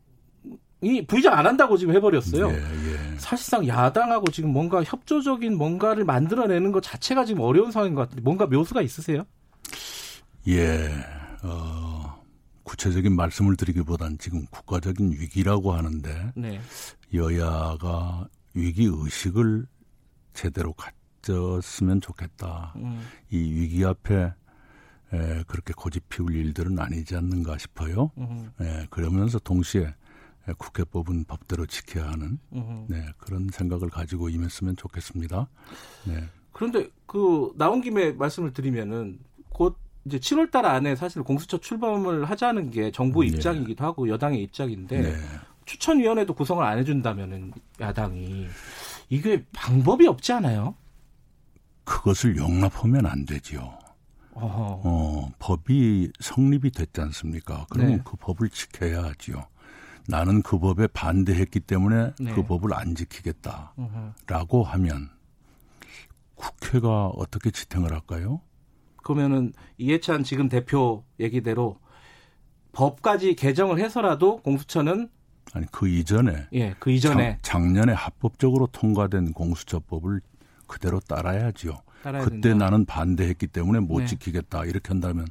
이 0.80 1.06
부의장 1.06 1.38
안 1.38 1.46
한다고 1.46 1.76
지금 1.76 1.94
해버렸어요. 1.94 2.48
예, 2.48 2.56
예. 2.56 3.18
사실상 3.18 3.68
야당하고 3.68 4.32
지금 4.32 4.54
뭔가 4.54 4.82
협조적인 4.86 5.58
뭔가를 5.58 6.06
만들어내는 6.06 6.72
것 6.72 6.82
자체가 6.84 7.26
지금 7.26 7.42
어려운 7.42 7.70
상황인 7.70 7.96
것 7.96 8.04
같은데 8.04 8.22
뭔가 8.22 8.46
묘수가 8.46 8.82
있으세요? 8.82 9.26
예. 10.48 10.90
어, 11.44 12.01
구체적인 12.64 13.16
말씀을 13.16 13.56
드리기보단 13.56 14.18
지금 14.18 14.46
국가적인 14.48 15.12
위기라고 15.14 15.74
하는데 15.74 16.32
네. 16.36 16.62
여야가 17.14 18.28
위기 18.54 18.86
의식을 18.86 19.66
제대로 20.34 20.74
가졌으면 20.74 22.02
좋겠다. 22.02 22.74
음. 22.78 23.02
이 23.30 23.38
위기 23.38 23.84
앞에 23.86 24.34
에, 25.14 25.44
그렇게 25.48 25.74
고집 25.76 26.08
피울 26.10 26.36
일들은 26.36 26.80
아니지 26.80 27.16
않는가 27.16 27.58
싶어요. 27.58 28.12
음. 28.18 28.52
에, 28.62 28.88
그러면서 28.90 29.40
동시에 29.40 29.94
국회 30.58 30.84
법은 30.84 31.26
법대로 31.26 31.66
지켜야 31.66 32.10
하는 32.10 32.40
음. 32.54 32.86
네, 32.90 33.06
그런 33.18 33.50
생각을 33.52 33.90
가지고 33.90 34.30
임했으면 34.30 34.76
좋겠습니다. 34.76 35.48
네. 36.08 36.30
그런데 36.52 36.90
그 37.06 37.52
나온 37.56 37.82
김에 37.82 38.12
말씀을 38.14 38.52
드리면은 38.52 39.20
곧 39.50 39.78
이제 40.06 40.18
7월 40.18 40.52
달 40.52 40.66
안에 40.66 40.96
사실 40.96 41.24
공수처 41.24 41.58
출범을 41.58 42.26
하자는 42.26 42.72
게 42.72 42.92
정부 42.92 43.22
네. 43.22 43.28
입장이기도 43.28 43.84
하고 43.84 44.10
여당의 44.10 44.42
입장인데 44.44 45.02
네. 45.02 45.16
추천위원회도 45.66 46.34
구성을 46.34 46.64
안 46.64 46.80
해준다면은 46.80 47.54
야당이 47.80 48.48
이게 49.10 49.46
방법이 49.54 50.08
없지 50.08 50.34
않아요? 50.34 50.76
그것을 51.84 52.38
용납하면 52.38 53.06
안 53.06 53.26
되지요. 53.26 53.78
어허. 54.34 54.82
어, 54.84 55.30
법이 55.40 56.12
성립이 56.20 56.72
됐지 56.72 57.02
않습니까? 57.02 57.66
그러면 57.70 57.98
네. 57.98 58.02
그 58.04 58.16
법을 58.18 58.50
지켜야 58.50 59.04
하지요. 59.04 59.46
나는 60.08 60.42
그 60.42 60.58
법에 60.58 60.88
반대했기 60.88 61.60
때문에 61.62 62.14
네. 62.20 62.34
그 62.34 62.44
법을 62.44 62.74
안 62.74 62.96
지키겠다라고 62.96 64.64
하면 64.64 65.10
국회가 66.36 67.08
어떻게 67.08 67.52
지탱을 67.52 67.92
할까요? 67.92 68.42
그러면은 69.02 69.54
이해찬 69.78 70.24
지금 70.24 70.50
대표 70.50 71.04
얘기대로 71.20 71.80
법까지 72.74 73.36
개정을 73.36 73.80
해서라도 73.80 74.38
공수처는 74.38 75.10
아니 75.54 75.66
그 75.72 75.88
이전에 75.88 76.48
예, 76.54 76.76
그 76.80 76.92
이전에 76.92 77.40
작, 77.42 77.62
년에 77.62 77.94
합법적으로 77.94 78.68
통과된 78.68 79.34
공수처법을 79.34 80.22
그대로 80.68 81.00
따라야지요. 81.02 81.82
그때 82.04 82.42
된다. 82.42 82.66
나는 82.66 82.86
반대했기 82.86 83.48
때문에 83.48 83.80
못 83.80 84.00
네. 84.00 84.06
지키겠다 84.08 84.66
이렇게 84.66 84.88
한다면 84.88 85.28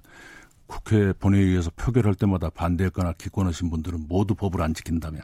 국회 0.67 1.13
본회의에서 1.13 1.71
표결할 1.71 2.15
때마다 2.15 2.51
반대했거나 2.51 3.15
기권하신 3.19 3.71
분들은 3.71 4.07
모두 4.09 4.35
법을 4.35 4.63
안 4.63 4.75
지킨다면 4.75 5.23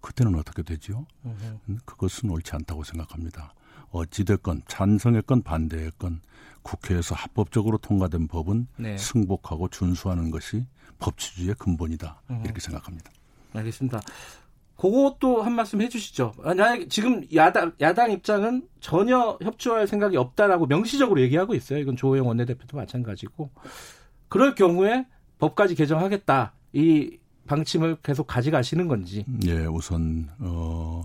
그때는 0.00 0.34
어떻게? 0.36 0.62
음, 1.68 1.78
그것은 1.84 2.30
옳지 2.30 2.52
않다고 2.54 2.82
생각합니다. 2.84 3.54
어찌됐건 3.90 4.62
찬성했건 4.66 5.42
반대했건 5.42 6.20
국회에서 6.62 7.14
합법적으로 7.14 7.78
통과된 7.78 8.28
법은 8.28 8.68
네. 8.76 8.96
승복하고 8.96 9.68
준수하는 9.68 10.30
것이 10.30 10.64
법치주의의 10.98 11.56
근본이다. 11.58 12.22
이렇게 12.44 12.60
생각합니다. 12.60 13.10
알겠습니다. 13.54 14.00
그것도 14.76 15.42
한 15.42 15.54
말씀 15.54 15.80
해주시죠. 15.80 16.32
만약 16.38 16.88
지금 16.88 17.22
야당 17.34 17.72
야당 17.80 18.10
입장은 18.10 18.66
전혀 18.80 19.38
협조할 19.40 19.86
생각이 19.86 20.16
없다라고 20.16 20.66
명시적으로 20.66 21.20
얘기하고 21.20 21.54
있어요. 21.54 21.78
이건 21.78 21.96
조호영 21.96 22.26
원내대표도 22.26 22.76
마찬가지고 22.76 23.50
그럴 24.28 24.54
경우에 24.56 25.06
법까지 25.38 25.76
개정하겠다 25.76 26.54
이 26.72 27.18
방침을 27.46 27.98
계속 28.02 28.26
가져가시는 28.26 28.88
건지. 28.88 29.24
예, 29.46 29.66
우선 29.66 30.28
어. 30.40 31.02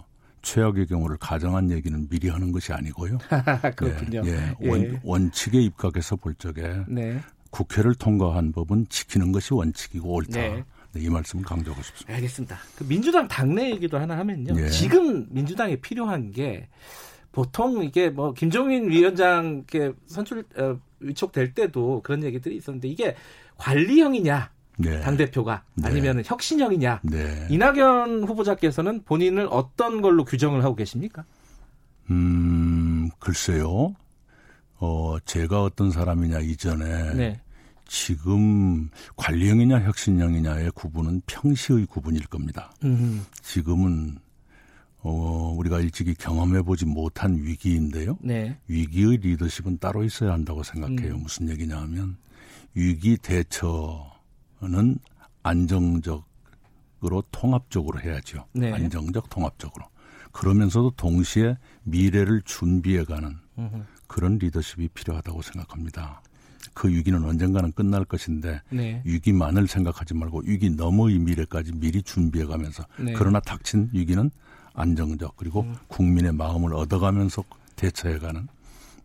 최악의 0.48 0.88
경우를 0.88 1.18
가정한 1.18 1.70
얘기는 1.72 2.08
미리 2.08 2.30
하는 2.30 2.54
것이 2.54 2.72
아니고요. 2.72 3.18
그렇군요. 3.76 4.22
예, 4.26 4.32
예, 4.32 4.56
예. 4.62 4.70
원, 4.70 5.00
원칙에 5.04 5.60
입각해서 5.60 6.16
볼 6.16 6.34
적에 6.36 6.84
네. 6.88 7.20
국회를 7.50 7.96
통과한 7.96 8.54
법은 8.54 8.88
지키는 8.88 9.34
것이 9.34 9.54
원칙이고 9.54 10.10
옳다. 10.10 10.40
네. 10.40 10.64
네, 10.94 11.02
이 11.02 11.10
말씀을 11.10 11.44
강조하고 11.44 11.84
싶습니다. 11.84 12.14
알겠습니다. 12.14 12.58
그 12.78 12.88
민주당 12.88 13.28
당내 13.28 13.72
얘기도 13.72 14.00
하나 14.00 14.18
하면요. 14.18 14.54
예. 14.58 14.70
지금 14.70 15.28
민주당에 15.30 15.76
필요한 15.76 16.32
게 16.32 16.70
보통 17.34 17.84
이게 17.84 18.10
뭐 18.10 18.34
김종인 18.34 18.90
위원장께 18.90 19.92
선출 20.06 20.46
어, 20.58 20.80
위촉될 21.02 21.54
때도 21.56 22.02
그런 22.04 22.24
얘기들이 22.24 22.56
있었는데 22.56 22.88
이게 22.88 23.16
관리형이냐 23.58 24.50
네. 24.78 25.00
당 25.02 25.18
대표가 25.18 25.64
네. 25.76 25.88
아니면 25.88 26.24
혁신형이냐 26.26 27.02
네. 27.04 27.48
이낙연 27.50 28.24
후보자께서는 28.24 29.04
본인을 29.04 29.48
어떤 29.52 30.02
걸로 30.02 30.24
규정을 30.24 30.64
하고 30.64 30.76
계십니까? 30.76 31.26
음 32.10 33.10
글쎄요. 33.20 33.96
어 34.80 35.18
제가 35.26 35.64
어떤 35.64 35.92
사람이냐 35.92 36.40
이전에 36.40 37.14
네. 37.16 37.42
지금 37.88 38.90
관리형이냐 39.16 39.82
혁신형이냐의 39.82 40.72
구분은 40.72 41.22
평시의 41.26 41.86
구분일 41.88 42.28
겁니다. 42.28 42.72
음. 42.84 43.26
지금은 43.42 44.18
어, 45.00 45.54
우리가 45.58 45.80
일찍이 45.80 46.14
경험해 46.16 46.64
보지 46.64 46.86
못한 46.86 47.38
위기인데요. 47.42 48.18
네. 48.22 48.58
위기의 48.68 49.18
리더십은 49.18 49.78
따로 49.78 50.04
있어야 50.04 50.34
한다고 50.34 50.64
생각해요. 50.64 51.16
음. 51.16 51.24
무슨 51.24 51.50
얘기냐 51.50 51.78
하면 51.78 52.18
위기 52.74 53.18
대처 53.18 54.17
는 54.62 54.98
안정적으로 55.44 56.24
통합적으로 57.32 58.02
해야죠. 58.02 58.46
네. 58.54 58.74
안정적 58.74 59.30
통합적으로. 59.30 59.86
그러면서도 60.32 60.92
동시에 60.92 61.58
미래를 61.84 62.42
준비해 62.44 63.04
가는 63.04 63.38
그런 64.08 64.38
리더십이 64.38 64.90
필요하다고 64.90 65.42
생각합니다. 65.42 66.22
그 66.74 66.90
위기는 66.90 67.24
언젠가는 67.24 67.72
끝날 67.72 68.06
것인데 68.06 68.62
네. 68.70 69.02
위기만을 69.04 69.68
생각하지 69.68 70.14
말고 70.14 70.44
위기 70.46 70.70
너머의 70.70 71.18
미래까지 71.18 71.72
미리 71.74 72.04
준비해가면서 72.04 72.86
네. 73.00 73.14
그러나 73.14 73.40
닥친 73.40 73.90
위기는 73.94 74.30
안정적 74.74 75.38
그리고 75.38 75.62
음. 75.62 75.76
국민의 75.88 76.34
마음을 76.34 76.76
얻어가면서 76.76 77.44
대처해가는 77.78 78.48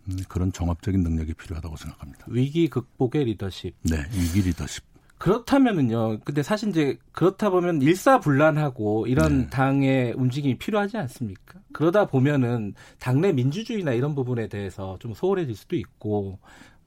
음, 0.09 0.17
그런 0.29 0.53
종합적인 0.53 1.03
능력이 1.03 1.33
필요하다고 1.35 1.77
생각합니다. 1.77 2.27
위기 2.29 2.69
극복의 2.69 3.25
리더십. 3.25 3.75
네, 3.85 4.05
위기 4.13 4.43
리더십. 4.43 4.85
그렇다면은요. 5.23 6.19
근데 6.25 6.43
사실 6.43 6.71
이제 6.71 6.99
그렇다 7.13 7.51
보면 7.51 7.81
일사불란하고 7.81 9.07
이런 9.07 9.43
네. 9.43 9.51
당의 9.51 10.15
움직임이 10.17 10.59
필요하지 10.59 10.97
않습니까? 10.97 11.61
그러다 11.73 12.07
보면은 12.07 12.75
당내 12.99 13.33
민주주의나 13.33 13.93
이런 13.93 14.17
부분에 14.17 14.49
대해서 14.49 14.97
좀 14.99 15.15
소홀해질 15.15 15.55
수도 15.55 15.77
있고 15.77 16.41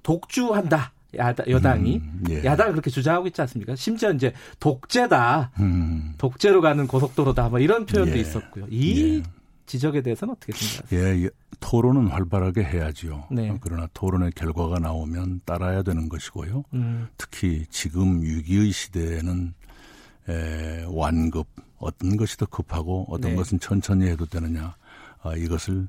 독주한다. 0.04 0.92
야당, 1.16 1.46
여당이 1.48 1.96
음, 1.96 2.24
예. 2.30 2.44
야당을 2.44 2.74
그렇게 2.74 2.90
주장하고 2.90 3.28
있지 3.28 3.40
않습니까? 3.40 3.74
심지어 3.78 4.12
이제 4.12 4.34
독재다, 4.60 5.52
음. 5.62 6.16
독재로 6.18 6.60
가는 6.60 6.88
고속도로다, 6.88 7.48
뭐 7.48 7.60
이런 7.60 7.86
표현도 7.86 8.18
예. 8.18 8.20
있었고요. 8.20 8.66
이 8.70 9.20
예. 9.20 9.24
지적에 9.66 10.02
대해서는 10.02 10.34
어떻게 10.34 10.52
생각하세요? 10.52 11.02
예, 11.02 11.24
예, 11.24 11.30
토론은 11.60 12.08
활발하게 12.08 12.64
해야지요. 12.64 13.28
네. 13.32 13.58
그러나 13.62 13.88
토론의 13.94 14.32
결과가 14.32 14.80
나오면 14.80 15.42
따라야 15.46 15.84
되는 15.84 16.10
것이고요. 16.10 16.64
음. 16.74 17.08
특히 17.18 17.66
지금 17.70 18.22
위기의 18.22 18.72
시대에는 18.72 19.54
에, 20.30 20.86
완급 20.88 21.48
어떤 21.78 22.18
것이 22.18 22.38
더 22.38 22.46
급하고 22.46 23.06
어떤 23.10 23.32
네. 23.32 23.38
것은 23.38 23.60
천천히 23.60 24.08
해도 24.08 24.26
되느냐 24.26 24.76
아, 25.22 25.36
이것을 25.36 25.88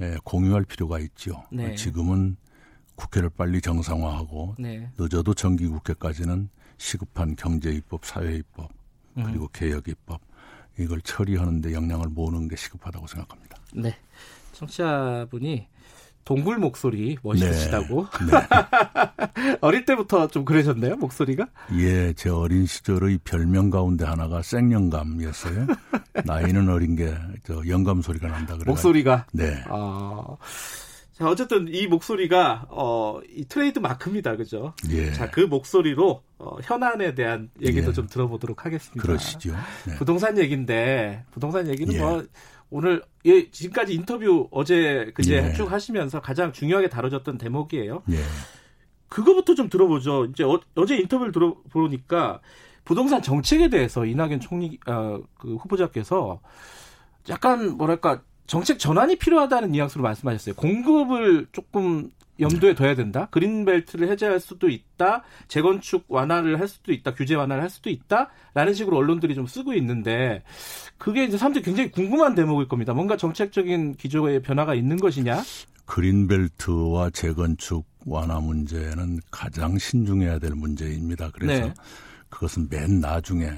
에, 0.00 0.16
공유할 0.24 0.64
필요가 0.64 0.98
있죠. 1.00 1.44
네. 1.50 1.74
지금은 1.74 2.36
국회를 2.96 3.30
빨리 3.30 3.60
정상화하고 3.60 4.56
네. 4.58 4.90
늦어도 4.98 5.32
정기국회까지는 5.34 6.48
시급한 6.78 7.36
경제입법, 7.36 8.04
사회입법 8.04 8.70
그리고 9.14 9.44
음. 9.44 9.48
개혁입법 9.52 10.20
이걸 10.78 11.00
처리하는데 11.00 11.72
역량을 11.72 12.08
모으는 12.08 12.48
게 12.48 12.56
시급하다고 12.56 13.06
생각합니다. 13.06 13.56
네, 13.74 13.96
청취자분이 14.58 15.68
동굴 16.24 16.58
목소리 16.58 17.16
멋있으시다고. 17.22 18.06
네. 18.20 18.26
네. 19.42 19.56
어릴 19.62 19.86
때부터 19.86 20.28
좀 20.28 20.44
그러셨나요, 20.44 20.96
목소리가? 20.96 21.46
예, 21.78 22.12
제 22.12 22.28
어린 22.28 22.66
시절의 22.66 23.20
별명 23.24 23.70
가운데 23.70 24.04
하나가 24.04 24.42
생영감이었어요. 24.42 25.66
나이는 26.26 26.68
어린 26.68 26.96
게 26.96 27.14
저 27.44 27.62
영감 27.66 28.02
소리가 28.02 28.28
난다 28.28 28.54
그래요. 28.58 28.66
목소리가. 28.66 29.24
네. 29.32 29.64
아. 29.68 30.36
자, 31.12 31.26
어쨌든 31.28 31.66
이 31.68 31.86
목소리가 31.86 32.66
어, 32.68 33.20
이 33.34 33.46
트레이드 33.46 33.78
마크입니다. 33.78 34.36
그죠? 34.36 34.74
예. 34.90 35.10
자, 35.12 35.30
그 35.30 35.40
목소리로 35.40 36.22
어, 36.38 36.56
현안에 36.62 37.14
대한 37.14 37.50
얘기도 37.62 37.88
예. 37.88 37.92
좀 37.94 38.06
들어보도록 38.06 38.66
하겠습니다. 38.66 39.02
그러시죠. 39.02 39.54
네. 39.86 39.94
부동산 39.96 40.36
얘기인데 40.38 41.24
부동산 41.30 41.66
얘기는 41.68 41.92
예. 41.94 41.98
뭐 41.98 42.22
오늘 42.70 43.02
예, 43.24 43.50
지금까지 43.50 43.94
인터뷰 43.94 44.48
어제 44.50 45.10
그제 45.14 45.36
예. 45.36 45.52
쭉 45.54 45.70
하시면서 45.70 46.20
가장 46.20 46.52
중요하게 46.52 46.88
다뤄졌던 46.88 47.38
대목이에요. 47.38 48.02
예. 48.10 48.16
그거부터 49.08 49.54
좀 49.54 49.68
들어보죠. 49.68 50.26
이제 50.26 50.44
어, 50.44 50.60
제 50.86 50.96
인터뷰를 50.96 51.32
들어보니까 51.32 52.40
부동산 52.84 53.22
정책에 53.22 53.68
대해서 53.68 54.04
이낙연 54.04 54.40
총리 54.40 54.78
어, 54.86 55.20
그 55.38 55.56
후보자께서 55.56 56.40
약간 57.28 57.76
뭐랄까 57.76 58.22
정책 58.46 58.78
전환이 58.78 59.16
필요하다는 59.16 59.72
뉘앙스로 59.72 60.02
말씀하셨어요. 60.02 60.54
공급을 60.54 61.48
조금 61.52 62.10
염두에 62.40 62.74
둬야 62.74 62.94
된다. 62.94 63.28
그린벨트를 63.30 64.08
해제할 64.10 64.40
수도 64.40 64.68
있다. 64.68 65.22
재건축 65.48 66.04
완화를 66.08 66.60
할 66.60 66.68
수도 66.68 66.92
있다. 66.92 67.14
규제 67.14 67.34
완화를 67.34 67.62
할 67.62 67.70
수도 67.70 67.90
있다 67.90 68.30
라는 68.54 68.74
식으로 68.74 68.96
언론들이 68.96 69.34
좀 69.34 69.46
쓰고 69.46 69.74
있는데 69.74 70.42
그게 70.98 71.24
이제 71.24 71.36
사람들이 71.36 71.64
굉장히 71.64 71.90
궁금한 71.90 72.34
대목일 72.34 72.68
겁니다. 72.68 72.94
뭔가 72.94 73.16
정책적인 73.16 73.96
기조의 73.96 74.42
변화가 74.42 74.74
있는 74.74 74.96
것이냐? 74.96 75.42
그린벨트와 75.86 77.10
재건축 77.10 77.86
완화 78.06 78.40
문제는 78.40 79.20
가장 79.30 79.78
신중해야 79.78 80.38
될 80.38 80.52
문제입니다. 80.54 81.30
그래서 81.32 81.66
네. 81.66 81.74
그것은 82.28 82.68
맨 82.70 83.00
나중에 83.00 83.50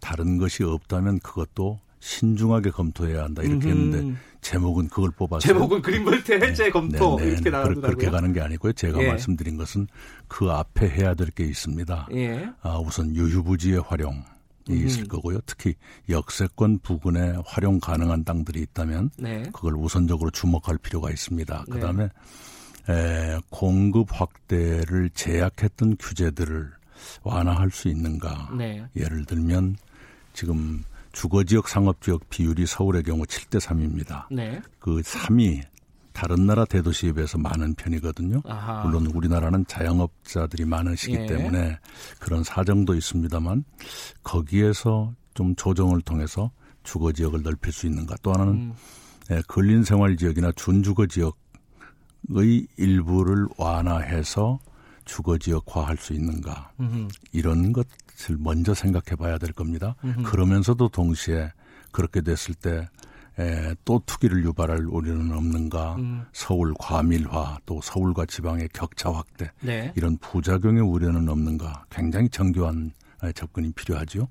다른 0.00 0.36
것이 0.38 0.64
없다면 0.64 1.20
그것도 1.20 1.78
신중하게 2.00 2.70
검토해야 2.70 3.24
한다 3.24 3.42
이렇게 3.42 3.66
음흠. 3.66 3.68
했는데 3.68 4.18
제목은 4.40 4.88
그걸 4.88 5.10
뽑아서 5.10 5.46
제목은 5.46 5.82
그린벨트 5.82 6.32
해제 6.32 6.64
네. 6.64 6.70
검토 6.70 7.16
네, 7.18 7.24
네. 7.26 7.32
이렇게 7.32 7.50
나오더라고요. 7.50 7.82
그렇게 7.82 8.10
가는 8.10 8.32
게 8.32 8.40
아니고요. 8.40 8.72
제가 8.72 9.02
예. 9.02 9.08
말씀드린 9.08 9.56
것은 9.56 9.86
그 10.28 10.50
앞에 10.50 10.88
해야 10.88 11.14
될 11.14 11.30
게 11.30 11.44
있습니다. 11.44 12.08
예. 12.14 12.48
아, 12.62 12.78
우선 12.78 13.14
유휴부지의 13.14 13.82
활용이 13.82 14.18
음. 14.70 14.86
있을 14.86 15.06
거고요. 15.06 15.40
특히 15.46 15.74
역세권 16.08 16.80
부근에 16.80 17.34
활용 17.44 17.78
가능한 17.78 18.24
땅들이 18.24 18.60
있다면 18.62 19.10
네. 19.18 19.42
그걸 19.52 19.74
우선적으로 19.76 20.30
주목할 20.30 20.78
필요가 20.78 21.10
있습니다. 21.10 21.64
네. 21.68 21.72
그다음에 21.72 22.08
에, 22.88 23.38
공급 23.50 24.08
확대를 24.10 25.10
제약했던 25.14 25.96
규제들을 25.98 26.70
완화할 27.22 27.70
수 27.70 27.88
있는가? 27.88 28.50
네. 28.58 28.84
예를 28.96 29.24
들면 29.24 29.76
지금 30.32 30.82
주거지역 31.12 31.68
상업지역 31.68 32.28
비율이 32.30 32.66
서울의 32.66 33.02
경우 33.02 33.24
7대 33.24 33.60
3입니다. 33.60 34.26
네. 34.30 34.60
그 34.78 35.00
3이 35.00 35.62
다른 36.12 36.46
나라 36.46 36.64
대도시에 36.64 37.12
비해서 37.12 37.38
많은 37.38 37.74
편이거든요. 37.74 38.42
아하. 38.44 38.84
물론 38.84 39.06
우리나라는 39.06 39.64
자영업자들이 39.66 40.64
많으시기 40.64 41.14
예. 41.14 41.26
때문에 41.26 41.78
그런 42.18 42.44
사정도 42.44 42.94
있습니다만 42.94 43.64
거기에서 44.22 45.14
좀 45.34 45.54
조정을 45.56 46.02
통해서 46.02 46.50
주거 46.82 47.12
지역을 47.12 47.42
넓힐 47.42 47.72
수 47.72 47.86
있는가. 47.86 48.16
또 48.22 48.32
하나는 48.32 48.52
음. 48.52 48.74
예, 49.30 49.40
근린 49.46 49.84
생활 49.84 50.16
지역이나 50.16 50.52
준주거 50.52 51.06
지역의 51.06 52.66
일부를 52.76 53.46
완화해서 53.56 54.58
주거 55.04 55.38
지역화할 55.38 55.96
수 55.96 56.12
있는가. 56.12 56.72
음흠. 56.80 57.08
이런 57.32 57.72
것 57.72 57.86
것을 58.20 58.36
먼저 58.38 58.74
생각해 58.74 59.16
봐야 59.16 59.38
될 59.38 59.52
겁니다. 59.52 59.96
음흠. 60.04 60.22
그러면서도 60.24 60.88
동시에 60.88 61.52
그렇게 61.90 62.20
됐을 62.20 62.54
때 62.54 62.88
에, 63.38 63.74
또 63.84 64.02
투기를 64.04 64.44
유발할 64.44 64.86
우려는 64.86 65.32
없는가? 65.32 65.96
음. 65.96 66.24
서울 66.32 66.74
과밀화 66.78 67.60
또 67.64 67.80
서울과 67.82 68.26
지방의 68.26 68.68
격차 68.72 69.10
확대 69.10 69.50
네. 69.60 69.92
이런 69.96 70.18
부작용의 70.18 70.82
우려는 70.82 71.28
없는가? 71.28 71.86
굉장히 71.90 72.28
정교한 72.28 72.92
접근이 73.34 73.72
필요하죠. 73.72 74.28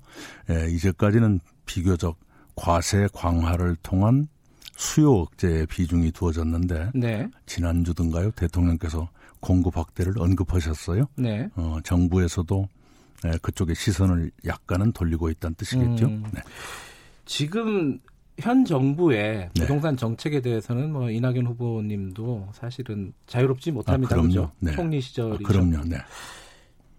에, 0.48 0.70
이제까지는 0.70 1.40
비교적 1.66 2.18
과세 2.54 3.08
광화를 3.12 3.76
통한 3.82 4.28
수요 4.76 5.12
억제의 5.12 5.66
비중이 5.66 6.12
두어졌는데 6.12 6.92
네. 6.94 7.28
지난주든가요 7.46 8.30
대통령께서 8.32 9.10
공급 9.40 9.76
확대를 9.76 10.18
언급하셨어요. 10.18 11.06
네. 11.16 11.48
어, 11.56 11.78
정부에서도 11.84 12.68
에, 13.24 13.36
그쪽에 13.42 13.74
시선을 13.74 14.30
약간은 14.46 14.92
돌리고 14.92 15.30
있다는 15.30 15.54
뜻이겠죠. 15.56 16.06
음. 16.06 16.24
네. 16.32 16.40
지금 17.26 17.98
현 18.38 18.64
정부의 18.64 19.50
네. 19.54 19.60
부동산 19.60 19.96
정책에 19.96 20.40
대해서는 20.40 20.92
뭐 20.92 21.10
이낙연 21.10 21.46
후보님도 21.46 22.50
사실은 22.54 23.12
자유롭지 23.26 23.70
못합니다. 23.72 24.16
아, 24.16 24.22
그죠? 24.22 24.52
네. 24.60 24.72
총리 24.72 25.00
시절이죠. 25.00 25.44
아, 25.44 25.48
그럼요. 25.48 25.84
네. 25.84 25.98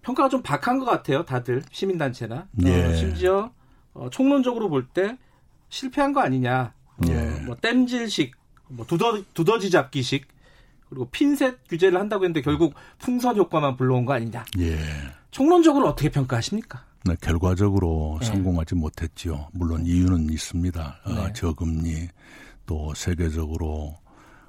평가가 0.03 0.29
좀 0.29 0.41
박한 0.41 0.79
것 0.79 0.85
같아요. 0.85 1.23
다들 1.25 1.63
시민단체나 1.71 2.47
네. 2.51 2.85
어, 2.85 2.95
심지어 2.95 3.51
어, 3.93 4.09
총론적으로 4.09 4.69
볼 4.69 4.87
때 4.93 5.17
실패한 5.69 6.13
거 6.13 6.21
아니냐. 6.21 6.73
어, 6.97 7.05
네. 7.05 7.39
뭐 7.45 7.55
땜질식, 7.55 8.35
뭐 8.67 8.85
두더 8.85 9.23
두더지 9.33 9.69
잡기식 9.71 10.27
그리고 10.89 11.05
핀셋 11.09 11.67
규제를 11.69 11.99
한다고 11.99 12.25
했는데 12.25 12.41
결국 12.41 12.73
풍선 12.99 13.37
효과만 13.37 13.77
불러온 13.77 14.05
거 14.05 14.13
아니냐. 14.13 14.45
예. 14.59 14.77
총론적으로 15.31 15.87
어떻게 15.87 16.09
평가하십니까? 16.09 16.85
네, 17.05 17.15
결과적으로 17.19 18.17
네. 18.19 18.27
성공하지 18.27 18.75
못했지요. 18.75 19.47
물론 19.53 19.85
이유는 19.85 20.29
있습니다. 20.29 21.01
어, 21.03 21.13
네. 21.13 21.19
어, 21.19 21.33
저금리 21.33 22.09
또 22.65 22.93
세계적으로 22.93 23.95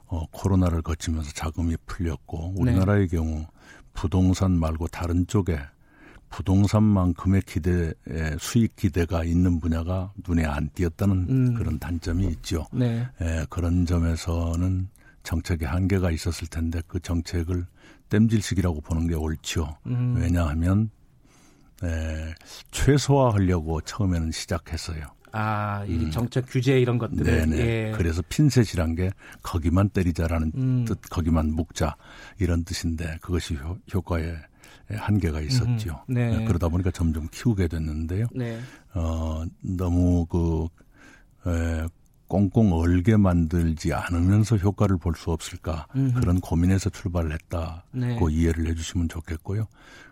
어, 0.07 0.27
코로나를 0.31 0.83
거치면서 0.83 1.33
자금이 1.33 1.77
풀렸고 1.87 2.55
우리나라의 2.57 3.09
네. 3.09 3.17
경우 3.17 3.47
부동산 3.95 4.59
말고 4.59 4.89
다른 4.89 5.27
쪽에 5.27 5.59
부동산만큼의 6.29 7.43
기대 7.43 7.93
수익 8.39 8.75
기대가 8.77 9.23
있는 9.23 9.61
분야가 9.61 10.13
눈에 10.27 10.45
안 10.45 10.71
띄었다는 10.71 11.27
음. 11.29 11.55
그런 11.55 11.79
단점이 11.79 12.27
있죠. 12.29 12.67
네. 12.73 13.07
에, 13.21 13.45
그런 13.51 13.85
점에서는 13.85 14.89
정책의 15.23 15.69
한계가 15.69 16.11
있었을 16.11 16.49
텐데 16.49 16.81
그 16.87 16.99
정책을 17.01 17.67
땜질식이라고 18.13 18.83
보는 18.83 19.07
게 19.07 19.15
옳지요. 19.15 19.75
음. 19.87 20.15
왜냐하면 20.19 20.91
에, 21.83 22.35
최소화하려고 22.71 23.81
처음에는 23.81 24.31
시작했어요. 24.31 25.07
아, 25.33 25.83
이 25.87 25.95
음. 25.97 26.11
정책 26.11 26.45
규제 26.47 26.79
이런 26.79 26.99
것들을. 26.99 27.25
네네. 27.25 27.57
예. 27.57 27.93
그래서 27.97 28.21
핀셋이란 28.29 28.95
게 28.97 29.11
거기만 29.43 29.89
때리자라는 29.89 30.53
음. 30.55 30.85
뜻, 30.85 31.01
거기만 31.09 31.55
묶자 31.55 31.97
이런 32.39 32.65
뜻인데 32.65 33.17
그것이 33.23 33.55
효, 33.55 33.79
효과에 33.95 34.35
한계가 34.91 35.41
있었죠. 35.41 36.05
음. 36.11 36.15
네. 36.15 36.45
그러다 36.45 36.69
보니까 36.69 36.91
점점 36.91 37.29
키우게 37.31 37.69
됐는데요. 37.69 38.27
네. 38.35 38.61
어, 38.93 39.43
너무 39.63 40.27
그 40.27 40.69
에, 41.47 41.87
꽁꽁 42.33 42.73
얼게 42.73 43.19
만들지 43.19 43.93
않으면서 43.93 44.57
효과를 44.57 44.97
볼 44.97 45.13
수 45.15 45.31
없을까 45.31 45.87
음흠. 45.95 46.21
그런 46.21 46.41
고민에서 46.41 46.89
출발을 46.89 47.33
했다고 47.33 47.83
네. 47.93 48.17
이해를 48.31 48.67
해주시면 48.69 49.11
좋겠고요. 49.11 49.67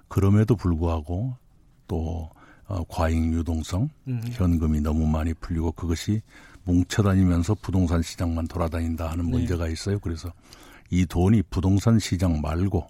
그럼에도 0.09 0.55
불구하고 0.55 1.35
또 1.89 2.29
어, 2.67 2.85
과잉 2.89 3.33
유동성, 3.33 3.89
음. 4.09 4.21
현금이 4.33 4.83
너무 4.83 5.07
많이 5.07 5.33
풀리고 5.33 5.73
그것이 5.73 6.21
뭉쳐다니면서 6.65 7.55
부동산 7.63 8.03
시장만 8.03 8.47
돌아다닌다 8.49 9.11
하는 9.11 9.25
네. 9.25 9.31
문제가 9.31 9.67
있어요. 9.69 9.99
그래서 9.99 10.31
이 10.91 11.07
돈이 11.07 11.43
부동산 11.49 11.99
시장 11.99 12.43
말고 12.43 12.87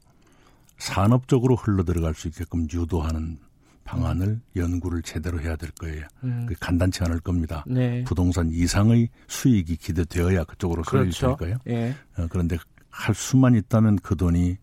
산업적으로 0.79 1.55
흘러 1.55 1.85
들어갈 1.85 2.15
수 2.15 2.27
있게끔 2.27 2.67
유도하는 2.73 3.39
방안을 3.85 4.27
음. 4.27 4.43
연구를 4.57 5.03
제대로 5.03 5.41
해야 5.41 5.57
될 5.57 5.71
거예요. 5.73 6.07
음. 6.25 6.47
간단치 6.61 7.03
않을 7.05 7.21
겁니다. 7.21 7.65
네. 7.67 8.05
부동산 8.05 8.51
이상의 8.51 9.09
수익이 9.29 9.77
기대되어야 9.77 10.45
그쪽으로 10.45 10.85
쏠릴 10.85 11.11
그렇죠. 11.11 11.37
테니까요. 11.39 11.59
예. 11.69 11.95
어, 12.17 12.27
그런데 12.31 12.57
할 12.91 13.15
수만 13.15 13.55
있다면 13.55 13.97
그 14.03 14.17
돈이 14.17 14.57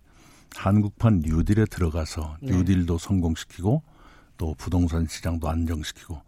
한국판 0.56 1.22
뉴딜에 1.26 1.66
들어가서 1.66 2.38
네. 2.42 2.52
뉴딜도 2.52 2.98
성공시키고 2.98 3.84
또 4.38 4.56
부동산 4.58 5.06
시장도 5.08 5.50
안정시키고 5.50 6.22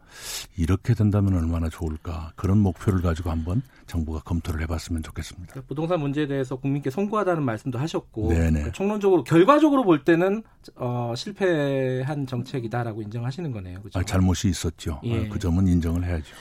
이렇게 0.58 0.94
된다면 0.94 1.36
얼마나 1.36 1.70
좋을까 1.70 2.34
그런 2.36 2.58
목표를 2.60 3.02
가지고 3.02 3.30
한번 3.30 3.62
정부가 3.88 4.20
검토를 4.22 4.62
해봤으면 4.62 5.04
좋겠습니다. 5.04 5.52
그러니까 5.52 5.68
부동산 5.68 6.00
문제에 6.00 6.28
대해서 6.28 6.56
국민께 6.56 6.90
송구하다는 6.90 7.44
말씀도 7.44 7.80
하셨고 7.80 8.28
그러니까 8.28 8.72
총론적으로 8.72 9.24
결과적으로 9.24 9.84
볼 9.84 10.04
때는 10.04 10.44
어, 10.76 11.14
실패한 11.16 12.28
정책이다라고 12.28 13.02
인정하시는 13.04 13.52
거네요. 13.52 13.80
그렇죠? 13.80 14.00
아, 14.00 14.04
잘못이 14.04 14.50
있었죠. 14.50 15.00
예. 15.04 15.28
어, 15.28 15.30
그 15.30 15.40
점은 15.40 15.68
인정을 15.68 16.04
해야죠. 16.04 16.36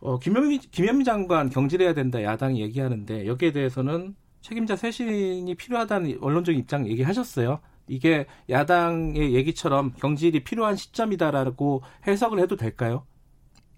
어, 0.00 0.18
김현미, 0.18 0.58
김현미 0.70 1.04
장관 1.04 1.48
경질해야 1.48 1.94
된다 1.94 2.22
야당이 2.22 2.60
얘기하는데 2.60 3.26
여기에 3.26 3.52
대해서는 3.52 4.14
책임자 4.42 4.76
쇄신이 4.76 5.54
필요하다는 5.54 6.18
언론적 6.20 6.54
입장 6.54 6.86
얘기하셨어요. 6.86 7.60
이게 7.86 8.26
야당의 8.48 9.34
얘기처럼 9.34 9.92
경질이 9.92 10.44
필요한 10.44 10.76
시점이다라고 10.76 11.82
해석을 12.06 12.40
해도 12.40 12.56
될까요? 12.56 13.06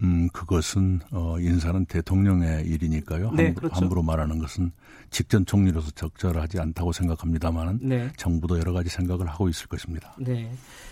음, 0.03 0.29
그것은 0.31 0.99
어 1.11 1.39
인사는 1.39 1.85
대통령의 1.85 2.67
일이니까요. 2.67 3.31
네, 3.31 3.45
함부로, 3.47 3.55
그렇죠. 3.55 3.75
함부로 3.75 4.03
말하는 4.03 4.37
것은 4.37 4.71
직전 5.09 5.45
총리로서 5.45 5.91
적절하지 5.91 6.59
않다고 6.59 6.91
생각합니다만은 6.91 7.79
네. 7.81 8.11
정부도 8.15 8.59
여러 8.59 8.73
가지 8.73 8.89
생각을 8.89 9.27
하고 9.27 9.49
있을 9.49 9.67
것입니다. 9.67 10.15
네. 10.19 10.51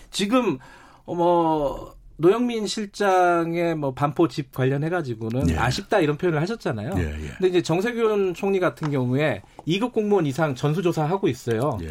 지금 0.09 0.57
어 1.05 1.13
뭐 1.13 1.95
노영민 2.17 2.67
실장의 2.67 3.75
뭐 3.75 3.93
반포 3.93 4.27
집 4.27 4.51
관련해 4.53 4.89
가지고는 4.89 5.49
예. 5.49 5.57
아쉽다 5.57 5.99
이런 5.99 6.17
표현을 6.17 6.41
하셨잖아요. 6.41 6.91
예, 6.97 7.01
예. 7.01 7.27
근데 7.37 7.47
이제 7.49 7.61
정세균 7.61 8.33
총리 8.33 8.59
같은 8.59 8.89
경우에 8.89 9.41
2급 9.67 9.91
공무원 9.91 10.25
이상 10.25 10.55
전수조사 10.55 11.05
하고 11.05 11.27
있어요. 11.27 11.77
예. 11.81 11.89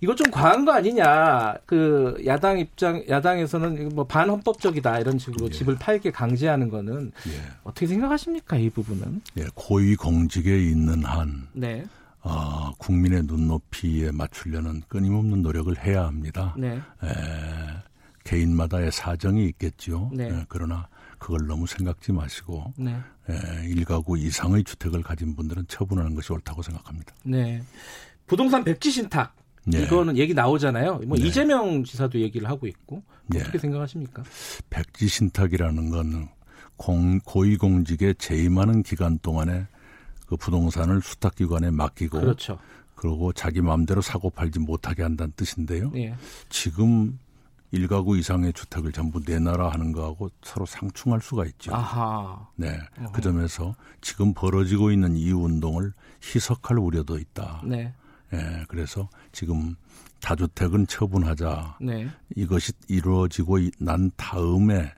이거 0.00 0.14
좀 0.14 0.30
과한 0.30 0.64
거 0.64 0.72
아니냐. 0.72 1.56
그 1.66 2.16
야당 2.26 2.58
입장 2.58 3.02
야당에서는 3.08 3.90
뭐 3.94 4.06
반헌법적이다 4.06 5.00
이런 5.00 5.18
식으로 5.18 5.46
예. 5.46 5.50
집을 5.50 5.76
팔게 5.76 6.10
강제하는 6.10 6.68
거는 6.68 7.12
예. 7.28 7.32
어떻게 7.64 7.86
생각하십니까 7.86 8.56
이 8.56 8.70
부분은? 8.70 9.22
예, 9.38 9.46
고위 9.54 9.96
공직에 9.96 10.58
있는 10.58 11.04
한 11.04 11.48
네. 11.52 11.84
어, 12.22 12.72
국민의 12.78 13.22
눈높이에 13.24 14.10
맞추려는 14.10 14.82
끊임없는 14.88 15.42
노력을 15.42 15.76
해야 15.84 16.06
합니다. 16.06 16.54
네. 16.58 16.70
에, 17.02 17.08
개인마다의 18.26 18.92
사정이 18.92 19.46
있겠죠. 19.46 20.10
네. 20.12 20.28
에, 20.28 20.44
그러나 20.48 20.88
그걸 21.18 21.46
너무 21.46 21.66
생각지 21.66 22.12
마시고 22.12 22.74
네. 22.76 22.96
에, 23.30 23.68
일가구 23.68 24.18
이상의 24.18 24.64
주택을 24.64 25.02
가진 25.02 25.34
분들은 25.34 25.66
처분하는 25.68 26.14
것이 26.14 26.32
옳다고 26.32 26.62
생각합니다. 26.62 27.14
네. 27.24 27.62
부동산 28.26 28.64
백지 28.64 28.90
신탁 28.90 29.34
네. 29.64 29.82
이거는 29.82 30.16
얘기 30.16 30.34
나오잖아요. 30.34 31.00
뭐 31.06 31.16
네. 31.16 31.26
이재명 31.26 31.84
지사도 31.84 32.20
얘기를 32.20 32.48
하고 32.48 32.66
있고 32.66 33.02
네. 33.28 33.40
어떻게 33.40 33.58
생각하십니까? 33.58 34.22
백지 34.70 35.08
신탁이라는 35.08 35.90
건 35.90 36.28
공, 36.76 37.18
고위공직에 37.20 38.14
재임하는 38.14 38.82
기간 38.82 39.18
동안에 39.20 39.66
그 40.26 40.36
부동산을 40.36 41.00
수탁기관에 41.00 41.70
맡기고 41.70 42.20
그렇죠. 42.20 42.58
그리고 42.96 43.32
자기 43.32 43.60
마음대로 43.60 44.00
사고 44.00 44.30
팔지 44.30 44.58
못하게 44.58 45.02
한다는 45.02 45.32
뜻인데요. 45.36 45.92
예. 45.94 46.14
지금 46.48 47.18
일가구 47.72 48.16
이상의 48.16 48.52
주택을 48.52 48.92
전부 48.92 49.20
내놔라 49.24 49.70
하는 49.70 49.92
거하고 49.92 50.30
서로 50.42 50.66
상충할 50.66 51.20
수가 51.20 51.44
있죠. 51.46 51.74
아하. 51.74 52.46
네. 52.56 52.78
어허. 52.98 53.12
그 53.12 53.20
점에서 53.20 53.74
지금 54.00 54.32
벌어지고 54.32 54.90
있는 54.90 55.16
이 55.16 55.32
운동을 55.32 55.92
희석할 56.22 56.78
우려도 56.78 57.18
있다. 57.18 57.62
네. 57.64 57.92
예, 58.32 58.64
그래서 58.68 59.08
지금 59.32 59.74
다주택은 60.20 60.86
처분하자. 60.86 61.78
네. 61.80 62.08
이것이 62.34 62.72
이루어지고 62.88 63.58
난 63.78 64.10
다음에 64.16 64.92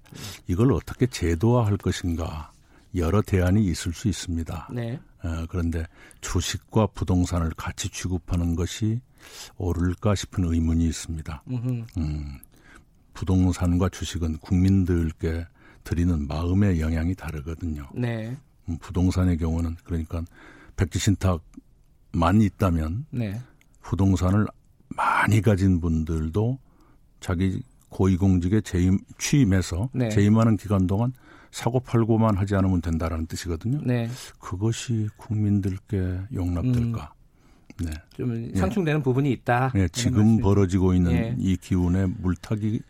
이걸 0.47 0.73
어떻게 0.73 1.07
제도화할 1.07 1.77
것인가 1.77 2.51
여러 2.95 3.21
대안이 3.21 3.65
있을 3.67 3.93
수 3.93 4.09
있습니다. 4.09 4.69
네. 4.73 4.99
예, 5.25 5.47
그런데 5.49 5.85
주식과 6.21 6.89
부동산을 6.89 7.51
같이 7.57 7.89
취급하는 7.89 8.55
것이 8.55 9.01
옳을까 9.57 10.15
싶은 10.15 10.45
의문이 10.45 10.87
있습니다. 10.87 11.43
음, 11.49 11.85
부동산과 13.19 13.89
주식은 13.89 14.39
국민들께 14.39 15.45
드리는 15.83 16.29
마음의 16.29 16.81
영향이 16.81 17.17
다르거든요. 17.17 17.89
네. 17.93 18.37
음, 18.69 18.79
부동산의 18.79 19.39
경우는 19.39 19.75
그러니까 19.83 20.23
백지신탁 20.77 21.43
만 22.13 22.41
있다면 22.41 23.07
네. 23.11 23.41
부동산을 23.83 24.47
많이 24.91 25.43
가진 25.43 25.81
분들도 25.81 26.59
자기 27.19 27.61
고위공직에 27.89 28.61
재임 28.61 29.01
취임해서 29.19 29.91
네. 29.93 30.11
재임하는 30.11 30.57
기간 30.57 30.87
동안 30.87 31.13
사고 31.51 31.81
팔고만 31.81 32.37
하지 32.37 32.55
않으면 32.55 32.81
된다라는 32.81 33.27
뜻이거든요. 33.27 33.81
네. 33.83 34.09
그것이 34.39 35.09
국민들께 35.17 36.21
용납될까? 36.33 37.15
음. 37.81 37.85
네. 37.85 37.91
좀 38.15 38.55
상충되는 38.55 39.01
예. 39.01 39.03
부분이 39.03 39.33
있다. 39.33 39.73
네, 39.75 39.89
지금 39.89 40.39
벌어지고 40.39 40.95
있는 40.95 41.13
예. 41.13 41.35
이 41.39 41.57
기운에 41.57 42.07
물타기 42.07 42.81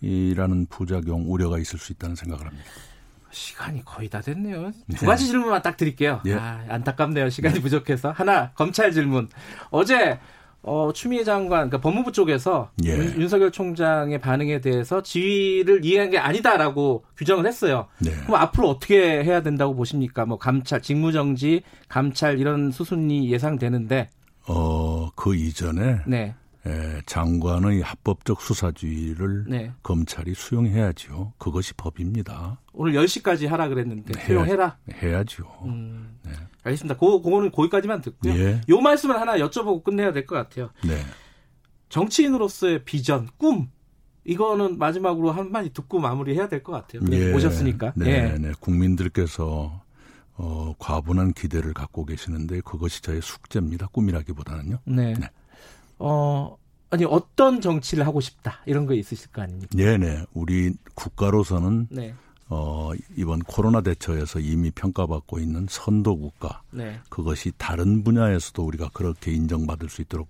라는 0.00 0.66
부작용 0.66 1.24
우려가 1.30 1.58
있을 1.58 1.78
수 1.78 1.92
있다는 1.92 2.16
생각을 2.16 2.46
합니다. 2.46 2.64
시간이 3.30 3.84
거의 3.84 4.08
다 4.08 4.20
됐네요. 4.20 4.72
두 4.96 5.06
가지 5.06 5.26
질문만 5.26 5.62
딱 5.62 5.76
드릴게요. 5.76 6.20
예. 6.26 6.34
아, 6.34 6.64
안타깝네요. 6.68 7.28
시간이 7.28 7.60
부족해서. 7.60 8.10
하나, 8.12 8.52
검찰 8.52 8.92
질문. 8.92 9.28
어제 9.70 10.18
어, 10.62 10.92
추미애 10.92 11.24
장관, 11.24 11.70
그러니까 11.70 11.80
법무부 11.80 12.12
쪽에서 12.12 12.70
예. 12.84 12.90
윤, 12.90 13.28
석열 13.28 13.52
총장의 13.52 14.20
반응에 14.20 14.60
대해서 14.60 15.02
지위를 15.02 15.84
이해한 15.84 16.10
게 16.10 16.18
아니다라고 16.18 17.04
규정을 17.16 17.46
했어요. 17.46 17.86
네. 17.98 18.10
그럼 18.26 18.36
앞으로 18.36 18.68
어떻게 18.68 19.22
해야 19.22 19.42
된다고 19.42 19.74
보십니까? 19.74 20.26
뭐 20.26 20.38
감찰, 20.38 20.82
직무정지, 20.82 21.62
감찰 21.88 22.38
이런 22.38 22.70
수순이 22.70 23.30
예상되는데. 23.30 24.10
어, 24.48 25.10
그 25.14 25.34
이전에 25.36 26.00
네. 26.06 26.34
에, 26.68 27.00
장관의 27.06 27.80
합법적 27.80 28.42
수사주의를 28.42 29.44
네. 29.48 29.72
검찰이 29.82 30.34
수용해야죠. 30.34 31.32
그것이 31.38 31.72
법입니다. 31.74 32.60
오늘 32.72 32.92
10시까지 32.92 33.46
하라 33.48 33.68
그랬는데 33.68 34.12
네, 34.12 34.26
수용해라. 34.26 34.76
해야죠. 35.02 35.44
음. 35.64 36.18
네. 36.24 36.32
알겠습니다. 36.64 36.96
고, 36.98 37.22
그거는 37.22 37.50
거기까지만 37.52 38.02
듣고요. 38.02 38.34
예. 38.34 38.60
요 38.68 38.80
말씀을 38.80 39.18
하나 39.20 39.36
여쭤보고 39.38 39.82
끝내야 39.82 40.12
될 40.12 40.26
것 40.26 40.34
같아요. 40.36 40.70
네. 40.84 41.00
정치인으로서의 41.88 42.84
비전, 42.84 43.28
꿈 43.38 43.70
이거는 44.24 44.76
마지막으로 44.78 45.30
한마디 45.32 45.72
듣고 45.72 46.00
마무리해야 46.00 46.48
될 46.48 46.62
것 46.62 46.72
같아요. 46.72 47.00
예. 47.12 47.32
오셨으니까. 47.32 47.92
네, 47.96 48.06
예. 48.34 48.38
네. 48.38 48.52
국민들께서 48.60 49.82
어, 50.34 50.74
과분한 50.78 51.32
기대를 51.32 51.72
갖고 51.72 52.04
계시는데 52.04 52.60
그것이 52.60 53.00
저의 53.02 53.22
숙제입니다. 53.22 53.86
꿈이라기보다는요. 53.88 54.78
네. 54.84 55.14
네. 55.14 55.30
어, 55.98 56.56
아니 56.90 57.04
어떤 57.04 57.60
정치를 57.60 58.06
하고 58.06 58.20
싶다 58.20 58.60
이런 58.66 58.86
거 58.86 58.94
있으실 58.94 59.30
거 59.30 59.42
아닙니까? 59.42 59.68
네네. 59.76 60.24
우리 60.32 60.72
국가로서는 60.94 61.88
네. 61.90 62.14
어, 62.48 62.92
이번 63.16 63.40
코로나 63.40 63.82
대처에서 63.82 64.40
이미 64.40 64.70
평가받고 64.70 65.38
있는 65.38 65.66
선도 65.68 66.18
국가. 66.18 66.62
네. 66.70 66.98
그것이 67.10 67.52
다른 67.58 68.02
분야에서도 68.04 68.64
우리가 68.64 68.90
그렇게 68.94 69.32
인정받을 69.32 69.90
수 69.90 70.00
있도록 70.02 70.28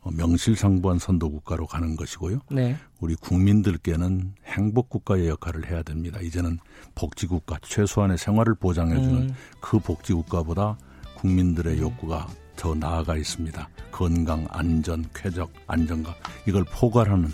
어, 0.00 0.10
명실상부한 0.12 1.00
선도 1.00 1.28
국가로 1.28 1.66
가는 1.66 1.96
것이고요. 1.96 2.38
네. 2.50 2.76
우리 3.00 3.16
국민들께는 3.16 4.34
행복 4.44 4.88
국가의 4.88 5.28
역할을 5.28 5.68
해야 5.68 5.82
됩니다. 5.82 6.20
이제는 6.20 6.58
복지 6.94 7.26
국가, 7.26 7.58
최소한의 7.62 8.16
생활을 8.16 8.54
보장해주는 8.54 9.22
음. 9.22 9.34
그 9.60 9.80
복지 9.80 10.12
국가보다 10.12 10.78
국민들의 11.16 11.80
욕구가 11.80 12.28
더 12.66 12.74
나아가 12.74 13.16
있습니다. 13.16 13.68
건강, 13.92 14.44
안전, 14.50 15.04
쾌적, 15.14 15.52
안정감 15.68 16.14
이걸 16.48 16.64
포괄하는 16.64 17.28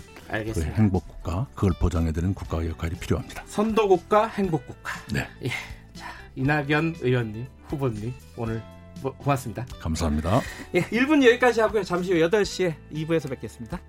그 0.53 0.61
행복 0.61 1.07
국가 1.07 1.47
그걸 1.55 1.71
보장해드리는 1.79 2.35
국가의 2.35 2.69
역할이 2.69 2.93
필요합니다. 2.99 3.43
선도 3.47 3.87
국가, 3.87 4.27
행복 4.27 4.67
국가. 4.67 4.93
네. 5.11 5.27
예. 5.43 5.49
자 5.95 6.07
이낙연 6.35 6.97
의원님, 7.01 7.47
후보님 7.67 8.13
오늘 8.37 8.61
뭐, 9.01 9.11
고맙습니다. 9.13 9.65
감사합니다. 9.79 10.39
예, 10.75 10.81
1분 10.81 11.25
여기까지 11.25 11.61
하고요. 11.61 11.83
잠시 11.83 12.13
후 12.13 12.19
8시에 12.29 12.75
2부에서 12.93 13.27
뵙겠습니다. 13.31 13.79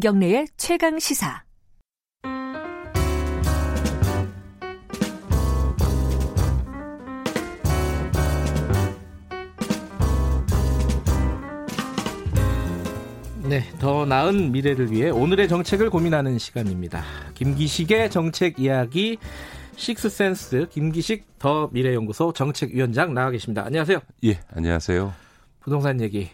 김경래의 0.00 0.46
최강 0.56 0.98
시사. 0.98 1.44
네, 13.42 13.60
더 13.78 14.06
나은 14.06 14.52
미래를 14.52 14.90
위해 14.90 15.10
오늘의 15.10 15.48
정책을 15.48 15.90
고민하는 15.90 16.38
시간입니다. 16.38 17.04
김기식의 17.34 18.10
정책 18.10 18.58
이야기 18.58 19.18
식스센스 19.76 20.68
김기식 20.70 21.38
더 21.38 21.68
미래연구소 21.72 22.32
정책위원장 22.32 23.12
나와 23.12 23.30
계십니다. 23.30 23.66
안녕하세요. 23.66 23.98
예, 24.24 24.40
안녕하세요. 24.54 25.12
부동산 25.60 26.00
얘기 26.00 26.30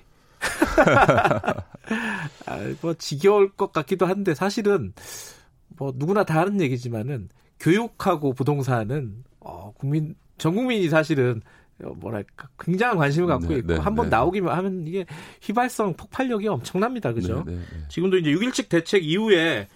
아, 2.46 2.74
뭐 2.80 2.94
지겨울 2.94 3.52
것 3.52 3.72
같기도 3.72 4.06
한데 4.06 4.34
사실은 4.34 4.92
뭐 5.68 5.92
누구나 5.94 6.24
다 6.24 6.40
하는 6.40 6.60
얘기지만은 6.60 7.28
교육하고 7.60 8.32
부동산은 8.32 9.24
어, 9.40 9.72
국민 9.76 10.14
전 10.38 10.54
국민이 10.54 10.88
사실은 10.88 11.42
뭐랄까 11.78 12.48
굉장한 12.58 12.96
관심을 12.96 13.28
갖고 13.28 13.48
네, 13.48 13.56
있고 13.56 13.74
네, 13.74 13.78
한번 13.78 14.06
네. 14.06 14.10
나오기만 14.10 14.56
하면 14.56 14.86
이게 14.86 15.04
휘발성 15.42 15.94
폭발력이 15.94 16.48
엄청납니다. 16.48 17.12
그죠? 17.12 17.44
네, 17.46 17.54
네, 17.54 17.58
네. 17.58 17.88
지금도 17.88 18.18
이제 18.18 18.30
6.17 18.30 18.68
대책 18.68 19.04
이후에 19.04 19.68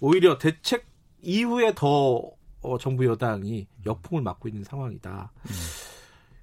오히려 0.00 0.38
대책 0.38 0.84
이후에 1.22 1.74
더 1.74 2.22
어, 2.60 2.78
정부 2.78 3.06
여당이 3.06 3.66
역풍을 3.86 4.22
맞고 4.22 4.48
있는 4.48 4.64
상황이다. 4.64 5.32
음. 5.44 5.50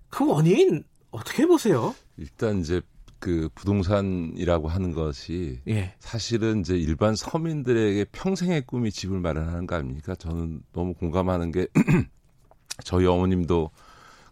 그 0.09 0.27
원인 0.27 0.83
어떻게 1.11 1.45
보세요? 1.45 1.93
일단 2.17 2.59
이제 2.59 2.81
그 3.23 3.49
부동산이라고 3.55 4.67
하는 4.67 4.91
것이 4.93 5.61
예. 5.67 5.93
사실은 5.99 6.59
이제 6.59 6.75
일반 6.75 7.15
서민들에게 7.15 8.05
평생의 8.11 8.63
꿈이 8.65 8.91
집을 8.91 9.19
마련하는 9.19 9.65
거 9.65 9.75
아닙니까? 9.75 10.15
저는 10.15 10.61
너무 10.73 10.93
공감하는 10.93 11.51
게 11.51 11.67
저희 12.83 13.05
어머님도 13.05 13.71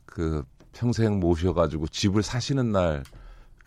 그 0.06 0.44
평생 0.74 1.20
모셔가지고 1.20 1.88
집을 1.88 2.24
사시는 2.24 2.72
날 2.72 3.04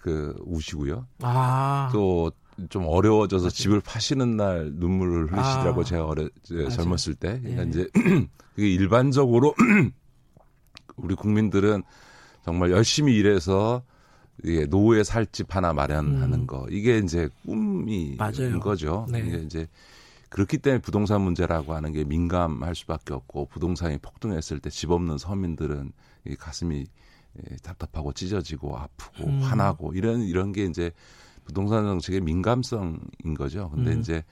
그 0.05 0.37
우시고요. 0.45 1.07
아. 1.22 1.89
또 1.93 2.31
좀 2.70 2.85
어려워져서 2.87 3.45
맞아요. 3.45 3.51
집을 3.51 3.81
파시는 3.81 4.37
날 4.37 4.70
눈물을 4.75 5.33
흘리시더라고 5.33 5.81
아. 5.81 5.85
제가 5.85 6.05
어려 6.07 6.29
젊었을 6.70 7.14
때. 7.14 7.41
그러니까 7.41 7.64
예. 7.64 7.68
이제 7.68 7.89
그게 8.55 8.68
일반적으로 8.70 9.55
우리 10.97 11.14
국민들은 11.16 11.83
정말 12.45 12.70
열심히 12.70 13.16
일해서 13.16 13.83
예, 14.45 14.66
노후에 14.66 15.05
살 15.05 15.26
집 15.26 15.55
하나 15.55 15.72
마련하는 15.72 16.41
음. 16.41 16.47
거 16.47 16.66
이게 16.70 16.99
이제 16.99 17.28
꿈이 17.47 18.16
맞아요. 18.18 18.61
거죠. 18.61 19.07
네. 19.11 19.20
이게 19.20 19.39
이제 19.39 19.66
그렇기 20.28 20.59
때문에 20.59 20.80
부동산 20.82 21.20
문제라고 21.22 21.74
하는 21.74 21.93
게 21.93 22.05
민감할 22.05 22.74
수밖에 22.74 23.14
없고 23.14 23.47
부동산이 23.47 23.99
폭등했을 23.99 24.59
때 24.61 24.70
집 24.70 24.91
없는 24.91 25.18
서민들은 25.18 25.93
이 26.26 26.35
가슴이 26.35 26.85
예, 27.39 27.57
답답하고 27.62 28.12
찢어지고 28.12 28.76
아프고 28.76 29.24
음. 29.28 29.41
화나고 29.43 29.95
이런 29.95 30.22
이런 30.22 30.53
게 30.53 30.64
이제 30.64 30.91
부동산 31.45 31.85
정책의 31.85 32.20
민감성인 32.20 33.35
거죠. 33.37 33.70
근데 33.70 33.93
음. 33.93 34.01
이제 34.01 34.24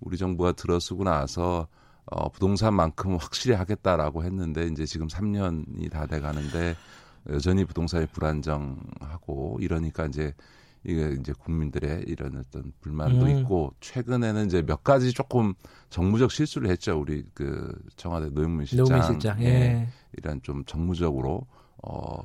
우리 0.00 0.16
정부가 0.16 0.52
들어서고 0.52 1.04
나서 1.04 1.66
어 2.06 2.28
부동산만큼 2.30 3.16
확실히 3.16 3.54
하겠다라고 3.56 4.24
했는데 4.24 4.66
이제 4.66 4.84
지금 4.86 5.06
3년이 5.08 5.90
다 5.90 6.06
돼 6.06 6.20
가는데 6.20 6.74
여전히 7.28 7.64
부동산이 7.64 8.06
불안정하고 8.06 9.58
이러니까 9.60 10.06
이제 10.06 10.34
이게 10.82 11.14
이제 11.20 11.32
국민들의 11.32 12.04
이런 12.06 12.38
어떤 12.38 12.72
불만도 12.80 13.26
음. 13.26 13.38
있고 13.38 13.74
최근에는 13.80 14.46
이제 14.46 14.62
몇 14.62 14.82
가지 14.82 15.12
조금 15.12 15.52
정무적 15.90 16.32
실수를 16.32 16.70
했죠 16.70 16.98
우리 16.98 17.24
그 17.34 17.78
청와대 17.96 18.30
노영민 18.30 18.64
실장, 18.64 18.84
노영민 18.86 19.20
실장. 19.20 19.42
예. 19.42 19.88
이런 20.16 20.40
좀 20.42 20.64
정무적으로 20.64 21.46
어 21.82 22.22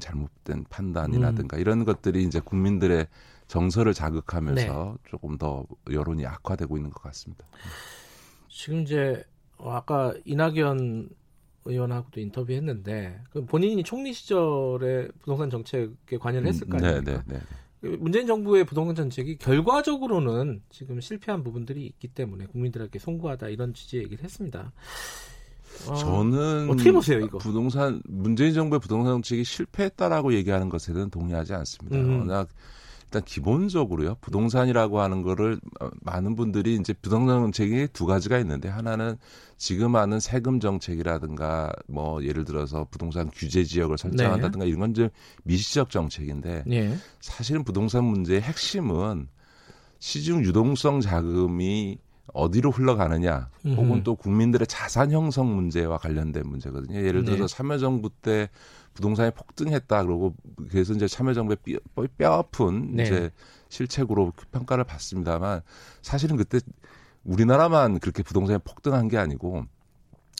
잘못된 0.00 0.64
판단이라든가 0.68 1.56
음. 1.56 1.60
이런 1.60 1.84
것들이 1.84 2.24
이제 2.24 2.40
국민들의 2.40 3.06
정서를 3.46 3.94
자극하면서 3.94 4.96
네. 4.96 5.10
조금 5.10 5.38
더 5.38 5.64
여론이 5.88 6.26
악화되고 6.26 6.76
있는 6.76 6.90
것 6.90 7.02
같습니다. 7.04 7.46
지금 8.48 8.82
이제 8.82 9.22
아까 9.58 10.12
이낙연 10.24 11.10
의원하고도 11.66 12.20
인터뷰했는데 12.20 13.20
그 13.30 13.44
본인이 13.44 13.82
총리 13.82 14.12
시절에 14.12 15.08
부동산 15.20 15.50
정책에 15.50 16.18
관여를 16.18 16.48
했을 16.48 16.68
거 16.68 16.76
음, 16.76 16.82
네, 16.82 16.88
아닙니까? 16.88 17.22
네, 17.26 17.34
네, 17.34 17.40
네. 17.82 17.96
문재인 17.96 18.26
정부의 18.26 18.64
부동산 18.64 18.94
정책이 18.96 19.36
결과적으로는 19.38 20.62
지금 20.70 21.00
실패한 21.00 21.44
부분들이 21.44 21.86
있기 21.86 22.08
때문에 22.08 22.46
국민들에게 22.46 22.98
송구하다 22.98 23.48
이런 23.48 23.74
취지의 23.74 24.04
얘기를 24.04 24.24
했습니다. 24.24 24.72
어, 25.88 25.94
저는 25.94 26.70
어떻게 26.70 26.90
보세요 26.90 27.20
이거? 27.20 27.38
부동산 27.38 28.02
문재인 28.06 28.54
정부의 28.54 28.80
부동산 28.80 29.14
정책이 29.14 29.44
실패했다라고 29.44 30.32
얘기하는 30.34 30.68
것에는 30.68 31.10
동의하지 31.10 31.54
않습니다. 31.54 31.98
음. 31.98 32.20
워낙 32.20 32.48
일단 33.06 33.22
기본적으로요. 33.24 34.16
부동산이라고 34.20 35.00
하는 35.00 35.22
거를 35.22 35.60
많은 36.00 36.34
분들이 36.34 36.74
이제 36.74 36.92
부동산 36.92 37.40
정책이 37.40 37.88
두 37.92 38.04
가지가 38.04 38.38
있는데 38.38 38.68
하나는 38.68 39.16
지금 39.56 39.94
하는 39.96 40.18
세금 40.18 40.58
정책이라든가 40.58 41.72
뭐 41.86 42.22
예를 42.24 42.44
들어서 42.44 42.86
부동산 42.90 43.30
규제 43.32 43.64
지역을 43.64 43.96
설정한다든가 43.96 44.64
네. 44.64 44.68
이런 44.68 44.80
건 44.80 44.90
이제 44.90 45.10
미시적 45.44 45.90
정책인데 45.90 46.64
네. 46.66 46.96
사실은 47.20 47.62
부동산 47.62 48.04
문제의 48.04 48.42
핵심은 48.42 49.28
시중 50.00 50.44
유동성 50.44 51.00
자금이 51.00 51.98
어디로 52.34 52.72
흘러가느냐 52.72 53.48
혹은 53.64 54.02
또 54.02 54.16
국민들의 54.16 54.66
자산 54.66 55.12
형성 55.12 55.54
문제와 55.54 55.96
관련된 55.98 56.42
문제거든요. 56.44 56.98
예를 56.98 57.24
들어서 57.24 57.46
네. 57.46 57.56
참여정부 57.56 58.10
때 58.20 58.50
부동산이 58.96 59.30
폭등했다 59.32 60.02
그러고 60.04 60.34
그래서 60.70 60.92
이제 60.94 61.06
참여정부의 61.06 61.58
뼈, 61.94 62.06
뼈 62.18 62.32
아픈 62.32 62.96
네. 62.96 63.04
이제 63.04 63.30
실책으로 63.68 64.32
평가를 64.52 64.84
받습니다만 64.84 65.60
사실은 66.02 66.36
그때 66.36 66.58
우리나라만 67.24 68.00
그렇게 68.00 68.22
부동산이 68.22 68.58
폭등한 68.64 69.08
게 69.08 69.18
아니고 69.18 69.64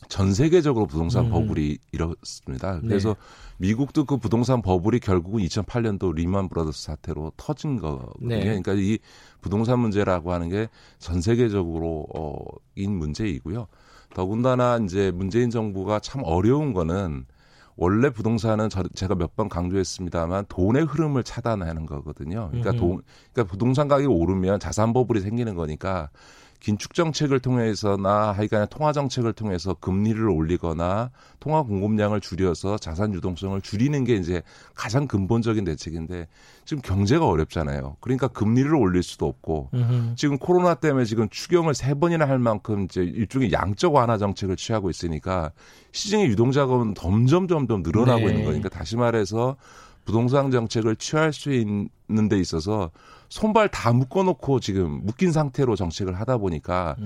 전 0.09 0.35
세계적으로 0.35 0.87
부동산 0.87 1.27
음. 1.27 1.31
버블이 1.31 1.79
일었습니다. 1.93 2.81
그래서 2.81 3.11
네. 3.11 3.15
미국도 3.59 4.05
그 4.05 4.19
부동산 4.19 4.61
버블이 4.63 5.01
결국은 5.01 5.41
2008년도 5.43 6.15
리만 6.15 6.49
브라더스 6.49 6.85
사태로 6.85 7.33
터진 7.37 7.79
거거든요. 7.79 8.29
네. 8.29 8.45
그러니까 8.45 8.75
이 8.75 8.99
부동산 9.41 9.79
문제라고 9.81 10.33
하는 10.33 10.49
게 10.49 10.69
전 10.99 11.21
세계적으로 11.21 12.07
어인 12.15 12.97
문제이고요. 12.97 13.67
더군다나 14.15 14.79
이제 14.83 15.11
문재인 15.11 15.51
정부가 15.51 15.99
참 16.01 16.23
어려운 16.25 16.73
거는 16.73 17.27
원래 17.77 18.11
부동산은 18.11 18.69
저, 18.71 18.83
제가 18.95 19.15
몇 19.15 19.35
번 19.37 19.49
강조했습니다만 19.51 20.47
돈의 20.49 20.85
흐름을 20.85 21.23
차단하는 21.25 21.85
거거든요. 21.87 22.49
그러니까 22.53 22.73
돈, 22.73 23.03
그러니까 23.33 23.51
부동산 23.51 23.87
가격이 23.89 24.07
오르면 24.09 24.61
자산 24.61 24.93
버블이 24.95 25.21
생기는 25.21 25.55
거니까 25.55 26.09
긴축 26.61 26.95
정책을 26.95 27.41
통해서나 27.41 28.33
하여간 28.33 28.67
통화 28.69 28.93
정책을 28.93 29.33
통해서 29.33 29.75
금리를 29.75 30.29
올리거나 30.29 31.11
통화 31.41 31.63
공급량을 31.63 32.21
줄여서 32.21 32.79
자산 32.79 33.15
유동성을 33.15 33.61
줄이는 33.61 34.05
게 34.05 34.17
이제 34.17 34.43
가장 34.75 35.07
근본적인 35.07 35.65
대책인데 35.65 36.29
지금 36.65 36.83
경제가 36.83 37.27
어렵잖아요. 37.27 37.97
그러니까 38.01 38.29
금리를 38.29 38.75
올릴 38.75 39.03
수도 39.03 39.27
없고 39.27 39.71
으흠. 39.75 40.15
지금 40.17 40.39
코로나 40.39 40.75
때문에 40.75 41.05
지금 41.05 41.29
추경을 41.29 41.75
세 41.75 41.95
번이나 41.95 42.27
할 42.29 42.39
만큼 42.39 42.85
이제 42.85 43.03
일종의 43.03 43.53
양적 43.53 43.95
완화 43.95 44.19
정책을 44.19 44.57
취하고 44.57 44.91
있으니까 44.91 45.53
시중의 45.93 46.27
유동 46.27 46.53
자금은 46.53 46.95
점점 46.95 47.47
점점 47.49 47.83
늘어나고 47.83 48.27
네. 48.27 48.29
있는 48.29 48.45
거니까 48.45 48.69
다시 48.69 48.97
말해서 48.97 49.57
부동산 50.05 50.51
정책을 50.51 50.97
취할 50.97 51.33
수 51.33 51.53
있는 51.53 52.29
데 52.29 52.39
있어서 52.39 52.91
손발 53.29 53.69
다 53.69 53.93
묶어놓고 53.93 54.61
지금 54.61 55.05
묶인 55.05 55.33
상태로 55.33 55.77
정책을 55.77 56.19
하다 56.19 56.39
보니까 56.39 56.97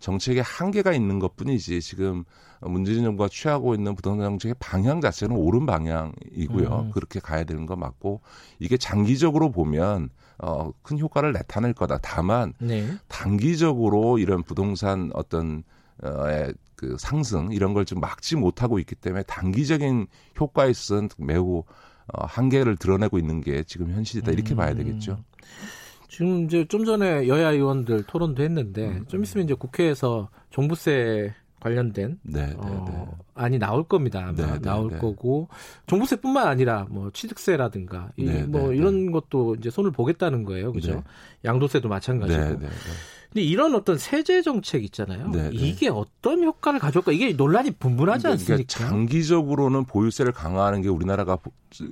정책에 0.00 0.40
한계가 0.40 0.92
있는 0.92 1.18
것 1.18 1.36
뿐이지 1.36 1.80
지금 1.80 2.24
문재인 2.60 3.04
정부가 3.04 3.28
취하고 3.28 3.74
있는 3.74 3.94
부동산 3.94 4.30
정책의 4.30 4.56
방향 4.58 5.00
자체는 5.00 5.36
옳은 5.36 5.66
방향이고요. 5.66 6.86
음. 6.86 6.90
그렇게 6.90 7.20
가야 7.20 7.44
되는 7.44 7.66
거 7.66 7.76
맞고 7.76 8.20
이게 8.58 8.76
장기적으로 8.76 9.50
보면 9.50 10.10
어, 10.38 10.72
큰 10.82 10.98
효과를 10.98 11.32
나타낼 11.32 11.72
거다. 11.72 11.98
다만 12.02 12.52
네. 12.58 12.86
단기적으로 13.08 14.18
이런 14.18 14.42
부동산 14.42 15.10
어떤 15.14 15.62
어의 16.02 16.54
그 16.76 16.96
상승 16.98 17.50
이런 17.50 17.74
걸 17.74 17.84
좀 17.84 17.98
막지 18.00 18.36
못하고 18.36 18.78
있기 18.78 18.94
때문에 18.94 19.24
단기적인 19.24 20.06
효과에 20.38 20.70
있어서는 20.70 21.08
매우 21.18 21.64
어, 22.12 22.24
한계를 22.26 22.76
드러내고 22.76 23.18
있는 23.18 23.40
게 23.40 23.62
지금 23.64 23.90
현실이다 23.90 24.32
이렇게 24.32 24.54
봐야 24.54 24.74
되겠죠. 24.74 25.12
음. 25.12 25.24
지금 26.08 26.44
이제 26.44 26.64
좀 26.64 26.84
전에 26.84 27.28
여야 27.28 27.50
의원들 27.50 28.04
토론도 28.04 28.42
했는데 28.42 28.88
음. 28.88 29.04
좀 29.08 29.22
있으면 29.22 29.44
이제 29.44 29.54
국회에서 29.54 30.30
종부세 30.50 31.34
관련된 31.60 32.18
네, 32.22 32.46
네, 32.46 32.54
어, 32.56 32.84
네. 32.88 33.24
안이 33.34 33.58
나올 33.58 33.84
겁니다. 33.84 34.20
아마 34.20 34.32
네, 34.32 34.46
네 34.52 34.58
나올 34.60 34.90
네. 34.90 34.98
거고 34.98 35.48
종부세뿐만 35.86 36.46
아니라 36.46 36.86
뭐 36.88 37.10
취득세라든가 37.12 38.10
이, 38.16 38.24
뭐 38.24 38.72
이런 38.72 39.10
것도 39.10 39.56
이제 39.56 39.70
손을 39.70 39.90
보겠다는 39.90 40.44
거예요, 40.44 40.72
그죠? 40.72 41.02
양도세도 41.44 41.88
마찬가지고. 41.88 42.60
근데 43.32 43.42
이런 43.42 43.74
어떤 43.74 43.98
세제 43.98 44.40
정책 44.40 44.84
있잖아요. 44.84 45.28
네, 45.28 45.50
네. 45.50 45.50
이게 45.52 45.88
어떤 45.88 46.42
효과를 46.42 46.80
가져올까? 46.80 47.12
이게 47.12 47.32
논란이 47.32 47.72
분분하지 47.72 48.26
않습니까? 48.26 48.54
그러니까 48.54 48.88
장기적으로는 48.88 49.84
보유세를 49.84 50.32
강화하는 50.32 50.80
게 50.80 50.88
우리나라가 50.88 51.36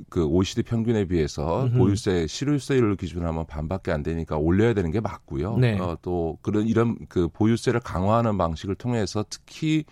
그 0.08 0.24
OECD 0.24 0.62
평균에 0.62 1.04
비해서 1.04 1.64
음흠. 1.64 1.78
보유세 1.78 2.26
실효세율 2.26 2.96
기준으로 2.96 3.28
하면 3.28 3.46
반밖에 3.46 3.92
안 3.92 4.02
되니까 4.02 4.38
올려야 4.38 4.72
되는 4.72 4.90
게 4.90 5.00
맞고요. 5.00 5.58
네. 5.58 5.78
어, 5.78 5.98
또 6.00 6.38
그런 6.40 6.66
이런 6.66 6.96
그 7.08 7.28
보유세를 7.28 7.80
강화하는 7.80 8.38
방식을 8.38 8.74
통해서 8.74 9.24
특히 9.28 9.84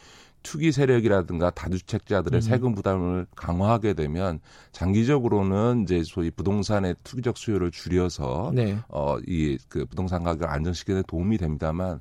투기 0.44 0.70
세력이라든가 0.70 1.50
다주택자들의 1.50 2.38
음. 2.38 2.40
세금 2.40 2.74
부담을 2.76 3.26
강화하게 3.34 3.94
되면 3.94 4.38
장기적으로는 4.70 5.82
이제 5.82 6.02
소위 6.04 6.30
부동산의 6.30 6.94
투기적 7.02 7.36
수요를 7.36 7.72
줄여서 7.72 8.52
네. 8.54 8.78
어이 8.88 9.58
그 9.68 9.86
부동산 9.86 10.22
가격을 10.22 10.48
안정시키는 10.48 11.00
데 11.00 11.06
도움이 11.08 11.38
됩니다만 11.38 12.00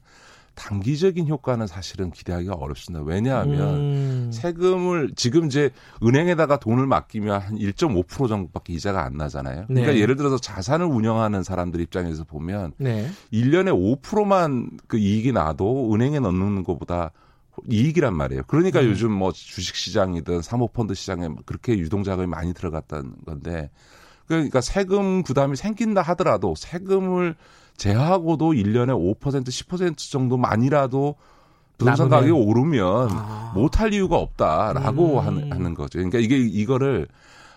단기적인 0.55 1.27
효과는 1.27 1.65
사실은 1.65 2.11
기대하기가 2.11 2.53
어렵습니다. 2.53 3.03
왜냐하면 3.03 3.75
음. 3.75 4.29
세금을 4.31 5.13
지금 5.15 5.45
이제 5.47 5.71
은행에다가 6.03 6.59
돈을 6.59 6.85
맡기면 6.85 7.41
한 7.41 7.57
1.5% 7.57 8.27
정도밖에 8.27 8.73
이자가 8.73 9.03
안 9.03 9.17
나잖아요. 9.17 9.65
그러니까 9.67 9.93
네. 9.93 9.99
예를 9.99 10.15
들어서 10.15 10.37
자산을 10.37 10.85
운영하는 10.85 11.41
사람들 11.43 11.81
입장에서 11.81 12.23
보면 12.23 12.73
네. 12.77 13.09
1년에 13.31 14.01
5%만 14.01 14.77
그 14.87 14.97
이익이 14.97 15.31
나도 15.31 15.91
은행에 15.93 16.19
넣는 16.19 16.63
것보다 16.63 17.11
이익이란 17.69 18.15
말이에요. 18.15 18.43
그러니까 18.47 18.81
음. 18.81 18.89
요즘 18.89 19.11
뭐 19.11 19.31
주식 19.31 19.75
시장이든 19.75 20.41
사모펀드 20.41 20.93
시장에 20.93 21.29
그렇게 21.45 21.77
유동자금이 21.77 22.27
많이 22.27 22.53
들어갔다는 22.53 23.13
건데 23.25 23.69
그러니까 24.27 24.61
세금 24.61 25.23
부담이 25.23 25.55
생긴다 25.55 26.01
하더라도 26.01 26.55
세금을 26.55 27.35
제하고도 27.77 28.53
1년에 28.53 29.19
5% 29.19 29.45
10% 29.45 30.11
정도만이라도 30.11 31.15
부동산 31.77 32.09
가격이 32.09 32.31
오르면 32.31 33.09
아. 33.11 33.51
못할 33.55 33.93
이유가 33.93 34.17
없다라고 34.17 35.19
음. 35.19 35.25
하는, 35.25 35.51
하는 35.51 35.73
거죠. 35.73 35.99
그러니까 35.99 36.19
이게 36.19 36.37
이거를 36.37 37.07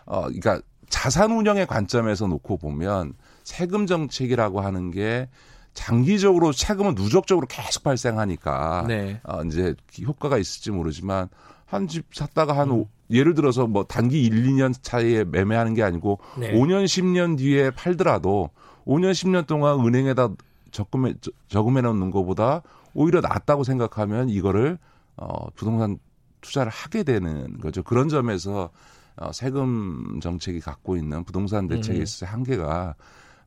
어 0.07 0.23
그러니까 0.23 0.61
자산 0.89 1.33
운영의 1.33 1.67
관점에서 1.67 2.27
놓고 2.27 2.59
보면 2.59 3.15
세금 3.45 3.87
정책이라고 3.87 4.61
하는 4.61 4.91
게 4.91 5.29
장기적으로 5.77 6.53
세금은 6.53 6.95
누적적으로 6.95 7.47
계속 7.47 7.85
발생하니까 7.85 8.87
네. 8.89 9.21
어, 9.25 9.43
이제 9.45 9.75
효과가 10.05 10.39
있을지 10.39 10.71
모르지만 10.73 11.29
한 11.67 11.87
집 11.89 12.07
샀다가 12.15 12.57
한 12.57 12.71
음. 12.71 12.85
예를 13.11 13.35
들어서 13.35 13.67
뭐 13.67 13.85
단기 13.85 14.25
1, 14.25 14.47
2년 14.47 14.75
차이에 14.81 15.25
매매하는 15.25 15.75
게 15.75 15.83
아니고 15.83 16.19
네. 16.39 16.53
5년, 16.53 16.85
10년 16.85 17.37
뒤에 17.39 17.71
팔더라도 17.71 18.51
5년, 18.87 19.13
10년 19.13 19.47
동안 19.47 19.81
은행에다 19.81 20.31
적금에 20.71 21.15
저금해 21.49 21.83
놓는 21.83 22.11
것보다 22.11 22.63
오히려 22.95 23.21
낫다고 23.21 23.63
생각하면 23.65 24.29
이거를 24.29 24.79
어 25.17 25.51
부동산 25.51 25.99
투자를 26.41 26.71
하게 26.71 27.03
되는 27.03 27.59
거죠. 27.59 27.83
그런 27.83 28.09
점에서 28.09 28.71
어 29.17 29.33
세금 29.33 30.21
정책이 30.21 30.61
갖고 30.61 30.97
있는 30.97 31.25
부동산 31.25 31.69
대책에 31.69 31.99
음. 31.99 32.03
있어서 32.03 32.27
한계가 32.27 32.95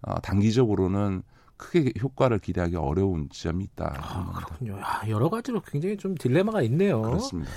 어 0.01 0.19
단기적으로는 0.21 1.23
크게 1.60 1.93
효과를 2.01 2.39
기대하기 2.39 2.78
어려운 2.78 3.28
점이 3.30 3.66
있다. 3.66 3.93
아, 3.97 4.32
그렇군요. 4.34 4.80
야, 4.80 5.03
여러 5.10 5.30
가지로 5.30 5.62
굉장히 5.62 5.97
좀 5.97 6.16
딜레마가 6.16 6.64
있네요. 6.64 7.01
그렇습니다. 7.01 7.51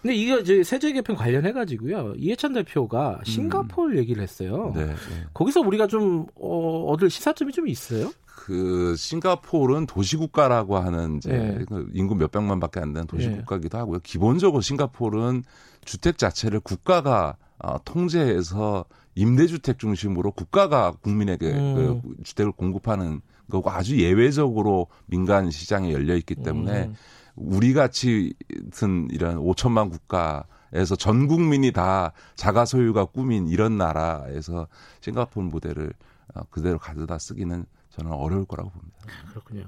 근데 0.00 0.14
이거 0.14 0.38
이제 0.38 0.62
세제 0.62 0.92
개편 0.92 1.14
관련해 1.14 1.52
가지고요. 1.52 2.14
이해찬 2.16 2.54
대표가 2.54 3.18
음. 3.18 3.24
싱가포르 3.24 3.92
음. 3.92 3.98
얘기를 3.98 4.22
했어요. 4.22 4.72
네, 4.74 4.86
네. 4.86 4.94
거기서 5.34 5.60
우리가 5.60 5.88
좀 5.88 6.26
어, 6.36 6.84
얻을 6.92 7.10
시사점이 7.10 7.52
좀 7.52 7.68
있어요? 7.68 8.10
그 8.24 8.94
싱가포르는 8.96 9.86
도시국가라고 9.86 10.78
하는 10.78 11.18
이제 11.18 11.30
네. 11.30 11.64
그 11.68 11.90
인구 11.92 12.14
몇 12.14 12.30
백만밖에 12.30 12.80
안 12.80 12.94
되는 12.94 13.06
도시국가기도 13.06 13.76
하고요. 13.76 13.98
기본적으로 14.02 14.62
싱가포르는 14.62 15.42
주택 15.84 16.16
자체를 16.16 16.60
국가가 16.60 17.36
어, 17.58 17.76
통제해서 17.84 18.86
임대주택 19.16 19.78
중심으로 19.78 20.32
국가가 20.32 20.92
국민에게 20.92 21.52
음. 21.52 21.74
그 21.74 22.22
주택을 22.22 22.52
공급하는 22.52 23.20
거고 23.50 23.70
아주 23.70 23.98
예외적으로 23.98 24.86
민간 25.06 25.50
시장에 25.50 25.92
열려 25.92 26.16
있기 26.16 26.36
때문에 26.36 26.84
음. 26.84 26.94
우리 27.36 27.72
같이 27.74 28.34
든 28.72 29.08
이런 29.10 29.36
5천만 29.36 29.90
국가 29.90 30.46
에서 30.72 30.94
전 30.94 31.26
국민이 31.26 31.72
다 31.72 32.12
자가 32.36 32.64
소유가 32.64 33.04
꿈인 33.04 33.48
이런 33.48 33.76
나라에서 33.76 34.68
싱가포르 35.00 35.48
모델을 35.48 35.92
어, 36.34 36.42
그대로 36.50 36.78
가져다 36.78 37.18
쓰기는 37.18 37.64
저는 37.90 38.12
어려울 38.12 38.44
거라고 38.44 38.70
봅니다. 38.70 38.96
그렇군요. 39.30 39.64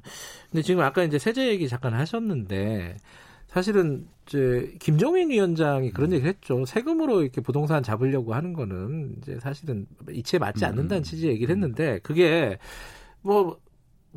근데 0.51 0.63
지금 0.63 0.83
아까 0.85 1.03
이제 1.03 1.19
세제 1.19 1.49
얘기 1.49 1.69
잠깐 1.69 1.95
하셨는데 1.95 2.99
사실은 3.49 4.07
이제 4.27 4.75
김종인 4.79 5.31
위원장이 5.31 5.91
그런 5.91 6.11
음. 6.11 6.15
얘기를 6.15 6.33
했죠. 6.33 6.65
세금으로 6.65 7.23
이렇게 7.23 7.41
부동산 7.41 7.83
잡으려고 7.83 8.35
하는 8.35 8.53
거는 8.53 9.17
이제 9.19 9.41
사실은 9.41 9.87
이치에 10.09 10.39
맞지 10.39 10.65
않는다는 10.65 11.01
음. 11.01 11.03
취지의 11.03 11.33
얘기를 11.35 11.53
했는데 11.53 11.99
그게 12.05 12.59
뭐 13.23 13.59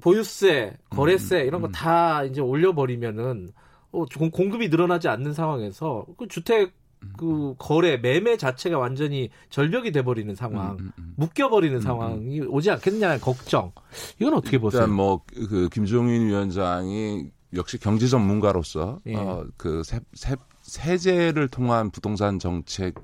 보유세, 0.01 0.75
거래세 0.89 1.41
이런 1.41 1.61
거 1.61 1.69
다 1.71 2.23
이제 2.23 2.41
올려버리면은 2.41 3.49
어, 3.91 4.05
공급이 4.31 4.69
늘어나지 4.69 5.07
않는 5.07 5.33
상황에서 5.33 6.05
그 6.17 6.27
주택 6.27 6.73
그 7.17 7.53
거래 7.59 7.97
매매 7.97 8.35
자체가 8.35 8.77
완전히 8.79 9.29
절벽이 9.49 9.91
돼버리는 9.91 10.33
상황, 10.33 10.71
음, 10.71 10.77
음, 10.79 10.91
음. 10.97 11.13
묶여버리는 11.17 11.77
음, 11.77 11.81
상황이 11.81 12.41
오지 12.41 12.71
않겠냐는 12.71 13.19
걱정. 13.21 13.71
이건 14.19 14.33
어떻게 14.33 14.57
보세요? 14.57 14.81
일단 14.81 14.95
뭐그 14.95 15.69
김종인 15.71 16.27
위원장이 16.27 17.29
역시 17.53 17.77
경제 17.77 18.07
전문가로서 18.07 18.99
예. 19.05 19.15
어, 19.15 19.45
그 19.55 19.83
세, 19.83 19.99
세, 20.13 20.35
세제를 20.61 21.47
통한 21.47 21.91
부동산 21.91 22.39
정책 22.39 22.95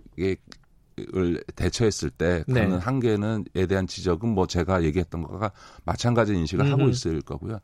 에을 1.15 1.43
대처했을 1.55 2.09
때 2.09 2.43
네. 2.47 2.61
가는 2.61 2.77
한계는 2.79 3.45
에 3.55 3.65
대한 3.65 3.87
지적은 3.87 4.29
뭐 4.29 4.47
제가 4.47 4.83
얘기했던 4.83 5.23
것과 5.23 5.51
마찬가지 5.85 6.33
인식을 6.33 6.65
음흠. 6.65 6.71
하고 6.71 6.89
있을 6.89 7.21
거고요. 7.21 7.59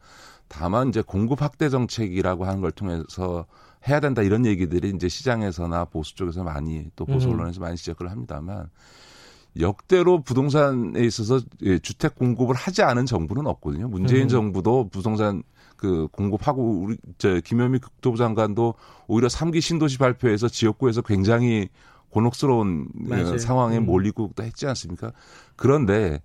다만 0.47 0.89
이제 0.89 1.01
공급 1.01 1.41
확대 1.41 1.69
정책이라고 1.69 2.45
하는 2.45 2.61
걸 2.61 2.71
통해서 2.71 3.45
해야 3.87 3.99
된다 3.99 4.21
이런 4.21 4.45
얘기들이 4.45 4.91
이제 4.95 5.07
시장에서나 5.07 5.85
보수 5.85 6.15
쪽에서 6.15 6.43
많이 6.43 6.89
또 6.95 7.05
보수 7.05 7.29
언론에서 7.29 7.59
많이 7.59 7.75
지적을 7.77 8.09
합니다만 8.09 8.69
역대로 9.59 10.21
부동산에 10.21 10.99
있어서 11.01 11.39
예, 11.63 11.79
주택 11.79 12.15
공급을 12.15 12.55
하지 12.55 12.83
않은 12.83 13.05
정부는 13.05 13.47
없거든요. 13.47 13.87
문재인 13.87 14.23
음. 14.23 14.27
정부도 14.27 14.89
부동산 14.89 15.43
그 15.75 16.07
공급하고 16.11 16.81
우리 16.81 16.97
저 17.17 17.39
김현미 17.39 17.79
국토부 17.79 18.17
장관도 18.17 18.75
오히려 19.07 19.27
3기 19.27 19.61
신도시 19.61 19.97
발표에서 19.99 20.47
지역구에서 20.47 21.01
굉장히 21.01 21.69
곤혹스러운 22.09 22.87
그 23.05 23.09
맞아요. 23.09 23.37
상황에 23.37 23.77
음. 23.77 23.85
몰리고 23.85 24.31
또 24.35 24.43
했지 24.43 24.65
않습니까? 24.67 25.11
그런데 25.55 26.21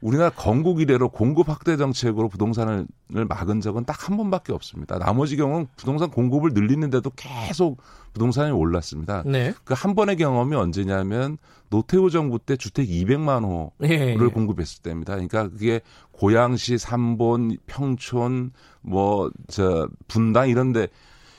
우리나라 0.00 0.30
건국 0.30 0.80
이래로 0.80 1.10
공급 1.10 1.48
확대 1.48 1.76
정책으로 1.76 2.28
부동산을 2.28 2.86
막은 3.08 3.60
적은 3.60 3.84
딱 3.84 4.08
한 4.08 4.16
번밖에 4.16 4.52
없습니다. 4.52 4.98
나머지 4.98 5.36
경우는 5.36 5.68
부동산 5.76 6.10
공급을 6.10 6.50
늘리는데도 6.54 7.10
계속 7.14 7.80
부동산이 8.12 8.50
올랐습니다. 8.50 9.22
네. 9.24 9.54
그한 9.62 9.94
번의 9.94 10.16
경험이 10.16 10.56
언제냐면 10.56 11.38
노태우 11.70 12.10
정부 12.10 12.40
때 12.40 12.56
주택 12.56 12.88
200만 12.88 13.44
호를 13.44 13.90
예. 13.90 14.16
공급했을 14.16 14.82
때입니다. 14.82 15.12
그러니까 15.14 15.48
그게 15.48 15.80
고양시, 16.10 16.78
삼본, 16.78 17.58
평촌, 17.66 18.50
뭐 18.80 19.30
저 19.48 19.88
분당 20.08 20.48
이런데 20.48 20.88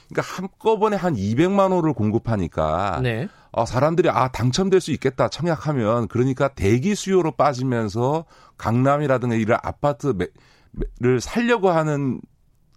그러니까 0.08 0.22
한꺼번에 0.36 0.96
한 0.96 1.14
200만 1.14 1.70
호를 1.72 1.92
공급하니까 1.92 3.00
네. 3.02 3.28
어, 3.52 3.64
사람들이 3.64 4.08
아 4.10 4.28
당첨될 4.28 4.80
수 4.80 4.90
있겠다 4.92 5.28
청약하면 5.28 6.08
그러니까 6.08 6.48
대기 6.48 6.94
수요로 6.94 7.32
빠지면서 7.32 8.24
강남이라든가 8.58 9.34
이런 9.34 9.58
아파트를 9.62 10.28
살려고 11.20 11.70
하는 11.70 12.20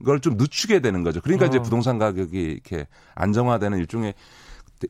걸 0.05 0.19
좀 0.19 0.37
늦추게 0.37 0.79
되는 0.79 1.03
거죠. 1.03 1.21
그러니까 1.21 1.45
어. 1.45 1.47
이제 1.47 1.59
부동산 1.59 1.97
가격이 1.97 2.39
이렇게 2.39 2.87
안정화되는 3.15 3.77
일종의 3.79 4.13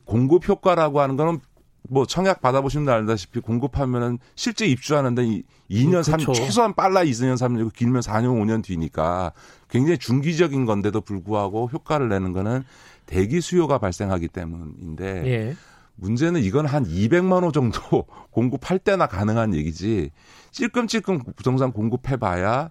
공급 0.04 0.46
효과라고 0.46 1.00
하는 1.00 1.16
거는 1.16 1.40
뭐 1.82 2.06
청약 2.06 2.40
받아보시면 2.40 2.88
알다시피 2.88 3.40
공급하면은 3.40 4.18
실제 4.34 4.66
입주하는데 4.66 5.22
2년, 5.70 6.02
3년, 6.02 6.24
그렇죠. 6.24 6.34
최소한 6.34 6.74
빨라 6.74 7.02
2년, 7.04 7.34
3년, 7.34 7.72
길면 7.72 8.02
4년, 8.02 8.40
5년 8.42 8.62
뒤니까 8.62 9.32
굉장히 9.68 9.98
중기적인 9.98 10.66
건데도 10.66 11.00
불구하고 11.00 11.70
효과를 11.72 12.08
내는 12.08 12.32
거는 12.32 12.64
대기 13.06 13.40
수요가 13.40 13.78
발생하기 13.78 14.28
때문인데 14.28 15.26
예. 15.26 15.56
문제는 15.96 16.42
이건 16.42 16.66
한 16.66 16.84
200만 16.84 17.42
호 17.42 17.52
정도 17.52 18.06
공급할 18.30 18.78
때나 18.78 19.06
가능한 19.06 19.54
얘기지 19.54 20.10
찔끔찔끔 20.52 21.22
부동산 21.36 21.72
공급해봐야 21.72 22.70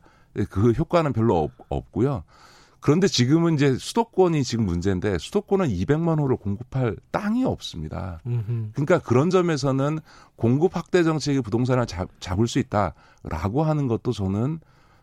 그 0.50 0.72
효과는 0.72 1.14
별로 1.14 1.44
없, 1.44 1.52
없고요. 1.70 2.24
그런데 2.88 3.08
지금은 3.08 3.56
이제 3.56 3.76
수도권이 3.78 4.46
지금 4.46 4.66
문제인데 4.66 5.18
수도권은 5.18 5.68
200만 5.68 6.22
호를 6.22 6.38
공급할 6.38 6.96
땅이 7.12 7.44
없습니다. 7.44 8.22
그러니까 8.72 9.00
그런 9.00 9.30
점에서는 9.30 10.00
공급 10.38 10.74
확대 10.74 11.04
정책이 11.04 11.42
부동산을 11.42 11.86
잡, 11.86 12.08
잡을 12.22 12.48
수 12.48 12.60
있다라고 12.60 13.64
하는 13.64 13.90
것도 13.90 14.14
저는 14.14 14.62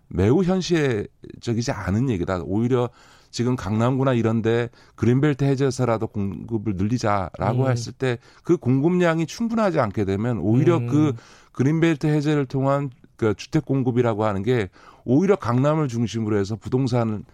매우 0.08 0.42
현실적이지 0.42 1.72
않은 1.72 2.08
얘기다. 2.08 2.40
오히려 2.46 2.88
지금 3.30 3.54
강남구나 3.54 4.14
이런데 4.14 4.70
그린벨트 4.94 5.44
해제해서라도 5.44 6.06
공급을 6.06 6.76
늘리자라고 6.76 7.64
음. 7.64 7.70
했을 7.70 7.92
때 7.92 8.16
그 8.44 8.56
공급량이 8.56 9.26
충분하지 9.26 9.78
않게 9.78 10.06
되면 10.06 10.38
오히려 10.38 10.78
음. 10.78 10.86
그 10.86 11.12
그린벨트 11.52 12.06
해제를 12.06 12.46
통한 12.46 12.88
그 13.16 13.34
주택 13.34 13.66
공급이라고 13.66 14.24
하는 14.24 14.42
게 14.42 14.70
오히려 15.04 15.36
강남을 15.36 15.88
중심으로 15.88 16.38
해서 16.38 16.56
부동산 16.56 17.24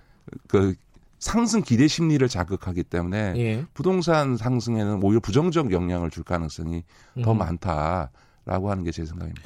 그 0.48 0.74
상승 1.18 1.62
기대 1.62 1.86
심리를 1.86 2.26
자극하기 2.28 2.84
때문에 2.84 3.34
예. 3.36 3.64
부동산 3.74 4.36
상승에는 4.36 5.02
오히려 5.02 5.20
부정적 5.20 5.70
영향을 5.72 6.10
줄 6.10 6.24
가능성이 6.24 6.82
음. 7.16 7.22
더 7.22 7.34
많다라고 7.34 8.70
하는 8.70 8.84
게 8.84 8.90
제 8.90 9.04
생각입니다. 9.04 9.42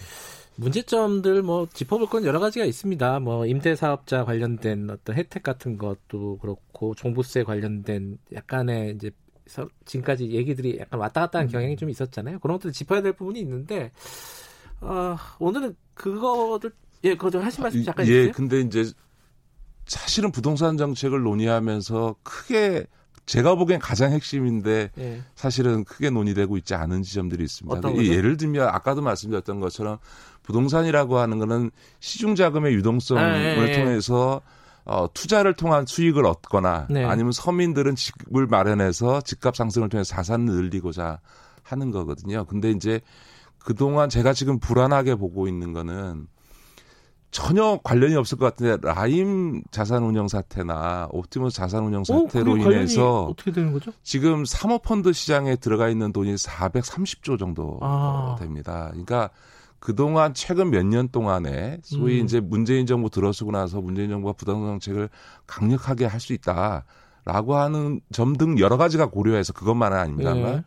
문제점들 0.57 1.43
뭐 1.43 1.67
짚어볼 1.73 2.09
건 2.09 2.25
여러 2.25 2.39
가지가 2.39 2.65
있습니다. 2.65 3.19
뭐 3.21 3.45
임대사업자 3.47 4.25
관련된 4.25 4.89
어떤 4.89 5.17
혜택 5.17 5.43
같은 5.43 5.79
것도 5.79 6.39
그렇고 6.39 6.95
종부세 6.95 7.43
관련된 7.43 8.19
약간의 8.33 8.95
이제 8.95 9.11
지금까지 9.85 10.31
얘기들이 10.31 10.79
약간 10.81 11.01
왔다 11.01 11.23
갔다 11.23 11.41
하는 11.41 11.49
음. 11.49 11.53
경향이 11.53 11.77
좀 11.77 11.91
있었잖아요. 11.91 12.39
그런 12.39 12.57
것들 12.59 12.73
짚어야 12.73 13.03
될 13.03 13.13
부분이 13.15 13.41
있는데 13.41 13.91
어, 14.81 15.17
오늘은 15.39 15.75
그거를 15.95 16.71
예, 17.03 17.15
그거 17.17 17.31
좀 17.31 17.43
하신 17.43 17.63
말씀 17.63 17.81
아, 17.81 17.85
잠깐 17.85 18.07
예, 18.07 18.11
해주세요. 18.11 18.29
예, 18.29 18.31
근데 18.31 18.61
이제 18.61 18.85
사실은 19.87 20.33
부동산 20.33 20.77
정책을 20.77 21.23
논의하면서 21.23 22.17
크게 22.23 22.87
제가 23.27 23.55
보기엔 23.55 23.81
가장 23.81 24.13
핵심인데 24.13 24.91
예. 24.99 25.23
사실은 25.35 25.85
크게 25.85 26.11
논의되고 26.11 26.57
있지 26.59 26.75
않은 26.75 27.03
지점들이 27.03 27.45
있습니다. 27.45 27.97
예를 28.05 28.37
들면 28.37 28.69
아까도 28.69 29.01
말씀드렸던 29.01 29.61
것처럼 29.61 29.99
부동산이라고 30.43 31.19
하는 31.19 31.39
거는 31.39 31.71
시중 32.01 32.35
자금의 32.35 32.75
유동성을 32.75 33.23
아, 33.23 33.39
예, 33.39 33.57
예. 33.59 33.73
통해서 33.73 34.43
어, 34.85 35.07
투자를 35.15 35.55
통한 35.55 35.87
수익을 35.87 36.27
얻거나 36.27 36.89
네. 36.91 37.05
아니면 37.05 37.33
서민들은 37.33 37.95
집을 37.97 38.47
마련해서 38.47 39.23
집값 39.23 39.57
상승을 39.57 39.89
통해서 39.89 40.15
자산을 40.15 40.45
늘리고자 40.45 41.21
하는 41.63 41.91
거거든요. 41.91 42.45
근데 42.45 42.71
이제 42.71 43.01
그동안 43.59 44.11
제가 44.11 44.35
지금 44.35 44.59
불안하게 44.59 45.15
보고 45.15 45.49
있는 45.49 45.73
거는 45.73 46.27
전혀 47.35 47.81
관련이 47.83 48.15
없을 48.15 48.39
것 48.39 48.45
같은데 48.45 48.77
라임 48.87 49.61
자산운용 49.73 50.29
사태나 50.29 51.09
옵티머스 51.11 51.57
자산운용 51.57 52.03
어, 52.03 52.05
사태로 52.05 52.53
어, 52.53 52.57
인해서 52.57 53.25
어떻게 53.25 53.51
되는 53.51 53.73
거죠? 53.73 53.91
지금 54.05 54.45
사모펀드 54.45 55.13
시장에 55.13 55.57
들어가 55.57 55.89
있는 55.89 56.13
돈이 56.13 56.37
430조 56.37 57.37
정도 57.37 57.81
아. 57.83 58.37
됩니다. 58.39 58.87
그러니까 58.93 59.31
그동안 59.81 60.33
최근 60.33 60.71
몇 60.71 60.85
년 60.87 61.09
동안에 61.09 61.81
소위 61.83 62.21
음. 62.21 62.25
이제 62.25 62.39
문재인 62.39 62.87
정부 62.87 63.11
들어서고 63.11 63.51
나서 63.51 63.81
문재인 63.81 64.11
정부가 64.11 64.35
부동산 64.35 64.69
정책을 64.75 65.09
강력하게 65.49 66.07
할 66.07 66.21
수 66.21 66.35
있다라고 66.35 67.57
하는 67.57 68.01
점 68.13 68.35
등 68.37 68.61
여러 68.61 68.77
가지가 68.77 69.07
고려해서 69.07 69.53
그것만은 69.55 69.97
아닙니다만 69.99 70.43
네. 70.59 70.65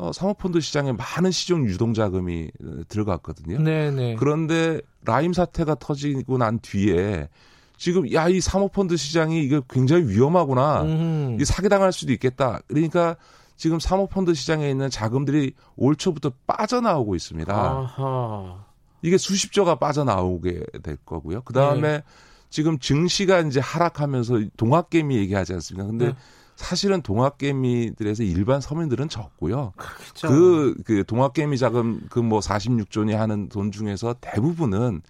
어, 0.00 0.12
사모펀드 0.12 0.60
시장에 0.60 0.92
많은 0.92 1.30
시중 1.30 1.66
유동 1.66 1.92
자금이 1.92 2.50
들어갔거든요. 2.88 3.58
네네. 3.58 3.90
네. 3.90 4.16
그런데 4.18 4.80
라임 5.04 5.34
사태가 5.34 5.74
터지고 5.74 6.38
난 6.38 6.58
뒤에 6.60 7.28
지금 7.76 8.10
야 8.12 8.28
이 8.28 8.40
사모펀드 8.40 8.96
시장이 8.96 9.42
이게 9.42 9.60
굉장히 9.68 10.06
위험하구나. 10.08 10.82
음. 10.82 11.36
이 11.38 11.44
사기당할 11.44 11.92
수도 11.92 12.12
있겠다. 12.12 12.60
그러니까 12.68 13.16
지금 13.56 13.78
사모펀드 13.78 14.32
시장에 14.32 14.70
있는 14.70 14.88
자금들이 14.88 15.52
올 15.76 15.94
초부터 15.96 16.32
빠져나오고 16.46 17.14
있습니다. 17.14 17.54
아하. 17.54 18.64
이게 19.02 19.18
수십조가 19.18 19.74
빠져나오게 19.76 20.64
될 20.82 20.96
거고요. 21.04 21.42
그 21.42 21.52
다음에 21.52 21.98
네. 21.98 22.02
지금 22.48 22.78
증시가 22.78 23.40
이제 23.40 23.60
하락하면서 23.60 24.40
동학개미 24.56 25.16
얘기하지 25.16 25.52
않습니까? 25.54 25.86
근데 25.86 26.06
네. 26.06 26.14
사실은 26.60 27.00
동학개미들에서 27.00 28.22
일반 28.22 28.60
서민들은 28.60 29.08
적고요. 29.08 29.72
그렇죠. 29.76 30.28
그, 30.28 30.74
그 30.84 31.04
동학개미 31.04 31.56
자금 31.58 32.00
그 32.10 32.20
뭐 32.20 32.40
46조니 32.40 33.12
하는 33.12 33.48
돈 33.48 33.72
중에서 33.72 34.14
대부분은 34.20 35.00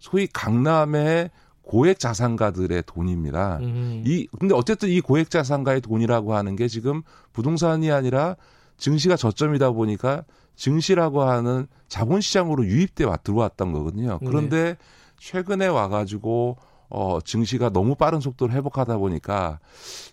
소위 0.00 0.26
강남의 0.26 1.30
고액 1.62 1.98
자산가들의 1.98 2.82
돈입니다. 2.86 3.58
음. 3.62 4.02
이 4.04 4.26
근데 4.38 4.54
어쨌든 4.54 4.88
이 4.88 5.00
고액 5.00 5.30
자산가의 5.30 5.80
돈이라고 5.80 6.34
하는 6.34 6.54
게 6.56 6.68
지금 6.68 7.02
부동산이 7.32 7.90
아니라 7.90 8.36
증시가 8.76 9.16
저점이다 9.16 9.70
보니까 9.70 10.24
증시라고 10.56 11.22
하는 11.22 11.66
자본시장으로 11.88 12.66
유입돼 12.66 13.04
와 13.04 13.16
들어왔던 13.16 13.72
거거든요. 13.72 14.18
그런데 14.26 14.64
네. 14.64 14.76
최근에 15.18 15.68
와가지고 15.68 16.56
어, 16.88 17.18
증시가 17.24 17.68
너무 17.70 17.94
빠른 17.94 18.20
속도로 18.20 18.52
회복하다 18.52 18.98
보니까 18.98 19.58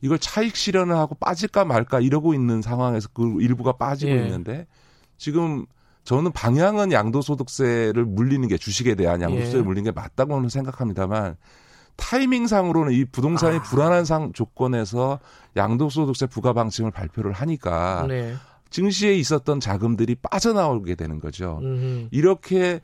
이걸 0.02 0.20
차익 0.20 0.56
실현을 0.56 0.96
하고 0.96 1.16
빠질까 1.16 1.66
말까 1.66 2.00
이러고 2.00 2.34
있는 2.34 2.62
상황에서 2.62 3.10
그 3.14 3.42
일부가 3.42 3.74
빠지고 3.74 4.12
예. 4.12 4.24
있는데 4.24 4.66
지금 5.18 5.66
저는 6.04 6.32
방향은 6.32 6.92
양도소득세를 6.92 8.06
물리는 8.06 8.48
게 8.48 8.58
주식에 8.58 8.96
대한 8.96 9.22
양도소득세를 9.22 9.62
예. 9.62 9.64
물리는 9.64 9.92
게 9.92 9.92
맞다고는 9.92 10.50
생각합니다만 10.50 11.36
타이밍상으로는 11.96 12.92
이 12.94 13.06
부동산이 13.06 13.58
아. 13.58 13.62
불안한 13.62 14.06
상 14.06 14.34
조건에서 14.34 15.20
양도소득세 15.56 16.26
부과 16.26 16.54
방침을 16.54 16.92
발표를 16.92 17.32
하니까 17.34 18.06
네. 18.08 18.34
증시에 18.72 19.14
있었던 19.14 19.60
자금들이 19.60 20.16
빠져나오게 20.16 20.96
되는 20.96 21.20
거죠. 21.20 21.60
음흠. 21.62 22.08
이렇게 22.10 22.82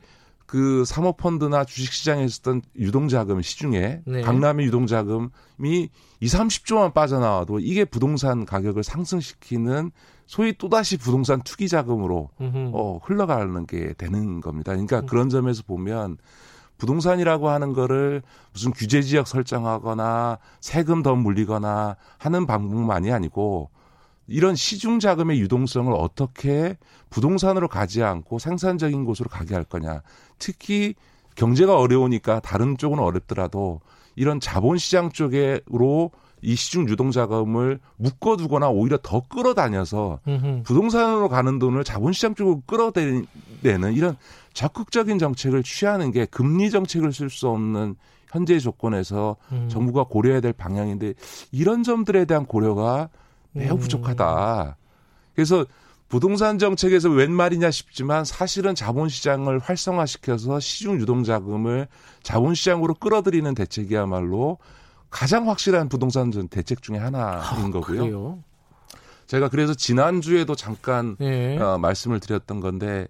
그 0.50 0.84
사모펀드나 0.84 1.64
주식시장에 1.64 2.24
있었던 2.24 2.62
유동자금 2.76 3.40
시중에 3.40 4.00
네. 4.04 4.20
강남의 4.22 4.66
유동자금이 4.66 5.30
2, 5.62 6.26
30조만 6.26 6.92
빠져나와도 6.92 7.60
이게 7.60 7.84
부동산 7.84 8.44
가격을 8.44 8.82
상승시키는 8.82 9.92
소위 10.26 10.52
또다시 10.58 10.96
부동산 10.96 11.40
투기 11.42 11.68
자금으로 11.68 12.30
어, 12.72 12.98
흘러가는 13.04 13.64
게 13.68 13.92
되는 13.92 14.40
겁니다. 14.40 14.72
그러니까 14.72 14.98
음. 14.98 15.06
그런 15.06 15.28
점에서 15.28 15.62
보면 15.62 16.16
부동산이라고 16.78 17.48
하는 17.48 17.72
거를 17.72 18.20
무슨 18.52 18.72
규제 18.72 19.02
지역 19.02 19.28
설정하거나 19.28 20.38
세금 20.58 21.04
더 21.04 21.14
물리거나 21.14 21.94
하는 22.18 22.46
방법만이 22.46 23.12
아니고 23.12 23.70
이런 24.30 24.54
시중 24.54 25.00
자금의 25.00 25.40
유동성을 25.40 25.92
어떻게 25.92 26.78
부동산으로 27.10 27.66
가지 27.66 28.02
않고 28.02 28.38
생산적인 28.38 29.04
곳으로 29.04 29.28
가게 29.28 29.54
할 29.54 29.64
거냐. 29.64 30.02
특히 30.38 30.94
경제가 31.34 31.76
어려우니까 31.76 32.38
다른 32.40 32.76
쪽은 32.78 33.00
어렵더라도 33.00 33.80
이런 34.14 34.38
자본시장 34.38 35.10
쪽으로 35.10 36.12
이 36.42 36.54
시중 36.54 36.88
유동 36.88 37.10
자금을 37.10 37.80
묶어두거나 37.96 38.70
오히려 38.70 38.98
더 39.02 39.20
끌어다녀서 39.20 40.20
음흠. 40.26 40.62
부동산으로 40.62 41.28
가는 41.28 41.58
돈을 41.58 41.82
자본시장 41.82 42.34
쪽으로 42.34 42.62
끌어대는 42.66 43.26
이런 43.94 44.16
적극적인 44.54 45.18
정책을 45.18 45.64
취하는 45.64 46.12
게 46.12 46.24
금리 46.24 46.70
정책을 46.70 47.12
쓸 47.12 47.30
수 47.30 47.48
없는 47.48 47.96
현재 48.28 48.58
조건에서 48.60 49.36
음. 49.50 49.68
정부가 49.68 50.04
고려해야 50.04 50.40
될 50.40 50.52
방향인데 50.52 51.14
이런 51.50 51.82
점들에 51.82 52.24
대한 52.26 52.46
고려가 52.46 53.08
매우 53.52 53.74
음. 53.74 53.78
부족하다. 53.78 54.76
그래서 55.34 55.64
부동산 56.08 56.58
정책에서 56.58 57.08
웬 57.08 57.32
말이냐 57.32 57.70
싶지만 57.70 58.24
사실은 58.24 58.74
자본시장을 58.74 59.60
활성화시켜서 59.60 60.58
시중 60.58 61.00
유동자금을 61.00 61.86
자본시장으로 62.24 62.94
끌어들이는 62.94 63.54
대책이야말로 63.54 64.58
가장 65.08 65.48
확실한 65.48 65.88
부동산 65.88 66.30
대책 66.48 66.82
중에 66.82 66.98
하나인 66.98 67.24
아, 67.24 67.70
거고요. 67.70 67.80
그래요? 67.82 68.42
제가 69.26 69.48
그래서 69.48 69.72
지난주에도 69.74 70.56
잠깐 70.56 71.16
네. 71.20 71.56
어, 71.58 71.78
말씀을 71.78 72.18
드렸던 72.18 72.58
건데 72.58 73.06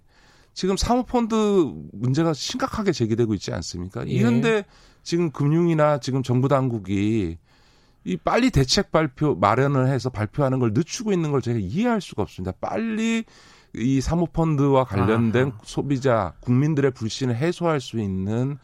지금 0.52 0.76
사모펀드 0.76 1.72
문제가 1.92 2.34
심각하게 2.34 2.92
제기되고 2.92 3.32
있지 3.34 3.52
않습니까? 3.54 4.06
예. 4.06 4.10
이런데 4.10 4.64
지금 5.02 5.30
금융이나 5.30 5.98
지금 5.98 6.22
정부 6.22 6.48
당국이 6.48 7.38
이 8.04 8.16
빨리 8.16 8.50
대책 8.50 8.90
발표 8.92 9.34
마련을 9.34 9.88
해서 9.88 10.10
발표하는 10.10 10.58
걸 10.58 10.72
늦추고 10.72 11.12
있는 11.12 11.30
걸 11.30 11.42
제가 11.42 11.58
이해할 11.58 12.00
수가 12.00 12.22
없습니다. 12.22 12.52
빨리 12.60 13.24
이 13.74 14.00
사모펀드와 14.00 14.84
관련된 14.84 15.48
아하. 15.48 15.58
소비자 15.62 16.32
국민들의 16.40 16.90
불신을 16.92 17.36
해소할 17.36 17.80
수 17.80 18.00
있는 18.00 18.58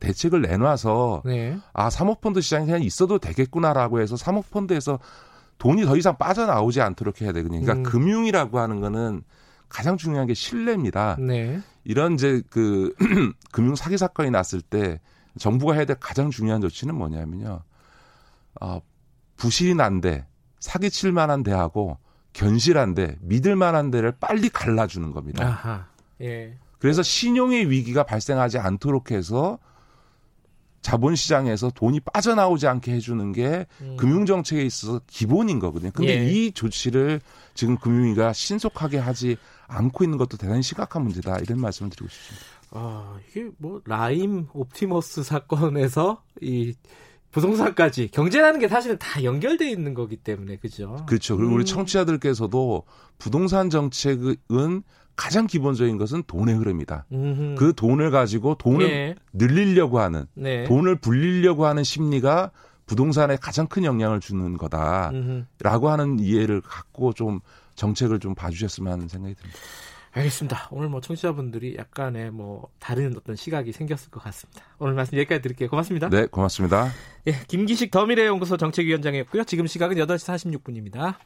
대책을 0.00 0.42
내놔서 0.42 1.22
네. 1.24 1.58
아 1.72 1.90
사모펀드 1.90 2.40
시장이 2.40 2.66
그냥 2.66 2.82
있어도 2.82 3.18
되겠구나라고 3.18 4.00
해서 4.00 4.16
사모펀드에서 4.16 4.98
돈이 5.58 5.84
더 5.84 5.96
이상 5.96 6.16
빠져나오지 6.16 6.80
않도록 6.80 7.20
해야 7.20 7.32
되거든요. 7.32 7.62
그러니까 7.62 7.74
음. 7.74 7.82
금융이라고 7.90 8.58
하는 8.58 8.80
거는 8.80 9.22
가장 9.68 9.96
중요한 9.96 10.26
게 10.26 10.34
신뢰입니다. 10.34 11.16
네. 11.18 11.60
이런 11.84 12.14
이제 12.14 12.42
그 12.50 12.94
금융 13.52 13.74
사기 13.74 13.96
사건이 13.98 14.30
났을 14.30 14.60
때 14.60 15.00
정부가 15.38 15.74
해야 15.74 15.84
될 15.84 15.96
가장 15.98 16.30
중요한 16.30 16.60
조치는 16.60 16.94
뭐냐면요. 16.94 17.60
어, 18.60 18.80
부실이 19.36 19.74
난데 19.74 20.26
사기칠 20.60 21.12
만한 21.12 21.42
데하고 21.42 21.98
견실한 22.32 22.94
데 22.94 23.16
믿을 23.20 23.56
만한 23.56 23.90
데를 23.90 24.12
빨리 24.12 24.48
갈라주는 24.48 25.10
겁니다. 25.12 25.46
아하. 25.46 25.86
예. 26.20 26.56
그래서 26.78 27.02
신용의 27.02 27.70
위기가 27.70 28.02
발생하지 28.02 28.58
않도록 28.58 29.10
해서 29.10 29.58
자본시장에서 30.82 31.70
돈이 31.70 32.00
빠져나오지 32.00 32.66
않게 32.66 32.92
해주는 32.92 33.32
게 33.32 33.66
음. 33.80 33.96
금융정책에 33.96 34.62
있어서 34.62 35.00
기본인 35.06 35.58
거거든요. 35.58 35.90
근데 35.92 36.18
예. 36.18 36.30
이 36.30 36.52
조치를 36.52 37.22
지금 37.54 37.78
금융위가 37.78 38.34
신속하게 38.34 38.98
하지 38.98 39.36
않고 39.66 40.04
있는 40.04 40.18
것도 40.18 40.36
대단히 40.36 40.62
심각한 40.62 41.02
문제다. 41.04 41.38
이런 41.38 41.58
말씀을 41.58 41.90
드리고 41.90 42.08
싶습니다. 42.08 42.46
아, 42.72 43.16
이게 43.30 43.48
뭐 43.56 43.80
라임 43.86 44.48
옵티머스 44.52 45.22
사건에서 45.22 46.22
이 46.42 46.74
부동산까지 47.34 48.08
경제라는 48.12 48.60
게 48.60 48.68
사실은 48.68 48.96
다 48.96 49.24
연결돼 49.24 49.68
있는 49.68 49.92
거기 49.92 50.16
때문에 50.16 50.56
그죠. 50.56 51.04
그렇죠. 51.06 51.36
그리고 51.36 51.52
음. 51.52 51.56
우리 51.56 51.64
청취자들께서도 51.64 52.84
부동산 53.18 53.70
정책은 53.70 54.82
가장 55.16 55.48
기본적인 55.48 55.98
것은 55.98 56.22
돈의 56.28 56.54
흐름이다. 56.54 57.06
음흠. 57.12 57.54
그 57.58 57.72
돈을 57.74 58.12
가지고 58.12 58.54
돈을 58.54 58.88
예. 58.88 59.14
늘리려고 59.32 59.98
하는 59.98 60.26
네. 60.34 60.62
돈을 60.64 60.96
불리려고 60.96 61.66
하는 61.66 61.82
심리가 61.82 62.52
부동산에 62.86 63.36
가장 63.36 63.66
큰 63.66 63.82
영향을 63.84 64.20
주는 64.20 64.56
거다라고 64.56 65.88
하는 65.88 66.20
이해를 66.20 66.60
갖고 66.60 67.12
좀 67.12 67.40
정책을 67.74 68.20
좀 68.20 68.36
봐주셨으면 68.36 68.92
하는 68.92 69.08
생각이 69.08 69.34
듭니다. 69.34 69.58
알겠습니다. 70.14 70.68
오늘 70.70 70.88
뭐 70.88 71.00
청취자분들이 71.00 71.76
약간의 71.76 72.30
뭐 72.30 72.68
다른 72.78 73.16
어떤 73.16 73.34
시각이 73.34 73.72
생겼을 73.72 74.10
것 74.10 74.22
같습니다. 74.22 74.62
오늘 74.78 74.94
말씀 74.94 75.18
여기까지 75.18 75.42
드릴게요. 75.42 75.68
고맙습니다. 75.68 76.08
네, 76.08 76.26
고맙습니다. 76.26 76.90
예, 77.26 77.32
김기식 77.48 77.90
더미래연구소 77.90 78.56
정책위원장이었고요. 78.56 79.44
지금 79.44 79.66
시각은 79.66 79.96
8시 79.96 80.62
46분입니다. 80.62 81.16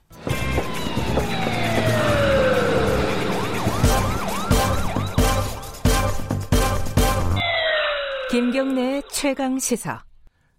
김경래 8.31 9.03
최강 9.11 9.59
시사. 9.59 10.05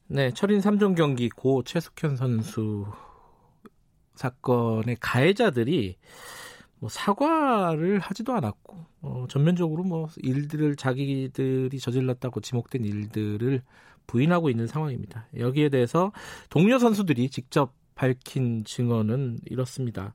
네, 0.08 0.32
철인 0.34 0.60
3종 0.60 0.96
경기 0.96 1.30
고 1.30 1.64
최숙현 1.64 2.16
선수 2.16 2.86
사건의 4.16 4.98
가해자들이 5.00 5.98
뭐 6.80 6.90
사과를 6.90 8.00
하지도 8.00 8.34
않았고 8.34 8.86
어, 9.02 9.26
전면적으로 9.30 9.84
뭐 9.84 10.08
일들을 10.18 10.76
자기들이 10.76 11.80
저질렀다고 11.80 12.42
지목된 12.42 12.86
일들을 12.86 13.62
부인하고 14.08 14.50
있는 14.50 14.66
상황입니다. 14.66 15.28
여기에 15.38 15.70
대해서 15.70 16.12
동료 16.50 16.80
선수들이 16.80 17.30
직접 17.30 17.74
밝힌 17.96 18.64
증언은 18.64 19.40
이렇습니다. 19.46 20.14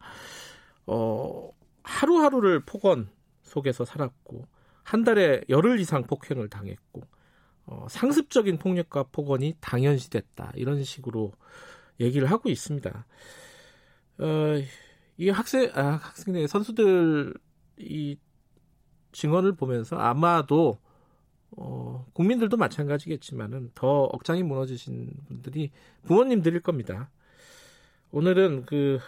어, 0.86 1.50
하루하루를 1.82 2.60
폭언 2.60 3.08
속에서 3.42 3.84
살았고 3.84 4.46
한 4.82 5.04
달에 5.04 5.42
열흘 5.48 5.78
이상 5.80 6.02
폭행을 6.02 6.48
당했고 6.48 7.02
어, 7.66 7.86
상습적인 7.88 8.58
폭력과 8.58 9.04
폭언이 9.04 9.56
당연시됐다 9.60 10.52
이런 10.54 10.82
식으로 10.82 11.32
얘기를 12.00 12.30
하고 12.30 12.50
있습니다. 12.50 13.06
어, 14.18 14.24
이 15.16 15.30
학생 15.30 15.70
아, 15.74 16.00
학생들 16.02 16.48
선수들 16.48 17.34
이 17.78 18.16
증언을 19.12 19.54
보면서 19.54 19.96
아마도 19.96 20.78
어, 21.56 22.04
국민들도 22.12 22.56
마찬가지겠지만은 22.56 23.70
더 23.74 24.04
억장이 24.04 24.42
무너지신 24.42 25.12
분들이 25.28 25.70
부모님들일 26.04 26.60
겁니다. 26.60 27.10
오늘은 28.10 28.66
그 28.66 28.98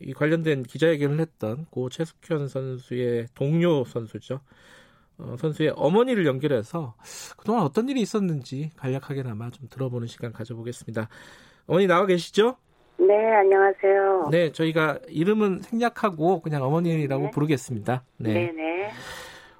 이 0.00 0.14
관련된 0.14 0.62
기자회견을 0.62 1.20
했던 1.20 1.66
고 1.70 1.90
최숙현 1.90 2.48
선수의 2.48 3.28
동료 3.34 3.84
선수죠. 3.84 4.40
어, 5.18 5.36
선수의 5.38 5.74
어머니를 5.76 6.24
연결해서 6.24 6.94
그동안 7.36 7.64
어떤 7.64 7.88
일이 7.90 8.00
있었는지 8.00 8.70
간략하게나마 8.76 9.50
좀 9.50 9.68
들어보는 9.68 10.08
시간 10.08 10.32
가져보겠습니다. 10.32 11.08
어머니 11.66 11.86
나와 11.86 12.06
계시죠? 12.06 12.56
네, 13.06 13.34
안녕하세요. 13.34 14.28
네, 14.30 14.52
저희가 14.52 14.98
이름은 15.08 15.60
생략하고 15.62 16.42
그냥 16.42 16.62
어머니라고 16.62 17.24
네. 17.24 17.30
부르겠습니다. 17.30 18.04
네. 18.18 18.32
네, 18.32 18.52
네. 18.52 18.90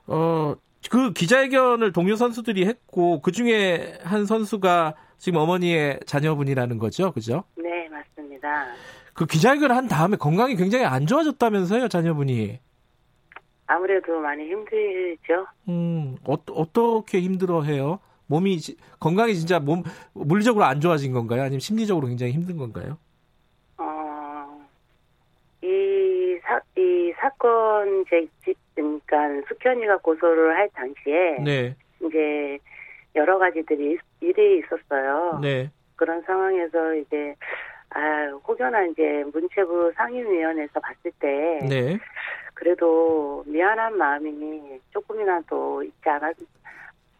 어, 0.07 0.55
그 0.91 1.13
기자회견을 1.13 1.93
동료 1.93 2.17
선수들이 2.17 2.67
했고 2.67 3.21
그 3.23 3.33
중에 3.33 3.99
한 4.03 4.27
선수가 4.27 4.95
지금 5.19 5.41
어머니의 5.41 6.01
자녀분이라는 6.07 6.79
거죠, 6.79 7.13
그죠? 7.13 7.45
네, 7.57 7.89
맞습니다. 7.89 8.67
그 9.15 9.27
기자회견을 9.27 9.75
한 9.75 9.89
다음에 9.89 10.17
건강이 10.17 10.57
굉장히 10.57 10.85
안 10.85 11.07
좋아졌다면서요, 11.07 11.89
자녀분이? 11.89 12.59
아무래도 13.67 14.19
많이 14.21 14.45
힘들죠. 14.45 15.47
음, 15.69 16.17
어, 16.25 16.35
어떻게 16.53 17.21
힘들어해요? 17.21 18.01
몸이 18.27 18.59
건강이 18.99 19.35
진짜 19.35 19.59
몸 19.59 19.83
물리적으로 20.13 20.65
안 20.65 20.81
좋아진 20.81 21.13
건가요? 21.13 21.43
아니면 21.43 21.61
심리적으로 21.61 22.07
굉장히 22.09 22.33
힘든 22.33 22.57
건가요? 22.57 22.99
어, 23.77 24.67
이 25.63 26.39
사, 26.43 26.61
이 26.77 27.10
사건 27.21 28.05
제, 28.09 28.27
그러니까 28.75 29.29
숙현이가 29.49 29.99
고소를 29.99 30.57
할 30.57 30.69
당시에 30.71 31.39
네. 31.45 31.77
이제 32.03 32.59
여러 33.15 33.39
가지들이 33.39 33.99
일이 34.21 34.59
있었어요. 34.59 35.39
네. 35.43 35.71
그런 35.97 36.23
상황에서 36.23 36.95
이제 36.95 37.35
아 37.91 38.29
혹여나 38.47 38.85
이제 38.85 39.25
문체부 39.33 39.93
상임위원회에서 39.97 40.81
봤을 40.81 41.11
때 41.19 41.59
네. 41.69 41.99
그래도 42.55 43.45
미안한 43.47 43.97
마음이 43.99 44.81
조금이라도 44.91 45.83
있지 45.83 46.09
않았 46.09 46.35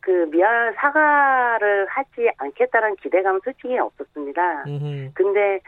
그 0.01 0.29
미안 0.31 0.73
사과를 0.75 1.87
하지 1.89 2.31
않겠다는 2.39 2.97
기대감은 2.97 3.41
솔직히 3.45 3.79
없었습니다. 3.79 4.65
음흠. 4.67 5.11
근데 5.15 5.61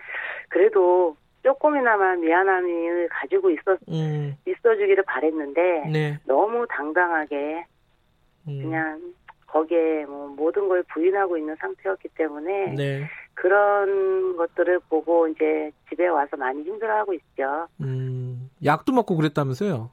그래도 0.49 1.17
조금이나마 1.43 2.15
미안함을 2.17 3.09
가지고 3.09 3.51
있었 3.51 3.79
음. 3.89 4.37
있어주기를 4.47 5.05
바랬는데 5.05 5.91
네. 5.93 6.19
너무 6.25 6.67
당당하게 6.69 7.65
음. 8.49 8.63
그냥 8.63 9.01
거기에 9.47 10.07
뭐 10.07 10.29
모든 10.29 10.69
걸 10.69 10.83
부인하고 10.85 11.37
있는 11.37 11.55
상태였기 11.57 12.09
때문에 12.15 12.75
네. 12.75 13.09
그런 13.35 14.37
것들을 14.37 14.81
보고 14.89 15.29
이제 15.29 15.71
집에 15.89 16.07
와서 16.07 16.37
많이 16.37 16.63
힘들어하고 16.63 17.13
있죠. 17.15 17.69
음, 17.81 18.51
약도 18.65 18.93
먹고 18.93 19.17
그랬다면서요? 19.17 19.91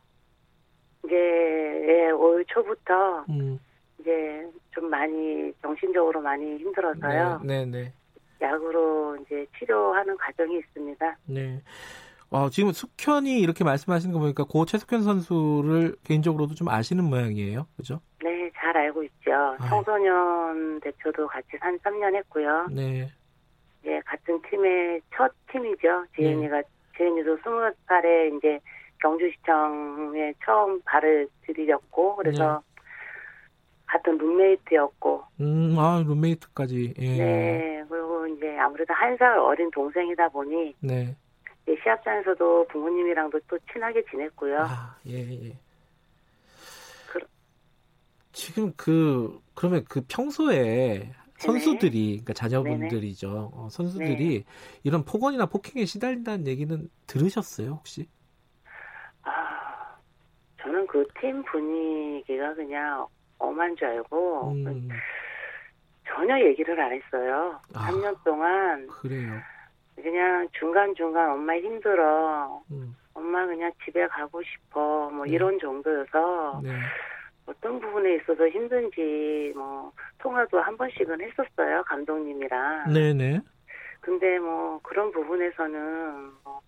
이제 1.05 1.15
예, 1.15 2.11
올 2.11 2.45
초부터 2.45 3.25
음. 3.29 3.59
이제 3.99 4.49
좀 4.71 4.89
많이 4.89 5.51
정신적으로 5.61 6.21
많이 6.21 6.57
힘들어서요. 6.57 7.41
네, 7.43 7.65
네, 7.65 7.71
네. 7.71 7.93
약으로 8.41 9.17
이제 9.17 9.45
치료하는 9.57 10.17
과정이 10.17 10.57
있습니다. 10.57 11.17
네. 11.25 11.61
어, 12.31 12.49
지금 12.49 12.71
숙현이 12.71 13.39
이렇게 13.39 13.63
말씀하시는 13.63 14.13
거 14.13 14.19
보니까 14.19 14.43
고 14.43 14.65
최숙현 14.65 15.01
선수를 15.01 15.95
개인적으로도 16.03 16.53
좀 16.53 16.69
아시는 16.69 17.03
모양이에요. 17.03 17.65
그죠? 17.75 18.01
네, 18.23 18.51
잘 18.55 18.77
알고 18.77 19.03
있죠. 19.03 19.31
아. 19.31 19.67
청소년 19.67 20.79
대표도 20.81 21.27
같이 21.27 21.49
한 21.59 21.77
3년 21.79 22.15
했고요. 22.15 22.67
네. 22.71 23.09
이제 23.81 23.99
같은 24.05 24.39
팀의 24.49 25.01
첫 25.15 25.33
팀이죠. 25.51 26.05
지은이가, 26.15 26.57
네. 26.57 26.63
지은이도 26.97 27.37
20살에 27.37 28.37
이제 28.37 28.59
경주시청에 29.01 30.33
처음 30.45 30.81
발을 30.83 31.27
들이렸고, 31.47 32.17
그래서 32.17 32.61
네. 32.61 32.83
같은 33.87 34.17
룸메이트였고. 34.17 35.23
음, 35.39 35.75
아, 35.79 36.03
룸메이트까지. 36.05 36.93
예. 36.99 37.17
네, 37.17 37.78
아무래도 38.59 38.93
한 38.93 39.17
살 39.17 39.37
어린 39.37 39.69
동생이다 39.71 40.29
보니. 40.29 40.75
네. 40.81 41.15
시합장에서도 41.83 42.67
부모님이랑도 42.67 43.39
또 43.47 43.57
친하게 43.71 44.03
지냈고요. 44.09 44.61
아, 44.61 44.95
예, 45.07 45.19
예. 45.47 45.57
그, 47.07 47.19
지금 48.31 48.73
그, 48.75 49.39
그러면 49.53 49.83
그 49.87 50.01
평소에 50.07 51.11
선수들이, 51.37 52.07
그러니까 52.23 52.33
자녀분들이죠. 52.33 53.51
어, 53.53 53.67
선수들이 53.71 54.39
네. 54.39 54.43
이런 54.83 55.05
폭언이나 55.05 55.45
폭행에 55.45 55.85
시달린다는 55.85 56.47
얘기는 56.47 56.89
들으셨어요, 57.07 57.69
혹시? 57.71 58.07
아, 59.23 59.95
저는 60.61 60.87
그 60.87 61.05
팀 61.21 61.43
분위기가 61.43 62.53
그냥 62.55 63.05
엄한 63.37 63.75
줄 63.75 63.87
알고, 63.87 64.51
음. 64.53 64.89
전혀 66.09 66.39
얘기를 66.39 66.79
안 66.79 66.91
했어요. 66.91 67.59
아, 67.73 67.87
3년 67.89 68.23
동안. 68.23 68.87
그래요. 68.87 69.39
그냥 69.95 70.47
중간중간 70.57 71.31
엄마 71.31 71.55
힘들어. 71.55 72.61
음. 72.71 72.95
엄마 73.13 73.45
그냥 73.45 73.71
집에 73.83 74.07
가고 74.07 74.41
싶어. 74.43 75.09
뭐 75.09 75.25
네. 75.25 75.33
이런 75.33 75.59
정도여서 75.59 76.61
네. 76.63 76.71
어떤 77.45 77.79
부분에 77.79 78.15
있어서 78.15 78.47
힘든지 78.47 79.53
뭐 79.55 79.91
통화도 80.19 80.59
한 80.59 80.77
번씩은 80.77 81.19
했었어요. 81.21 81.83
감독님이랑. 81.85 82.93
네네. 82.93 83.41
근데 84.01 84.39
뭐 84.39 84.79
그런 84.83 85.11
부분에서는 85.11 86.31
뭐 86.43 86.61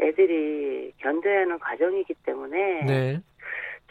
애들이 0.00 0.92
견뎌야 0.98 1.42
하는 1.42 1.58
과정이기 1.58 2.14
때문에 2.24 2.84
네. 2.86 3.20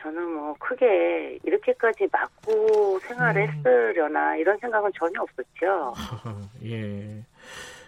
저는 0.02 0.34
뭐 0.34 0.56
크게 0.60 1.40
이렇게까지 1.44 2.08
맞고 2.12 3.00
생활했으려나 3.00 4.34
음. 4.34 4.40
이런 4.40 4.58
생각은 4.60 4.92
전혀 4.98 5.22
없었죠. 5.22 5.94
예. 6.66 7.26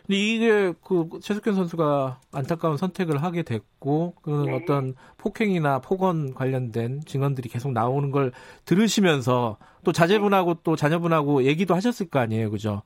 근데 0.06 0.18
이게 0.18 0.74
그 0.84 1.08
최석현 1.22 1.56
선수가 1.56 2.20
안타까운 2.34 2.76
선택을 2.76 3.24
하게 3.24 3.44
됐고 3.44 4.16
그 4.22 4.44
네. 4.46 4.56
어떤 4.56 4.96
폭행이나 5.18 5.80
폭언 5.80 6.34
관련된 6.34 7.02
증언들이 7.06 7.50
계속 7.50 7.72
나오는 7.72 8.12
걸 8.12 8.32
들으시면서 8.66 9.58
또 9.84 9.92
자제분하고 9.92 10.56
또 10.64 10.76
자녀분하고 10.76 11.44
얘기도 11.44 11.76
하셨을 11.76 12.10
거 12.10 12.20
아니에요, 12.20 12.52
그죠? 12.52 12.82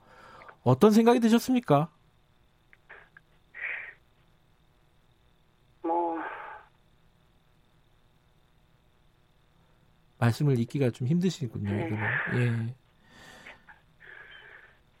어떤 0.62 0.92
생각이 0.92 1.20
드셨습니까? 1.20 1.88
뭐 5.82 6.18
말씀을 10.18 10.58
잇기가 10.58 10.90
좀 10.90 11.06
힘드시군요. 11.06 11.70
네. 11.70 11.90
예. 12.36 12.74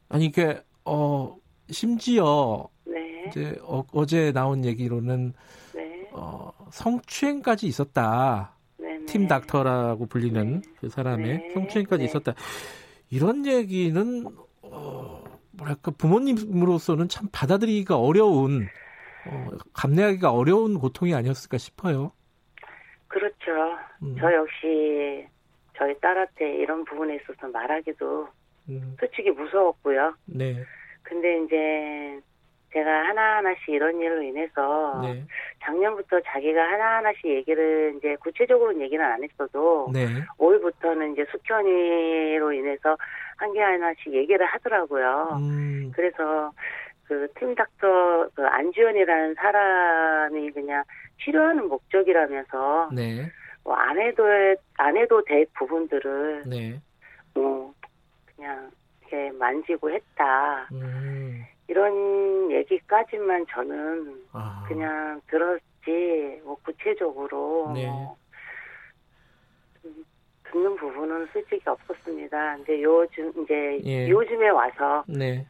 아니 0.08 0.26
이게 0.26 0.62
어 0.84 1.36
심지어 1.70 2.68
네. 2.84 3.24
이제 3.28 3.58
어, 3.62 4.06
제 4.06 4.32
나온 4.32 4.64
얘기로는 4.64 5.32
네. 5.74 6.08
어, 6.12 6.52
성추행까지 6.70 7.66
있었다. 7.66 8.56
네네. 8.78 8.98
네. 8.98 9.06
팀 9.06 9.26
닥터라고 9.26 10.06
불리는 10.06 10.60
네. 10.60 10.70
그 10.80 10.88
사람의 10.88 11.38
네. 11.38 11.50
성추행까지 11.54 12.02
네. 12.02 12.08
있었다. 12.08 12.34
이런 13.10 13.46
얘기는 13.46 14.26
어, 14.62 15.24
뭐랄까 15.52 15.90
부모님으로서는 15.92 17.08
참 17.08 17.28
받아들이기가 17.32 17.98
어려운 17.98 18.66
어, 19.28 19.48
감내하기가 19.72 20.30
어려운 20.30 20.78
고통이 20.78 21.14
아니었을까 21.14 21.58
싶어요. 21.58 22.12
그렇죠. 23.08 23.78
음. 24.02 24.16
저 24.18 24.32
역시 24.32 25.26
저희 25.76 25.98
딸한테 26.00 26.56
이런 26.56 26.84
부분에 26.84 27.16
있어서 27.16 27.48
말하기도 27.48 28.28
음. 28.68 28.96
솔직히 28.98 29.30
무서웠고요. 29.30 30.14
네. 30.26 30.64
근데 31.02 31.38
이제 31.44 32.20
제가 32.72 32.90
하나하나씩 33.08 33.68
이런 33.68 34.00
일로 34.00 34.20
인해서 34.22 35.00
네. 35.02 35.22
작년부터 35.62 36.20
자기가 36.20 36.60
하나하나씩 36.62 37.24
얘기를 37.26 37.94
이제 37.96 38.16
구체적으로 38.16 38.78
얘기는 38.80 39.02
안 39.04 39.22
했어도 39.22 39.88
네. 39.92 40.06
올부터는 40.38 41.12
이제 41.12 41.24
숙현이로 41.30 42.52
인해서 42.52 42.96
한 43.38 43.52
개 43.52 43.60
하나씩 43.60 44.12
얘기를 44.14 44.44
하더라고요. 44.46 45.38
음. 45.40 45.92
그래서 45.94 46.52
그 47.06 47.28
팀 47.38 47.54
닥터 47.54 48.28
그 48.34 48.44
안주현이라는 48.44 49.34
사람이 49.34 50.50
그냥 50.50 50.82
치료하는 51.22 51.68
목적이라면서 51.68 52.90
네. 52.92 53.30
뭐 53.64 53.74
안 53.76 53.98
해도 53.98 54.24
안 54.78 54.96
해도 54.96 55.24
될 55.24 55.46
부분들을 55.54 56.44
네. 56.46 56.80
뭐 57.34 57.74
그냥 58.34 58.70
이렇게 59.00 59.30
만지고 59.32 59.90
했다. 59.90 60.68
음. 60.72 61.44
이런 61.68 62.50
얘기까지만 62.52 63.44
저는 63.50 64.24
아. 64.32 64.64
그냥 64.68 65.20
들었지, 65.26 66.40
뭐 66.44 66.56
구체적으로 66.64 67.72
네. 67.74 67.86
뭐 67.86 68.16
듣는 70.44 70.76
부분은 70.76 71.26
솔직히 71.32 71.68
없었습니다. 71.68 72.56
근데 72.56 72.82
요즘 72.82 73.32
이제 73.42 73.80
예. 73.84 74.08
요즘에 74.08 74.48
와서 74.50 75.04
네. 75.08 75.44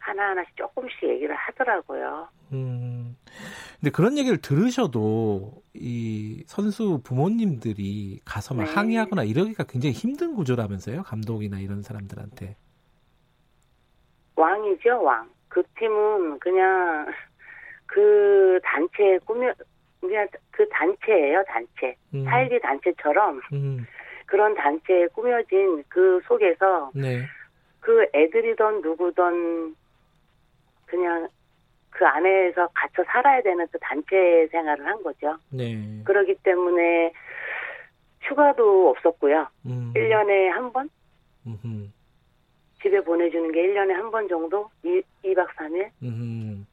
하나 0.00 0.30
하나씩 0.30 0.56
조금씩 0.56 1.04
얘기를 1.04 1.34
하더라고요. 1.36 2.28
음. 2.52 3.16
근데 3.86 3.94
그런 3.94 4.18
얘기를 4.18 4.38
들으셔도 4.38 5.62
이 5.72 6.42
선수 6.48 7.00
부모님들이 7.04 8.18
가서 8.24 8.52
막 8.52 8.64
네. 8.64 8.72
항의하거나 8.72 9.22
이러기가 9.22 9.62
굉장히 9.62 9.92
힘든 9.92 10.34
구조라면서요, 10.34 11.04
감독이나 11.04 11.60
이런 11.60 11.82
사람들한테. 11.82 12.56
왕이죠, 14.34 15.00
왕. 15.04 15.30
그 15.46 15.62
팀은 15.78 16.40
그냥 16.40 17.06
그 17.86 18.58
단체 18.64 19.20
꾸며 19.24 19.52
그냥 20.00 20.26
그 20.50 20.68
단체예요, 20.68 21.44
단체. 21.46 21.94
음. 22.12 22.24
사일리 22.24 22.60
단체처럼 22.60 23.40
음. 23.52 23.86
그런 24.26 24.52
단체에 24.56 25.06
꾸며진 25.12 25.84
그 25.88 26.20
속에서 26.26 26.90
네. 26.92 27.24
그 27.78 28.04
애들이던 28.12 28.80
누구던 28.80 29.76
그냥 30.86 31.28
그 31.96 32.04
안에서 32.06 32.68
갇혀 32.74 33.02
살아야 33.04 33.40
되는 33.42 33.66
그 33.72 33.78
단체 33.80 34.46
생활을 34.52 34.86
한 34.86 35.02
거죠. 35.02 35.38
네. 35.50 36.02
그러기 36.04 36.34
때문에 36.42 37.10
휴가도 38.22 38.90
없었고요. 38.90 39.46
음. 39.64 39.92
1년에 39.96 40.48
한 40.48 40.72
번? 40.72 40.90
음흠. 41.46 41.88
집에 42.82 43.00
보내주는 43.00 43.50
게 43.50 43.62
1년에 43.68 43.92
한 43.92 44.10
번 44.10 44.28
정도? 44.28 44.68
2, 44.84 45.00
2박 45.24 45.46
3일? 45.56 45.88
음흠. 46.02 46.64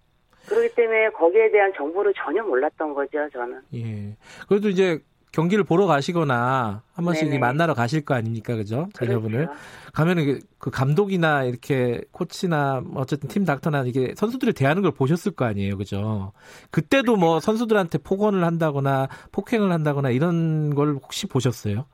그렇기 0.50 0.76
때문에 0.76 1.10
거기에 1.12 1.52
대한 1.52 1.72
정보를 1.74 2.14
전혀 2.18 2.44
몰랐던 2.44 2.94
거죠, 2.94 3.30
저는. 3.30 3.62
예. 3.76 4.18
그래도 4.50 4.68
이제 4.68 5.00
경기를 5.34 5.64
보러 5.64 5.88
가시거나 5.88 6.84
한 6.93 7.05
번씩 7.05 7.26
네네. 7.26 7.39
만나러 7.39 7.73
가실 7.73 8.05
거 8.05 8.14
아닙니까, 8.14 8.55
그죠? 8.55 8.88
자녀분을 8.93 9.47
그렇죠. 9.47 9.60
가면은 9.91 10.39
그 10.60 10.69
감독이나 10.69 11.43
이렇게 11.43 12.01
코치나 12.11 12.81
뭐 12.81 13.01
어쨌든 13.01 13.27
팀 13.30 13.43
닥터나 13.43 13.84
이게 13.85 14.14
선수들을 14.15 14.53
대하는 14.53 14.84
걸 14.84 14.91
보셨을 14.91 15.31
거 15.31 15.45
아니에요, 15.45 15.77
그죠? 15.77 16.34
그때도 16.69 17.15
뭐 17.15 17.39
선수들한테 17.39 17.97
폭언을 17.97 18.43
한다거나 18.43 19.07
폭행을 19.31 19.72
한다거나 19.72 20.11
이런 20.11 20.76
걸 20.76 20.93
혹시 21.01 21.27
보셨어요? 21.27 21.85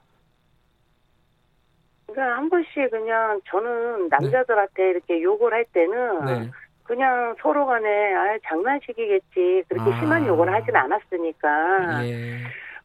그러니까 2.07 2.37
한 2.37 2.49
번씩 2.49 2.91
그냥 2.91 3.39
저는 3.49 4.09
남자들한테 4.09 4.83
네. 4.83 4.89
이렇게 4.89 5.23
욕을 5.23 5.53
할 5.53 5.63
때는 5.71 6.25
네. 6.25 6.51
그냥 6.83 7.35
서로 7.41 7.65
간에 7.65 7.87
아 8.15 8.37
장난식이겠지 8.49 9.63
그렇게 9.69 9.91
아. 9.91 9.99
심한 9.99 10.27
욕을 10.27 10.51
하진 10.53 10.75
않았으니까. 10.75 12.05
예. 12.05 12.39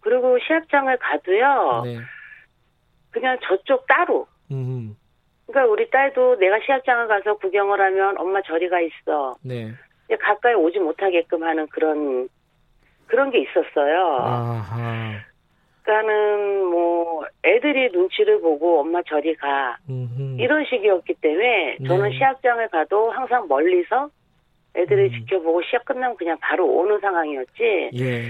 그리고 0.04 0.38
시합장을 0.38 0.96
가도요. 0.98 1.82
네. 1.84 1.98
그냥 3.10 3.38
저쪽 3.42 3.86
따로. 3.86 4.26
음. 4.52 4.94
그러니까 5.46 5.72
우리 5.72 5.88
딸도 5.90 6.36
내가 6.36 6.58
시합장을 6.64 7.08
가서 7.08 7.38
구경을 7.38 7.80
하면 7.80 8.18
엄마 8.18 8.42
저리 8.42 8.68
가 8.68 8.80
있어. 8.80 9.34
네. 9.42 9.72
가까이 10.20 10.54
오지 10.54 10.78
못하게끔 10.78 11.42
하는 11.42 11.66
그런 11.68 12.28
그런 13.06 13.30
게 13.30 13.40
있었어요. 13.40 14.16
아하. 14.20 15.20
그러니까는 15.82 16.64
뭐 16.66 17.24
애들이 17.44 17.90
눈치를 17.90 18.40
보고 18.40 18.80
엄마 18.80 19.00
저리 19.02 19.34
가 19.36 19.76
음흠. 19.88 20.36
이런 20.38 20.64
식이었기 20.66 21.14
때문에 21.14 21.78
저는 21.86 22.10
네. 22.10 22.16
시합장을 22.18 22.68
가도 22.68 23.10
항상 23.10 23.48
멀리서 23.48 24.10
애들을 24.76 25.04
음. 25.04 25.10
지켜보고 25.12 25.62
시합 25.62 25.84
끝나면 25.84 26.16
그냥 26.16 26.36
바로 26.40 26.66
오는 26.66 26.98
상황이었지. 27.00 27.90
예. 27.94 28.22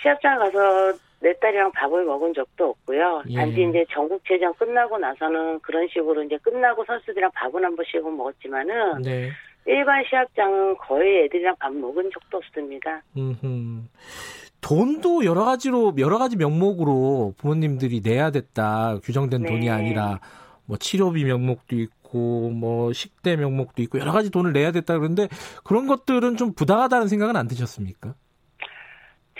시합장 0.00 0.38
가서 0.38 0.92
내 1.20 1.32
딸이랑 1.38 1.72
밥을 1.72 2.04
먹은 2.04 2.34
적도 2.34 2.70
없고요. 2.70 3.22
예. 3.30 3.36
단지 3.36 3.62
이제 3.62 3.84
전국체전 3.90 4.54
끝나고 4.54 4.98
나서는 4.98 5.60
그런 5.60 5.88
식으로 5.88 6.22
이제 6.22 6.36
끝나고 6.42 6.84
선수들이랑 6.84 7.30
밥은 7.34 7.64
한 7.64 7.74
번씩은 7.74 8.16
먹었지만은 8.16 9.02
네. 9.02 9.30
일반 9.66 10.04
시합장은 10.08 10.76
거의 10.76 11.24
애들이랑 11.24 11.56
밥 11.58 11.72
먹은 11.72 12.10
적도 12.12 12.36
없습니다. 12.36 13.02
음흠. 13.16 13.82
돈도 14.60 15.24
여러 15.24 15.44
가지로 15.44 15.94
여러 15.98 16.18
가지 16.18 16.36
명목으로 16.36 17.34
부모님들이 17.36 18.00
내야 18.02 18.30
됐다 18.30 18.98
규정된 19.02 19.42
네. 19.42 19.48
돈이 19.48 19.70
아니라 19.70 20.20
뭐 20.64 20.76
치료비 20.76 21.24
명목도 21.24 21.76
있고 21.76 22.50
뭐 22.50 22.92
식대 22.92 23.36
명목도 23.36 23.82
있고 23.82 23.98
여러 23.98 24.12
가지 24.12 24.30
돈을 24.30 24.52
내야 24.52 24.72
됐다 24.72 24.98
그러는데 24.98 25.28
그런 25.64 25.86
것들은 25.86 26.36
좀 26.36 26.52
부당하다는 26.52 27.08
생각은 27.08 27.36
안 27.36 27.48
드셨습니까? 27.48 28.14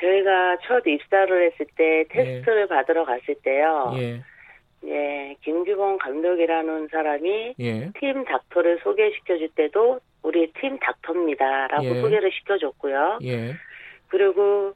저희가 0.01 0.59
첫 0.67 0.87
입사를 0.87 1.47
했을 1.47 1.67
때 1.77 2.05
테스트를 2.11 2.63
예. 2.63 2.67
받으러 2.67 3.05
갔을 3.05 3.35
때요. 3.43 3.93
예. 3.97 4.21
예, 4.85 5.35
김규봉 5.43 5.99
감독이라는 5.99 6.89
사람이 6.89 7.55
예. 7.59 7.91
팀 7.99 8.25
닥터를 8.25 8.79
소개시켜 8.83 9.39
줄 9.39 9.49
때도 9.49 10.01
우리 10.23 10.53
팀 10.61 10.79
닥터입니다라고 10.79 11.85
예. 11.85 12.01
소개를 12.01 12.31
시켜 12.33 12.59
줬고요. 12.59 13.19
예. 13.25 13.55
그리고 14.09 14.75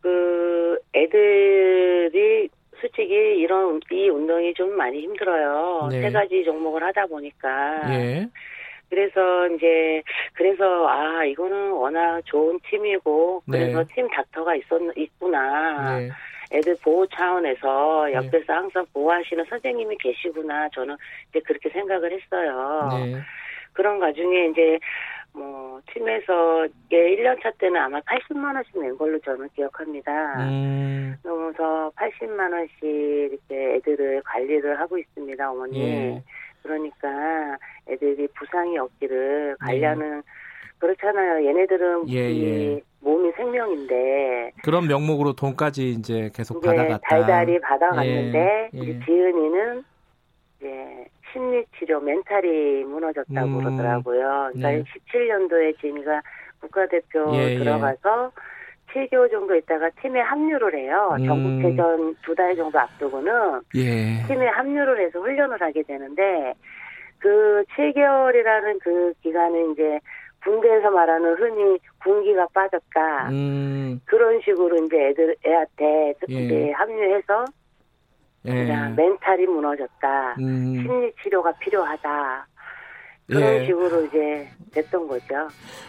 그 0.00 0.78
애들이 0.94 2.48
솔직히 2.80 3.14
이런 3.14 3.80
이 3.90 4.08
운동이 4.08 4.54
좀 4.54 4.76
많이 4.76 5.00
힘들어요. 5.00 5.88
네. 5.90 6.02
세 6.02 6.10
가지 6.10 6.44
종목을 6.44 6.82
하다 6.82 7.06
보니까. 7.06 7.82
예. 8.84 8.94
그래서 8.94 9.48
이제 9.48 10.02
그래서 10.34 10.88
아 10.88 11.24
이거는 11.24 11.72
워낙 11.72 12.20
좋은 12.24 12.58
팀이고 12.68 13.42
그래서 13.50 13.78
네. 13.78 13.94
팀 13.94 14.08
닥터가 14.08 14.54
있었 14.56 14.80
있구나. 14.96 15.98
네. 15.98 16.10
애들 16.52 16.76
보호 16.82 17.06
차원에서 17.06 18.06
네. 18.06 18.14
옆에서 18.14 18.46
네. 18.46 18.52
항상 18.52 18.86
보호하시는 18.92 19.44
선생님이 19.48 19.96
계시구나. 19.98 20.68
저는 20.70 20.96
이제 21.30 21.40
그렇게 21.40 21.68
생각을 21.70 22.12
했어요. 22.12 22.88
네. 22.92 23.20
그런 23.72 23.98
과중에 23.98 24.46
이제 24.46 24.78
뭐 25.32 25.80
팀에서 25.92 26.66
예 26.92 27.16
1년 27.16 27.42
차 27.42 27.50
때는 27.58 27.80
아마 27.80 28.00
80만 28.00 28.54
원씩 28.54 28.80
낸 28.80 28.96
걸로 28.96 29.18
저는 29.18 29.48
기억합니다. 29.54 30.12
음. 30.48 31.16
그러면서 31.22 31.90
80만 31.96 32.52
원씩 32.52 32.82
이렇게 32.82 33.74
애들을 33.74 34.22
관리를 34.22 34.78
하고 34.78 34.96
있습니다, 34.96 35.50
어머니. 35.50 35.80
예. 35.80 36.22
그러니까 36.64 37.58
애들이 37.88 38.26
부상이 38.28 38.78
없기를 38.78 39.56
관리하는 39.60 40.16
네. 40.16 40.22
그렇잖아요. 40.78 41.46
얘네들은 41.46 42.08
예, 42.08 42.16
예. 42.16 42.80
몸이 43.00 43.32
생명인데 43.36 44.52
그런 44.62 44.88
명목으로 44.88 45.34
돈까지 45.34 45.90
이제 45.90 46.30
계속 46.34 46.60
받아갔다. 46.62 46.98
달달이 47.06 47.60
받아갔는데 47.60 48.70
예, 48.74 48.78
예. 48.78 49.00
지은이는 49.04 49.84
이제 50.56 51.06
심리 51.32 51.64
치료 51.78 52.00
멘탈이 52.00 52.84
무너졌다고 52.84 53.46
음, 53.46 53.58
그러더라고요. 53.58 54.50
그러니까 54.54 54.70
네. 54.70 54.84
17년도에 55.12 55.80
지은이가 55.80 56.22
국가대표 56.60 57.30
예, 57.34 57.52
예. 57.52 57.58
들어가서 57.58 58.32
7개월 58.94 59.30
정도 59.30 59.54
있다가 59.56 59.90
팀에 60.00 60.20
합류를 60.20 60.74
해요. 60.78 61.16
음. 61.18 61.26
전국대전 61.26 62.14
두 62.22 62.34
달 62.34 62.54
정도 62.56 62.78
앞두고는 62.78 63.60
예. 63.76 64.22
팀에 64.26 64.46
합류를 64.46 65.00
해서 65.04 65.20
훈련을 65.20 65.60
하게 65.60 65.82
되는데 65.82 66.54
그 67.18 67.64
7개월이라는 67.76 68.78
그 68.82 69.12
기간은 69.22 69.72
이제 69.72 69.98
군대에서 70.44 70.90
말하는 70.90 71.34
흔히 71.36 71.78
군기가 72.02 72.46
빠졌다. 72.52 73.28
음. 73.30 74.00
그런 74.04 74.40
식으로 74.42 74.84
이제 74.84 75.08
애들 75.08 75.36
애한테 75.46 76.14
예. 76.28 76.70
합류해서 76.72 77.44
예. 78.46 78.50
그냥 78.52 78.94
멘탈이 78.94 79.46
무너졌다. 79.46 80.34
음. 80.38 80.74
심리 80.82 81.12
치료가 81.22 81.52
필요하다. 81.60 82.46
그런 83.26 83.42
예. 83.42 83.64
식으로 83.66 84.04
이제 84.06 84.48
됐던 84.72 85.08
거죠. 85.08 85.24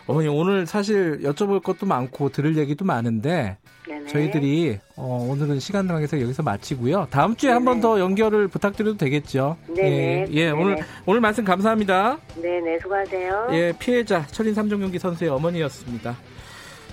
어머니 0.07 0.27
오늘 0.29 0.65
사실 0.65 1.19
여쭤볼 1.21 1.61
것도 1.63 1.85
많고 1.85 2.29
들을 2.29 2.55
얘기도 2.57 2.85
많은데 2.85 3.57
네네. 3.87 4.07
저희들이 4.07 4.79
어, 4.95 5.27
오늘은 5.29 5.59
시간 5.59 5.87
관계서 5.87 6.21
여기서 6.21 6.43
마치고요. 6.43 7.07
다음 7.11 7.35
주에 7.35 7.51
한 7.51 7.65
번 7.65 7.81
더 7.81 7.99
연결을 7.99 8.47
부탁드려도 8.47 8.97
되겠죠? 8.97 9.57
네. 9.67 10.25
예, 10.29 10.33
예 10.33 10.49
오늘 10.51 10.77
오늘 11.05 11.19
말씀 11.19 11.43
감사합니다. 11.43 12.17
네네 12.41 12.79
수고하세요. 12.79 13.47
예, 13.51 13.73
피해자 13.77 14.25
철인 14.27 14.53
3종 14.53 14.79
경기 14.79 14.97
선수의 14.97 15.29
어머니였습니다. 15.29 16.15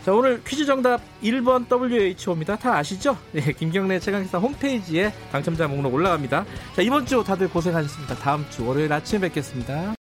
자, 0.05 0.13
오늘 0.13 0.43
퀴즈 0.43 0.65
정답 0.67 1.01
1번 1.23 1.71
WHO입니다. 1.71 2.57
다 2.57 2.75
아시죠? 2.77 3.17
네, 3.31 3.41
김경래 3.57 4.01
최강기사 4.01 4.39
홈페이지에 4.39 5.13
당첨자 5.31 5.69
목록 5.69 5.95
올라갑니다. 5.95 6.45
자, 6.75 6.83
이번 6.83 7.07
주 7.07 7.23
다들 7.23 7.49
고생하셨습니다. 7.49 8.17
다음 8.17 8.45
주 8.51 8.67
월요일 8.67 8.93
아침에 8.93 9.21
뵙겠습니다. 9.29 9.91